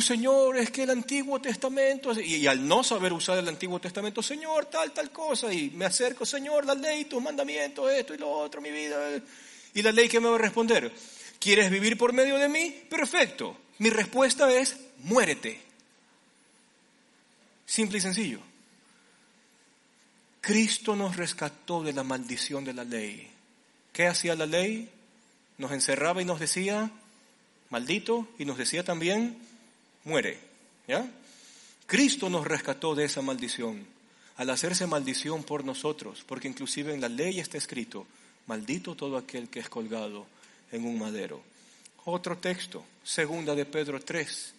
Señor, 0.00 0.58
es 0.58 0.70
que 0.70 0.82
el 0.82 0.90
Antiguo 0.90 1.40
Testamento, 1.40 2.12
y, 2.20 2.36
y, 2.36 2.46
al 2.46 2.66
no 2.66 2.82
saber 2.82 3.12
usar 3.12 3.38
el 3.38 3.48
Antiguo 3.48 3.78
Testamento, 3.80 4.20
Señor, 4.20 4.66
tal, 4.66 4.92
tal 4.92 5.10
cosa, 5.10 5.52
y 5.52 5.70
me 5.70 5.84
acerco, 5.84 6.26
Señor, 6.26 6.66
la 6.66 6.74
ley, 6.74 7.04
tus 7.04 7.22
mandamientos, 7.22 7.90
esto 7.92 8.12
y 8.12 8.18
lo 8.18 8.28
otro, 8.28 8.60
mi 8.60 8.70
vida. 8.70 8.96
¿Y 9.74 9.82
la 9.82 9.92
ley 9.92 10.08
qué 10.08 10.18
me 10.18 10.28
va 10.28 10.34
a 10.34 10.38
responder? 10.38 10.92
¿Quieres 11.38 11.70
vivir 11.70 11.96
por 11.96 12.12
medio 12.12 12.36
de 12.36 12.48
mí? 12.48 12.74
Perfecto. 12.88 13.56
Mi 13.78 13.90
respuesta 13.90 14.50
es, 14.52 14.76
muérete. 14.98 15.65
Simple 17.66 17.98
y 17.98 18.00
sencillo. 18.00 18.40
Cristo 20.40 20.94
nos 20.94 21.16
rescató 21.16 21.82
de 21.82 21.92
la 21.92 22.04
maldición 22.04 22.64
de 22.64 22.72
la 22.72 22.84
ley. 22.84 23.28
¿Qué 23.92 24.06
hacía 24.06 24.36
la 24.36 24.46
ley? 24.46 24.88
Nos 25.58 25.72
encerraba 25.72 26.22
y 26.22 26.24
nos 26.24 26.38
decía, 26.38 26.90
maldito, 27.70 28.28
y 28.38 28.44
nos 28.44 28.56
decía 28.56 28.84
también, 28.84 29.36
muere. 30.04 30.38
Cristo 31.86 32.30
nos 32.30 32.46
rescató 32.46 32.94
de 32.94 33.04
esa 33.04 33.22
maldición 33.22 33.84
al 34.36 34.50
hacerse 34.50 34.86
maldición 34.86 35.42
por 35.42 35.64
nosotros, 35.64 36.22
porque 36.26 36.48
inclusive 36.48 36.94
en 36.94 37.00
la 37.00 37.08
ley 37.08 37.40
está 37.40 37.58
escrito, 37.58 38.06
maldito 38.46 38.94
todo 38.94 39.16
aquel 39.16 39.48
que 39.48 39.60
es 39.60 39.68
colgado 39.68 40.26
en 40.70 40.84
un 40.84 40.98
madero. 40.98 41.42
Otro 42.04 42.36
texto, 42.38 42.84
segunda 43.02 43.54
de 43.54 43.64
Pedro 43.64 43.98
3, 43.98 44.54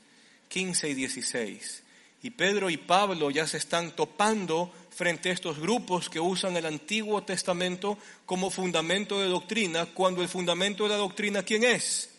15 0.50 0.90
y 0.90 0.94
16. 0.96 1.84
Y 2.28 2.32
Pedro 2.32 2.70
y 2.70 2.76
Pablo 2.76 3.32
ya 3.32 3.48
se 3.48 3.56
están 3.56 3.96
topando 3.96 4.70
frente 4.90 5.30
a 5.30 5.32
estos 5.32 5.60
grupos 5.60 6.10
que 6.10 6.20
usan 6.20 6.58
el 6.58 6.66
Antiguo 6.66 7.24
Testamento 7.24 7.98
como 8.26 8.50
fundamento 8.50 9.22
de 9.22 9.30
doctrina, 9.30 9.86
cuando 9.86 10.22
el 10.22 10.28
fundamento 10.28 10.84
de 10.84 10.90
la 10.90 10.98
doctrina, 10.98 11.44
¿quién 11.44 11.64
es? 11.64 12.10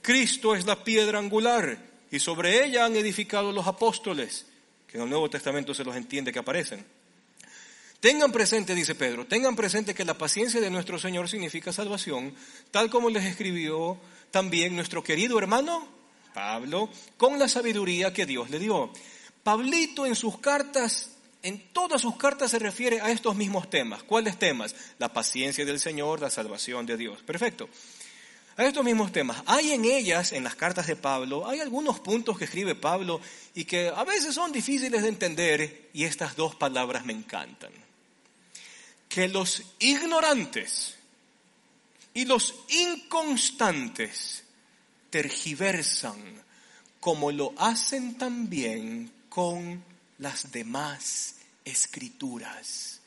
Cristo 0.00 0.54
es 0.54 0.64
la 0.64 0.82
piedra 0.82 1.18
angular 1.18 1.76
y 2.10 2.20
sobre 2.20 2.64
ella 2.64 2.86
han 2.86 2.96
edificado 2.96 3.52
los 3.52 3.66
apóstoles, 3.66 4.46
que 4.88 4.96
en 4.96 5.02
el 5.02 5.10
Nuevo 5.10 5.28
Testamento 5.28 5.74
se 5.74 5.84
los 5.84 5.94
entiende 5.94 6.32
que 6.32 6.38
aparecen. 6.38 6.82
Tengan 8.00 8.32
presente, 8.32 8.74
dice 8.74 8.94
Pedro, 8.94 9.26
tengan 9.26 9.54
presente 9.54 9.92
que 9.92 10.06
la 10.06 10.16
paciencia 10.16 10.58
de 10.58 10.70
nuestro 10.70 10.98
Señor 10.98 11.28
significa 11.28 11.70
salvación, 11.70 12.34
tal 12.70 12.88
como 12.88 13.10
les 13.10 13.26
escribió 13.26 13.98
también 14.30 14.74
nuestro 14.74 15.04
querido 15.04 15.38
hermano 15.38 15.86
Pablo, 16.32 16.88
con 17.18 17.38
la 17.38 17.46
sabiduría 17.46 18.14
que 18.14 18.24
Dios 18.24 18.48
le 18.48 18.58
dio. 18.58 18.90
Pablito 19.44 20.06
en 20.06 20.16
sus 20.16 20.38
cartas, 20.38 21.10
en 21.42 21.68
todas 21.68 22.00
sus 22.00 22.16
cartas 22.16 22.50
se 22.50 22.58
refiere 22.58 23.02
a 23.02 23.10
estos 23.10 23.36
mismos 23.36 23.68
temas. 23.68 24.02
¿Cuáles 24.02 24.38
temas? 24.38 24.74
La 24.98 25.12
paciencia 25.12 25.66
del 25.66 25.78
Señor, 25.78 26.22
la 26.22 26.30
salvación 26.30 26.86
de 26.86 26.96
Dios. 26.96 27.22
Perfecto. 27.22 27.68
A 28.56 28.64
estos 28.64 28.82
mismos 28.82 29.12
temas. 29.12 29.42
Hay 29.44 29.72
en 29.72 29.84
ellas, 29.84 30.32
en 30.32 30.44
las 30.44 30.54
cartas 30.54 30.86
de 30.86 30.96
Pablo, 30.96 31.46
hay 31.46 31.60
algunos 31.60 32.00
puntos 32.00 32.38
que 32.38 32.44
escribe 32.44 32.74
Pablo 32.74 33.20
y 33.54 33.66
que 33.66 33.88
a 33.94 34.02
veces 34.04 34.34
son 34.34 34.50
difíciles 34.50 35.02
de 35.02 35.08
entender 35.08 35.90
y 35.92 36.04
estas 36.04 36.36
dos 36.36 36.54
palabras 36.54 37.04
me 37.04 37.12
encantan. 37.12 37.72
Que 39.10 39.28
los 39.28 39.62
ignorantes 39.78 40.96
y 42.14 42.24
los 42.24 42.54
inconstantes 42.70 44.44
tergiversan 45.10 46.42
como 46.98 47.30
lo 47.30 47.52
hacen 47.58 48.16
también 48.16 49.12
con 49.34 49.82
las 50.18 50.52
demás 50.52 51.34
escrituras. 51.64 53.00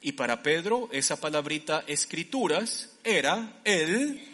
Y 0.00 0.12
para 0.12 0.40
Pedro 0.40 0.88
esa 0.92 1.16
palabrita 1.16 1.82
escrituras 1.88 2.90
era 3.02 3.60
el 3.64 4.24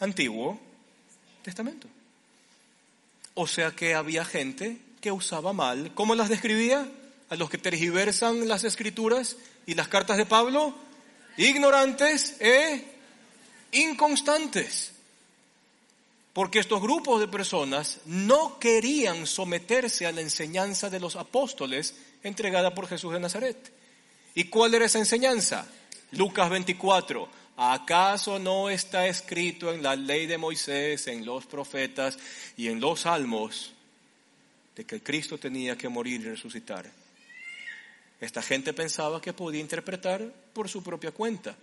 Antiguo 0.00 0.58
Testamento. 1.44 1.86
O 3.34 3.46
sea 3.46 3.70
que 3.70 3.94
había 3.94 4.24
gente 4.24 4.78
que 5.00 5.12
usaba 5.12 5.52
mal. 5.52 5.92
¿Cómo 5.94 6.16
las 6.16 6.28
describía? 6.28 6.90
A 7.28 7.36
los 7.36 7.48
que 7.48 7.58
tergiversan 7.58 8.48
las 8.48 8.64
escrituras 8.64 9.36
y 9.66 9.74
las 9.74 9.86
cartas 9.86 10.16
de 10.16 10.26
Pablo, 10.26 10.74
ignorantes 11.36 12.34
e 12.40 12.84
inconstantes 13.70 14.90
porque 16.32 16.60
estos 16.60 16.80
grupos 16.80 17.20
de 17.20 17.28
personas 17.28 18.00
no 18.06 18.58
querían 18.58 19.26
someterse 19.26 20.06
a 20.06 20.12
la 20.12 20.20
enseñanza 20.20 20.88
de 20.88 21.00
los 21.00 21.16
apóstoles 21.16 21.94
entregada 22.22 22.72
por 22.74 22.86
Jesús 22.86 23.12
de 23.12 23.20
Nazaret. 23.20 23.72
¿Y 24.34 24.44
cuál 24.44 24.74
era 24.74 24.86
esa 24.86 24.98
enseñanza? 24.98 25.66
Lucas 26.12 26.48
24. 26.50 27.28
¿Acaso 27.56 28.38
no 28.38 28.70
está 28.70 29.06
escrito 29.06 29.72
en 29.72 29.82
la 29.82 29.96
ley 29.96 30.26
de 30.26 30.38
Moisés, 30.38 31.08
en 31.08 31.26
los 31.26 31.46
profetas 31.46 32.16
y 32.56 32.68
en 32.68 32.80
los 32.80 33.00
salmos 33.00 33.72
de 34.76 34.86
que 34.86 35.02
Cristo 35.02 35.36
tenía 35.36 35.76
que 35.76 35.88
morir 35.88 36.20
y 36.20 36.24
resucitar? 36.24 36.90
Esta 38.20 38.40
gente 38.40 38.72
pensaba 38.72 39.20
que 39.20 39.32
podía 39.32 39.60
interpretar 39.60 40.32
por 40.52 40.68
su 40.68 40.82
propia 40.82 41.10
cuenta 41.10 41.56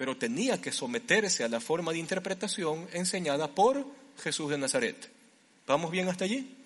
pero 0.00 0.16
tenía 0.16 0.58
que 0.58 0.72
someterse 0.72 1.44
a 1.44 1.48
la 1.50 1.60
forma 1.60 1.92
de 1.92 1.98
interpretación 1.98 2.88
enseñada 2.94 3.48
por 3.48 3.84
Jesús 4.22 4.48
de 4.48 4.56
Nazaret. 4.56 4.96
¿Vamos 5.66 5.90
bien 5.90 6.08
hasta 6.08 6.24
allí? 6.24 6.56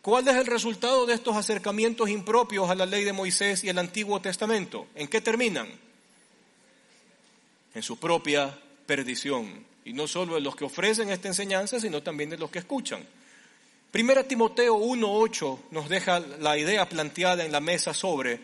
¿Cuál 0.00 0.28
es 0.28 0.36
el 0.36 0.46
resultado 0.46 1.04
de 1.04 1.14
estos 1.14 1.34
acercamientos 1.34 2.08
impropios 2.08 2.70
a 2.70 2.76
la 2.76 2.86
ley 2.86 3.02
de 3.02 3.12
Moisés 3.12 3.64
y 3.64 3.70
el 3.70 3.78
Antiguo 3.78 4.20
Testamento? 4.20 4.86
¿En 4.94 5.08
qué 5.08 5.20
terminan? 5.20 5.66
En 7.74 7.82
su 7.82 7.98
propia 7.98 8.56
perdición. 8.86 9.66
Y 9.84 9.92
no 9.92 10.06
solo 10.06 10.36
de 10.36 10.40
los 10.40 10.54
que 10.54 10.66
ofrecen 10.66 11.10
esta 11.10 11.26
enseñanza, 11.26 11.80
sino 11.80 12.04
también 12.04 12.30
de 12.30 12.38
los 12.38 12.52
que 12.52 12.60
escuchan. 12.60 13.04
Primera 13.90 14.22
Timoteo 14.22 14.78
1.8 14.78 15.58
nos 15.72 15.88
deja 15.88 16.20
la 16.20 16.56
idea 16.56 16.88
planteada 16.88 17.44
en 17.44 17.50
la 17.50 17.58
mesa 17.58 17.92
sobre 17.92 18.38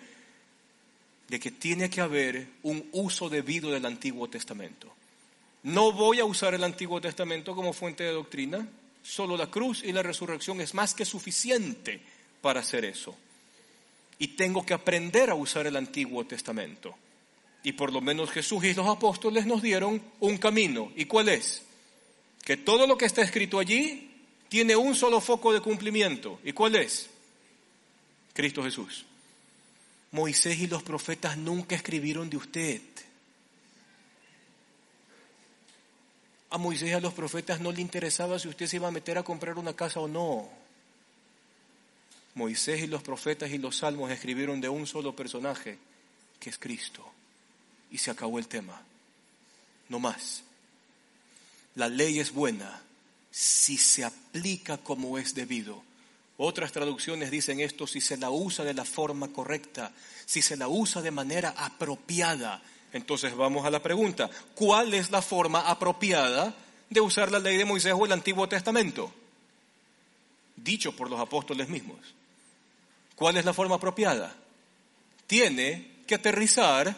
de 1.29 1.41
que 1.41 1.51
tiene 1.51 1.91
que 1.91 2.01
haber 2.01 2.49
un 2.63 2.89
uso 2.93 3.29
debido 3.29 3.71
del 3.71 3.87
Antiguo 3.87 4.29
Testamento. 4.29 4.93
No 5.65 5.93
voy 5.93 6.21
a 6.21 6.25
usar 6.25 6.55
el 6.55 6.63
Antiguo 6.63 7.01
Testamento 7.01 7.55
como 7.55 7.73
fuente 7.73 8.05
de 8.05 8.13
doctrina, 8.13 8.69
solo 9.03 9.37
la 9.37 9.51
cruz 9.51 9.83
y 9.85 9.93
la 9.93 10.03
resurrección 10.03 10.61
es 10.61 10.75
más 10.75 10.95
que 10.95 11.05
suficiente 11.05 12.01
para 12.41 12.61
hacer 12.61 12.85
eso. 12.85 13.17
y 14.19 14.29
tengo 14.29 14.65
que 14.65 14.75
aprender 14.75 15.31
a 15.31 15.35
usar 15.35 15.67
el 15.67 15.77
Antiguo 15.77 16.25
Testamento. 16.25 16.95
Y 17.63 17.73
por 17.73 17.93
lo 17.93 18.01
menos 18.01 18.31
Jesús 18.31 18.65
y 18.65 18.75
los 18.75 18.87
apóstoles 18.87 19.47
nos 19.47 19.61
dieron 19.61 20.01
un 20.21 20.39
camino. 20.39 20.93
¿Y 20.97 21.05
cuál 21.07 21.29
es? 21.29 21.63
Que 22.45 22.57
todo 22.57 22.87
lo 22.87 22.97
que 22.97 23.05
está 23.05 23.23
escrito 23.23 23.59
allí 23.59 24.11
tiene 24.49 24.77
un 24.77 24.95
solo 24.95 25.21
foco 25.21 25.53
de 25.53 25.61
cumplimiento. 25.61 26.39
¿Y 26.45 26.53
cuál 26.53 26.77
es? 26.77 27.11
Cristo 28.33 28.63
Jesús. 28.63 29.05
Moisés 30.17 30.59
y 30.61 30.67
los 30.67 30.83
profetas 30.83 31.37
nunca 31.37 31.77
escribieron 31.77 32.31
de 32.31 32.39
usted. 32.39 32.81
A 36.49 36.57
Moisés 36.57 36.89
y 36.89 36.93
a 36.93 37.01
los 37.01 37.13
profetas 37.13 37.61
no 37.61 37.71
le 37.71 37.83
interesaba 37.83 38.39
si 38.39 38.49
usted 38.49 38.67
se 38.67 38.77
iba 38.77 38.89
a 38.89 38.91
meter 38.91 39.19
a 39.19 39.23
comprar 39.23 39.59
una 39.59 39.77
casa 39.77 40.01
o 40.01 40.09
no. 40.09 40.49
Moisés 42.35 42.81
y 42.81 42.87
los 42.87 43.03
profetas 43.03 43.51
y 43.51 43.59
los 43.59 43.77
salmos 43.77 44.11
escribieron 44.11 44.59
de 44.59 44.71
un 44.71 44.87
solo 44.87 45.15
personaje, 45.15 45.77
que 46.41 46.49
es 46.49 46.57
Cristo. 46.57 47.05
Y 47.91 47.99
se 47.99 48.11
acabó 48.11 48.39
el 48.39 48.49
tema. 48.49 48.81
No 49.91 49.99
más. 49.99 50.45
La 51.75 51.91
ley 51.91 52.21
es 52.21 52.33
buena 52.33 52.83
si 53.31 53.77
se 53.77 54.03
aplica 54.03 54.79
como 54.79 55.19
es 55.19 55.35
debido. 55.35 55.83
Otras 56.39 56.73
traducciones 56.73 57.31
dicen 57.31 57.61
esto 57.61 57.87
si 57.87 58.01
se 58.01 58.19
la 58.19 58.31
usa 58.31 58.65
de 58.65 58.75
la 58.75 58.85
forma 58.85 59.29
correcta, 59.29 59.93
si 60.27 60.43
se 60.43 60.57
la 60.57 60.69
usa 60.69 61.01
de 61.01 61.11
manera 61.11 61.55
apropiada. 61.57 62.63
Entonces 62.93 63.35
vamos 63.35 63.65
a 63.65 63.71
la 63.71 63.83
pregunta, 63.83 64.29
¿cuál 64.55 64.93
es 64.95 65.11
la 65.11 65.23
forma 65.23 65.61
apropiada 65.61 66.55
de 66.91 67.01
usar 67.01 67.33
la 67.33 67.39
ley 67.39 67.57
de 67.57 67.65
Moisés 67.65 67.95
o 67.97 68.05
el 68.05 68.13
Antiguo 68.13 68.49
Testamento? 68.49 69.11
Dicho 70.57 70.95
por 70.95 71.09
los 71.11 71.21
apóstoles 71.21 71.69
mismos. 71.69 71.99
¿Cuál 73.15 73.39
es 73.39 73.45
la 73.45 73.55
forma 73.55 73.77
apropiada? 73.77 74.35
Tiene 75.27 76.03
que 76.07 76.17
aterrizar 76.17 76.95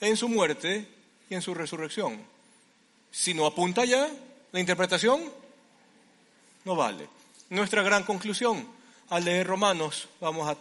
en 0.00 0.16
su 0.16 0.28
muerte 0.28 0.86
y 1.30 1.34
en 1.34 1.40
su 1.42 1.54
resurrección. 1.54 2.22
Si 3.10 3.32
no 3.32 3.46
apunta 3.46 3.82
allá, 3.82 4.08
la 4.52 4.60
interpretación 4.60 5.32
no 6.64 6.76
vale. 6.76 7.08
Nuestra 7.54 7.84
gran 7.84 8.02
conclusión 8.02 8.66
al 9.10 9.24
leer 9.24 9.46
Romanos, 9.46 10.08
vamos 10.20 10.48
a 10.48 10.58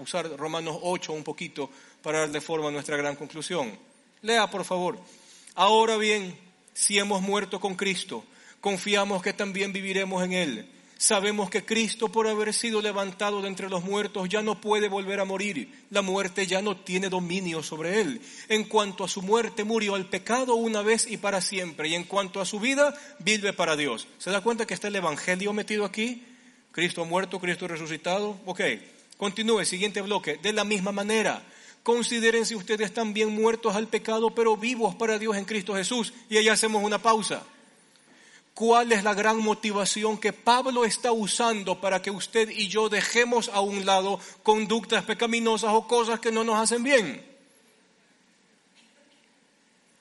usar 0.00 0.30
Romanos 0.36 0.78
8 0.80 1.12
un 1.12 1.24
poquito 1.24 1.68
para 2.00 2.20
darle 2.20 2.40
forma 2.40 2.68
a 2.68 2.70
nuestra 2.70 2.96
gran 2.96 3.16
conclusión. 3.16 3.76
Lea, 4.22 4.48
por 4.48 4.64
favor. 4.64 4.96
Ahora 5.56 5.96
bien, 5.96 6.38
si 6.72 7.00
hemos 7.00 7.20
muerto 7.20 7.58
con 7.58 7.74
Cristo, 7.74 8.22
confiamos 8.60 9.24
que 9.24 9.32
también 9.32 9.72
viviremos 9.72 10.22
en 10.22 10.32
Él 10.34 10.76
Sabemos 10.98 11.50
que 11.50 11.62
Cristo, 11.62 12.08
por 12.08 12.26
haber 12.26 12.54
sido 12.54 12.80
levantado 12.80 13.42
de 13.42 13.48
entre 13.48 13.68
los 13.68 13.84
muertos, 13.84 14.30
ya 14.30 14.40
no 14.40 14.62
puede 14.62 14.88
volver 14.88 15.20
a 15.20 15.26
morir. 15.26 15.84
La 15.90 16.00
muerte 16.00 16.46
ya 16.46 16.62
no 16.62 16.78
tiene 16.78 17.10
dominio 17.10 17.62
sobre 17.62 18.00
él. 18.00 18.22
En 18.48 18.64
cuanto 18.64 19.04
a 19.04 19.08
su 19.08 19.20
muerte, 19.20 19.64
murió 19.64 19.94
al 19.94 20.08
pecado 20.08 20.54
una 20.54 20.80
vez 20.80 21.06
y 21.06 21.18
para 21.18 21.42
siempre. 21.42 21.88
Y 21.88 21.94
en 21.94 22.04
cuanto 22.04 22.40
a 22.40 22.46
su 22.46 22.60
vida, 22.60 22.94
vive 23.18 23.52
para 23.52 23.76
Dios. 23.76 24.08
¿Se 24.16 24.30
da 24.30 24.40
cuenta 24.40 24.66
que 24.66 24.72
está 24.72 24.88
el 24.88 24.96
Evangelio 24.96 25.52
metido 25.52 25.84
aquí? 25.84 26.24
Cristo 26.76 27.06
muerto, 27.06 27.40
Cristo 27.40 27.66
resucitado. 27.66 28.38
Ok, 28.44 28.60
continúe, 29.16 29.64
siguiente 29.64 30.02
bloque. 30.02 30.36
De 30.36 30.52
la 30.52 30.62
misma 30.62 30.92
manera, 30.92 31.42
considérense 31.82 32.54
ustedes 32.54 32.92
también 32.92 33.30
muertos 33.30 33.74
al 33.74 33.88
pecado, 33.88 34.34
pero 34.34 34.58
vivos 34.58 34.94
para 34.94 35.18
Dios 35.18 35.38
en 35.38 35.46
Cristo 35.46 35.74
Jesús. 35.74 36.12
Y 36.28 36.36
ahí 36.36 36.50
hacemos 36.50 36.84
una 36.84 37.00
pausa 37.00 37.42
cuál 38.52 38.92
es 38.92 39.04
la 39.04 39.14
gran 39.14 39.38
motivación 39.38 40.18
que 40.18 40.34
Pablo 40.34 40.84
está 40.84 41.12
usando 41.12 41.80
para 41.80 42.02
que 42.02 42.10
usted 42.10 42.50
y 42.50 42.68
yo 42.68 42.90
dejemos 42.90 43.48
a 43.48 43.60
un 43.60 43.86
lado 43.86 44.20
conductas 44.42 45.02
pecaminosas 45.04 45.72
o 45.72 45.88
cosas 45.88 46.20
que 46.20 46.30
no 46.30 46.44
nos 46.44 46.58
hacen 46.58 46.82
bien. 46.82 47.24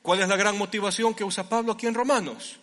¿Cuál 0.02 0.20
es 0.20 0.28
la 0.28 0.36
gran 0.36 0.58
motivación 0.58 1.14
que 1.14 1.24
usa 1.24 1.48
Pablo 1.48 1.72
aquí 1.72 1.88
en 1.88 1.94
Romanos? 1.94 2.58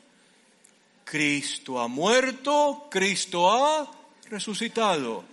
Cristo 1.02 1.80
ha 1.80 1.88
muerto, 1.88 2.88
Cristo 2.90 3.50
ha 3.50 4.01
resucitado. 4.32 5.24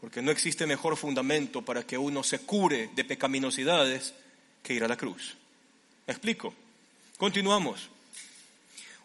Porque 0.00 0.20
no 0.20 0.30
existe 0.30 0.66
mejor 0.66 0.96
fundamento 0.96 1.62
para 1.62 1.86
que 1.86 1.96
uno 1.96 2.22
se 2.22 2.40
cure 2.40 2.90
de 2.94 3.04
pecaminosidades 3.04 4.12
que 4.62 4.74
ir 4.74 4.84
a 4.84 4.88
la 4.88 4.96
cruz. 4.96 5.36
¿Me 6.06 6.12
explico? 6.12 6.52
Continuamos. 7.16 7.88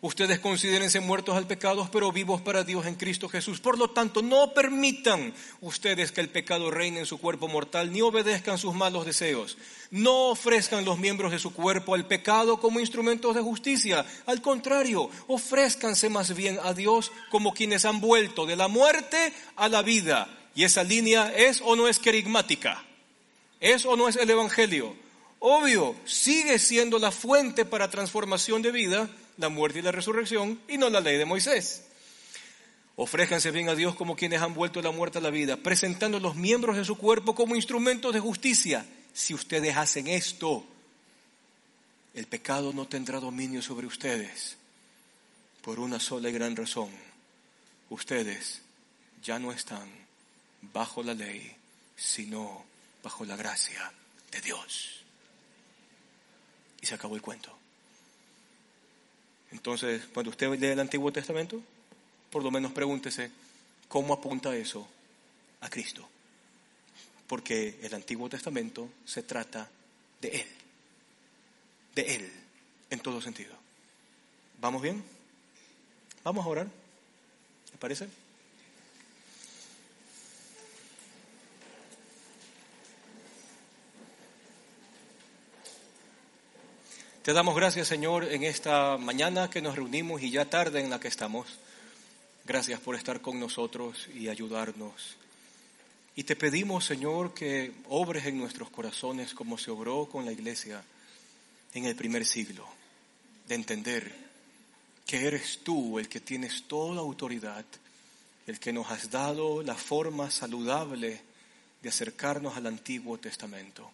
Ustedes 0.04 0.39
considérense 0.39 0.99
muertos 0.99 1.38
al 1.38 1.45
pecado, 1.45 1.88
pero 1.91 2.12
vivos 2.12 2.41
para 2.41 2.64
Dios 2.64 2.88
en 2.88 2.95
Cristo 2.95 3.30
Jesús. 3.30 3.60
Por 3.60 3.78
lo 3.78 3.91
tanto, 3.91 4.24
no 4.24 4.52
permitan 4.52 5.32
ustedes 5.62 6.12
que 6.12 6.22
el 6.22 6.30
pecado 6.30 6.72
reine 6.72 7.02
en 7.02 7.06
su 7.06 7.20
cuerpo 7.20 7.47
mortal, 7.47 7.93
ni 7.93 8.02
obedezcan 8.02 8.58
sus 8.58 8.74
malos 8.74 9.06
deseos. 9.06 9.60
No 9.91 10.30
ofrezcan 10.30 10.86
los 10.86 10.97
miembros 10.97 11.32
de 11.32 11.38
su 11.38 11.54
cuerpo 11.54 11.93
al 11.93 12.08
pecado 12.08 12.60
como 12.60 12.80
instrumentos 12.80 13.36
de 13.36 13.41
justicia. 13.41 14.04
Al 14.26 14.41
contrario, 14.41 15.08
ofrézcanse 15.28 16.10
más 16.10 16.34
bien 16.36 16.58
a 16.64 16.74
Dios 16.74 17.12
como 17.30 17.54
quienes 17.54 17.86
han 17.86 18.02
vuelto 18.02 18.47
de 18.47 18.56
la 18.56 18.68
muerte 18.68 19.32
a 19.56 19.70
la 19.70 19.84
vida. 19.84 20.36
Y 20.56 20.64
esa 20.64 20.84
línea 20.84 21.32
es 21.32 21.62
o 21.64 21.76
no 21.76 21.88
es 21.88 21.99
querigmática. 21.99 22.84
¿Es 23.60 23.86
o 23.86 23.95
no 23.95 24.08
es 24.08 24.16
el 24.16 24.32
Evangelio? 24.32 24.95
Obvio, 25.38 25.95
sigue 26.06 26.58
siendo 26.58 26.97
la 26.97 27.12
fuente 27.12 27.66
para 27.66 27.91
transformación 27.91 28.64
de 28.64 28.72
vida 28.72 29.10
la 29.42 29.50
muerte 29.50 29.80
y 29.80 29.82
la 29.82 29.92
resurrección 29.92 30.62
y 30.68 30.78
no 30.78 30.89
la 30.89 31.02
ley 31.02 31.18
de 31.18 31.26
Moisés. 31.26 31.84
Ofréjanse 32.96 33.52
bien 33.52 33.68
a 33.68 33.76
Dios 33.76 33.96
como 33.96 34.16
quienes 34.16 34.42
han 34.42 34.54
vuelto 34.54 34.82
la 34.82 34.92
muerte 34.92 35.18
a 35.18 35.22
la 35.22 35.30
vida, 35.30 35.58
presentando 35.58 36.20
los 36.20 36.36
miembros 36.36 36.78
de 36.78 36.86
su 36.86 36.98
cuerpo 36.98 37.36
como 37.36 37.56
instrumentos 37.56 38.14
de 38.14 38.20
justicia. 38.20 38.86
Si 39.14 39.34
ustedes 39.34 39.76
hacen 39.76 40.08
esto, 40.08 40.64
el 42.14 42.28
pecado 42.28 42.74
no 42.74 42.88
tendrá 42.88 43.20
dominio 43.20 43.62
sobre 43.62 43.88
ustedes 43.88 44.58
por 45.62 45.80
una 45.80 46.00
sola 46.00 46.30
y 46.30 46.34
gran 46.34 46.56
razón. 46.56 46.89
Ustedes 47.89 48.62
ya 49.24 49.39
no 49.39 49.52
están 49.52 49.89
bajo 50.74 51.04
la 51.04 51.14
ley, 51.14 51.56
sino 51.96 52.64
bajo 53.04 53.26
la 53.26 53.36
gracia 53.36 53.92
de 54.32 54.42
Dios. 54.42 55.04
Y 56.82 56.86
se 56.86 56.96
acabó 56.96 57.16
el 57.16 57.22
cuento. 57.22 57.61
Entonces, 59.52 60.04
cuando 60.14 60.30
usted 60.32 60.49
lee 60.58 60.68
el 60.68 60.80
Antiguo 60.80 61.12
Testamento, 61.12 61.62
por 62.32 62.43
lo 62.43 62.52
menos 62.52 62.72
pregúntese 62.72 63.32
cómo 63.88 64.14
apunta 64.14 64.56
eso 64.56 64.88
a 65.60 65.70
Cristo. 65.70 66.08
Porque 67.28 67.78
el 67.82 67.93
Antiguo 67.93 68.30
Testamento 68.30 68.89
se 69.06 69.24
trata 69.24 69.70
de 70.22 70.30
Él, 70.30 70.47
de 71.95 72.16
Él, 72.16 72.32
en 72.89 72.99
todo 72.99 73.22
sentido. 73.22 73.54
¿Vamos 74.60 74.82
bien? 74.82 75.04
Vamos 76.24 76.45
a 76.45 76.49
orar. 76.49 76.68
¿Le 77.72 77.78
parece? 77.78 78.08
Te 87.24 87.34
damos 87.34 87.55
gracias, 87.55 87.88
Señor, 87.88 88.24
en 88.24 88.43
esta 88.43 88.97
mañana 88.97 89.47
que 89.47 89.61
nos 89.61 89.76
reunimos 89.76 90.24
y 90.24 90.32
ya 90.32 90.49
tarde 90.49 90.80
en 90.80 90.89
la 90.89 90.99
que 90.99 91.07
estamos. 91.07 91.45
Gracias 92.45 92.80
por 92.80 92.95
estar 92.95 93.22
con 93.22 93.39
nosotros 93.39 94.09
y 94.15 94.28
ayudarnos. 94.28 95.17
Y 96.15 96.24
te 96.24 96.36
pedimos, 96.36 96.86
Señor, 96.86 97.36
que 97.36 97.74
obres 97.89 98.26
en 98.26 98.39
nuestros 98.39 98.72
corazones 98.72 99.36
como 99.36 99.59
se 99.59 99.69
obró 99.69 100.07
con 100.07 100.26
la 100.26 100.32
iglesia 100.32 100.84
en 101.76 101.86
el 101.86 101.95
primer 101.95 102.26
siglo, 102.26 102.65
de 103.47 103.53
entender 103.53 104.11
que 105.05 105.28
eres 105.28 105.59
tú 105.63 105.99
el 105.99 106.09
que 106.09 106.22
tienes 106.22 106.63
toda 106.63 107.01
autoridad, 107.01 107.65
el 108.47 108.59
que 108.59 108.74
nos 108.74 108.89
has 108.89 109.11
dado 109.11 109.61
la 109.61 109.76
forma 109.76 110.32
saludable 110.32 111.22
de 111.84 111.89
acercarnos 111.89 112.57
al 112.57 112.65
Antiguo 112.65 113.19
Testamento, 113.19 113.91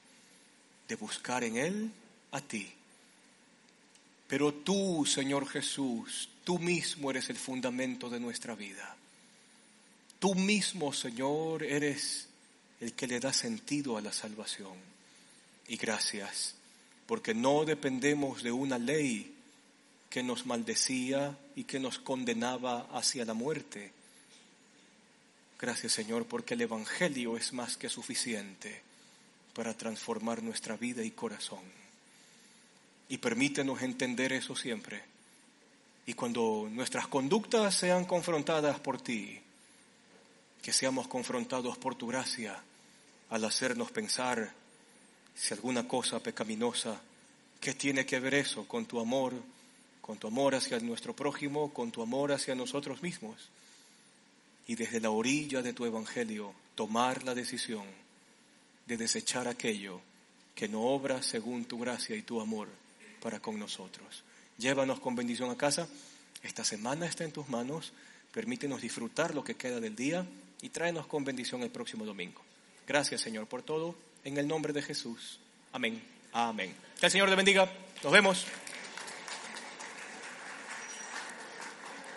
de 0.88 0.96
buscar 0.96 1.44
en 1.44 1.58
él 1.58 1.92
a 2.32 2.40
ti 2.40 2.77
pero 4.28 4.54
tú, 4.54 5.06
Señor 5.06 5.48
Jesús, 5.48 6.30
tú 6.44 6.60
mismo 6.60 7.12
eres 7.12 7.30
el 7.30 7.38
fundamento 7.38 8.10
de 8.10 8.20
nuestra 8.20 8.56
vida. 8.56 8.96
Tú 10.20 10.36
mismo, 10.36 10.92
Señor, 10.92 11.64
eres 11.64 12.28
el 12.82 12.94
que 12.94 13.08
le 13.08 13.20
da 13.20 13.32
sentido 13.32 13.98
a 13.98 14.02
la 14.02 14.12
salvación. 14.12 14.76
Y 15.68 15.78
gracias, 15.78 16.56
porque 17.06 17.34
no 17.34 17.66
dependemos 17.66 18.44
de 18.44 18.52
una 18.52 18.78
ley 18.78 19.34
que 20.10 20.24
nos 20.24 20.46
maldecía 20.46 21.38
y 21.56 21.64
que 21.66 21.80
nos 21.80 22.00
condenaba 22.00 22.88
hacia 22.92 23.26
la 23.26 23.34
muerte. 23.34 23.92
Gracias, 25.60 25.94
Señor, 25.94 26.26
porque 26.26 26.54
el 26.54 26.62
Evangelio 26.62 27.38
es 27.38 27.54
más 27.54 27.78
que 27.78 27.90
suficiente 27.90 28.82
para 29.54 29.76
transformar 29.76 30.44
nuestra 30.44 30.78
vida 30.78 31.04
y 31.04 31.12
corazón. 31.12 31.64
Y 33.10 33.18
permítenos 33.18 33.82
entender 33.82 34.34
eso 34.34 34.56
siempre. 34.56 35.02
Y 36.06 36.14
cuando 36.14 36.68
nuestras 36.72 37.08
conductas 37.08 37.76
sean 37.76 38.06
confrontadas 38.06 38.80
por 38.80 39.02
ti, 39.02 39.40
que 40.62 40.74
seamos 40.74 41.08
confrontados 41.08 41.78
por 41.78 41.96
tu 41.96 42.08
gracia 42.08 42.62
al 43.30 43.46
hacernos 43.46 43.92
pensar 43.92 44.54
si 45.36 45.54
alguna 45.54 45.88
cosa 45.88 46.22
pecaminosa, 46.22 47.02
¿qué 47.60 47.74
tiene 47.74 48.06
que 48.06 48.20
ver 48.20 48.34
eso 48.34 48.68
con 48.68 48.86
tu 48.86 49.00
amor, 49.00 49.34
con 50.02 50.18
tu 50.18 50.28
amor 50.28 50.56
hacia 50.56 50.80
nuestro 50.80 51.16
prójimo, 51.16 51.74
con 51.74 51.92
tu 51.92 52.02
amor 52.02 52.32
hacia 52.32 52.56
nosotros 52.56 53.02
mismos? 53.02 53.50
Y 54.66 54.76
desde 54.76 55.00
la 55.00 55.12
orilla 55.12 55.62
de 55.62 55.74
tu 55.74 55.86
evangelio 55.86 56.54
tomar 56.76 57.24
la 57.24 57.36
decisión 57.36 57.86
de 58.86 58.98
desechar 58.98 59.48
aquello 59.48 60.02
que 60.56 60.68
no 60.68 60.84
obra 60.84 61.22
según 61.22 61.66
tu 61.66 61.80
gracia 61.80 62.16
y 62.16 62.22
tu 62.22 62.42
amor 62.42 62.68
para 63.28 63.42
con 63.42 63.60
nosotros. 63.60 64.24
Llévanos 64.58 65.02
con 65.02 65.14
bendición 65.14 65.52
a 65.52 65.58
casa. 65.58 65.86
Esta 66.44 66.64
semana 66.64 67.06
está 67.06 67.26
en 67.26 67.34
tus 67.34 67.50
manos. 67.50 67.92
Permítenos 68.32 68.82
disfrutar 68.82 69.36
lo 69.36 69.44
que 69.44 69.56
queda 69.56 69.82
del 69.82 69.98
día 69.98 70.26
y 70.62 70.70
tráenos 70.70 71.08
con 71.08 71.26
bendición 71.26 71.62
el 71.62 71.70
próximo 71.70 72.06
domingo. 72.06 72.42
Gracias, 72.88 73.20
Señor, 73.20 73.46
por 73.48 73.64
todo. 73.64 73.96
En 74.24 74.38
el 74.38 74.48
nombre 74.48 74.72
de 74.72 74.82
Jesús. 74.82 75.42
Amén. 75.74 76.02
Amén. 76.32 76.74
Que 76.98 77.08
el 77.08 77.12
Señor 77.12 77.28
te 77.28 77.36
bendiga. 77.36 77.70
Nos 78.02 78.14
vemos. 78.14 78.46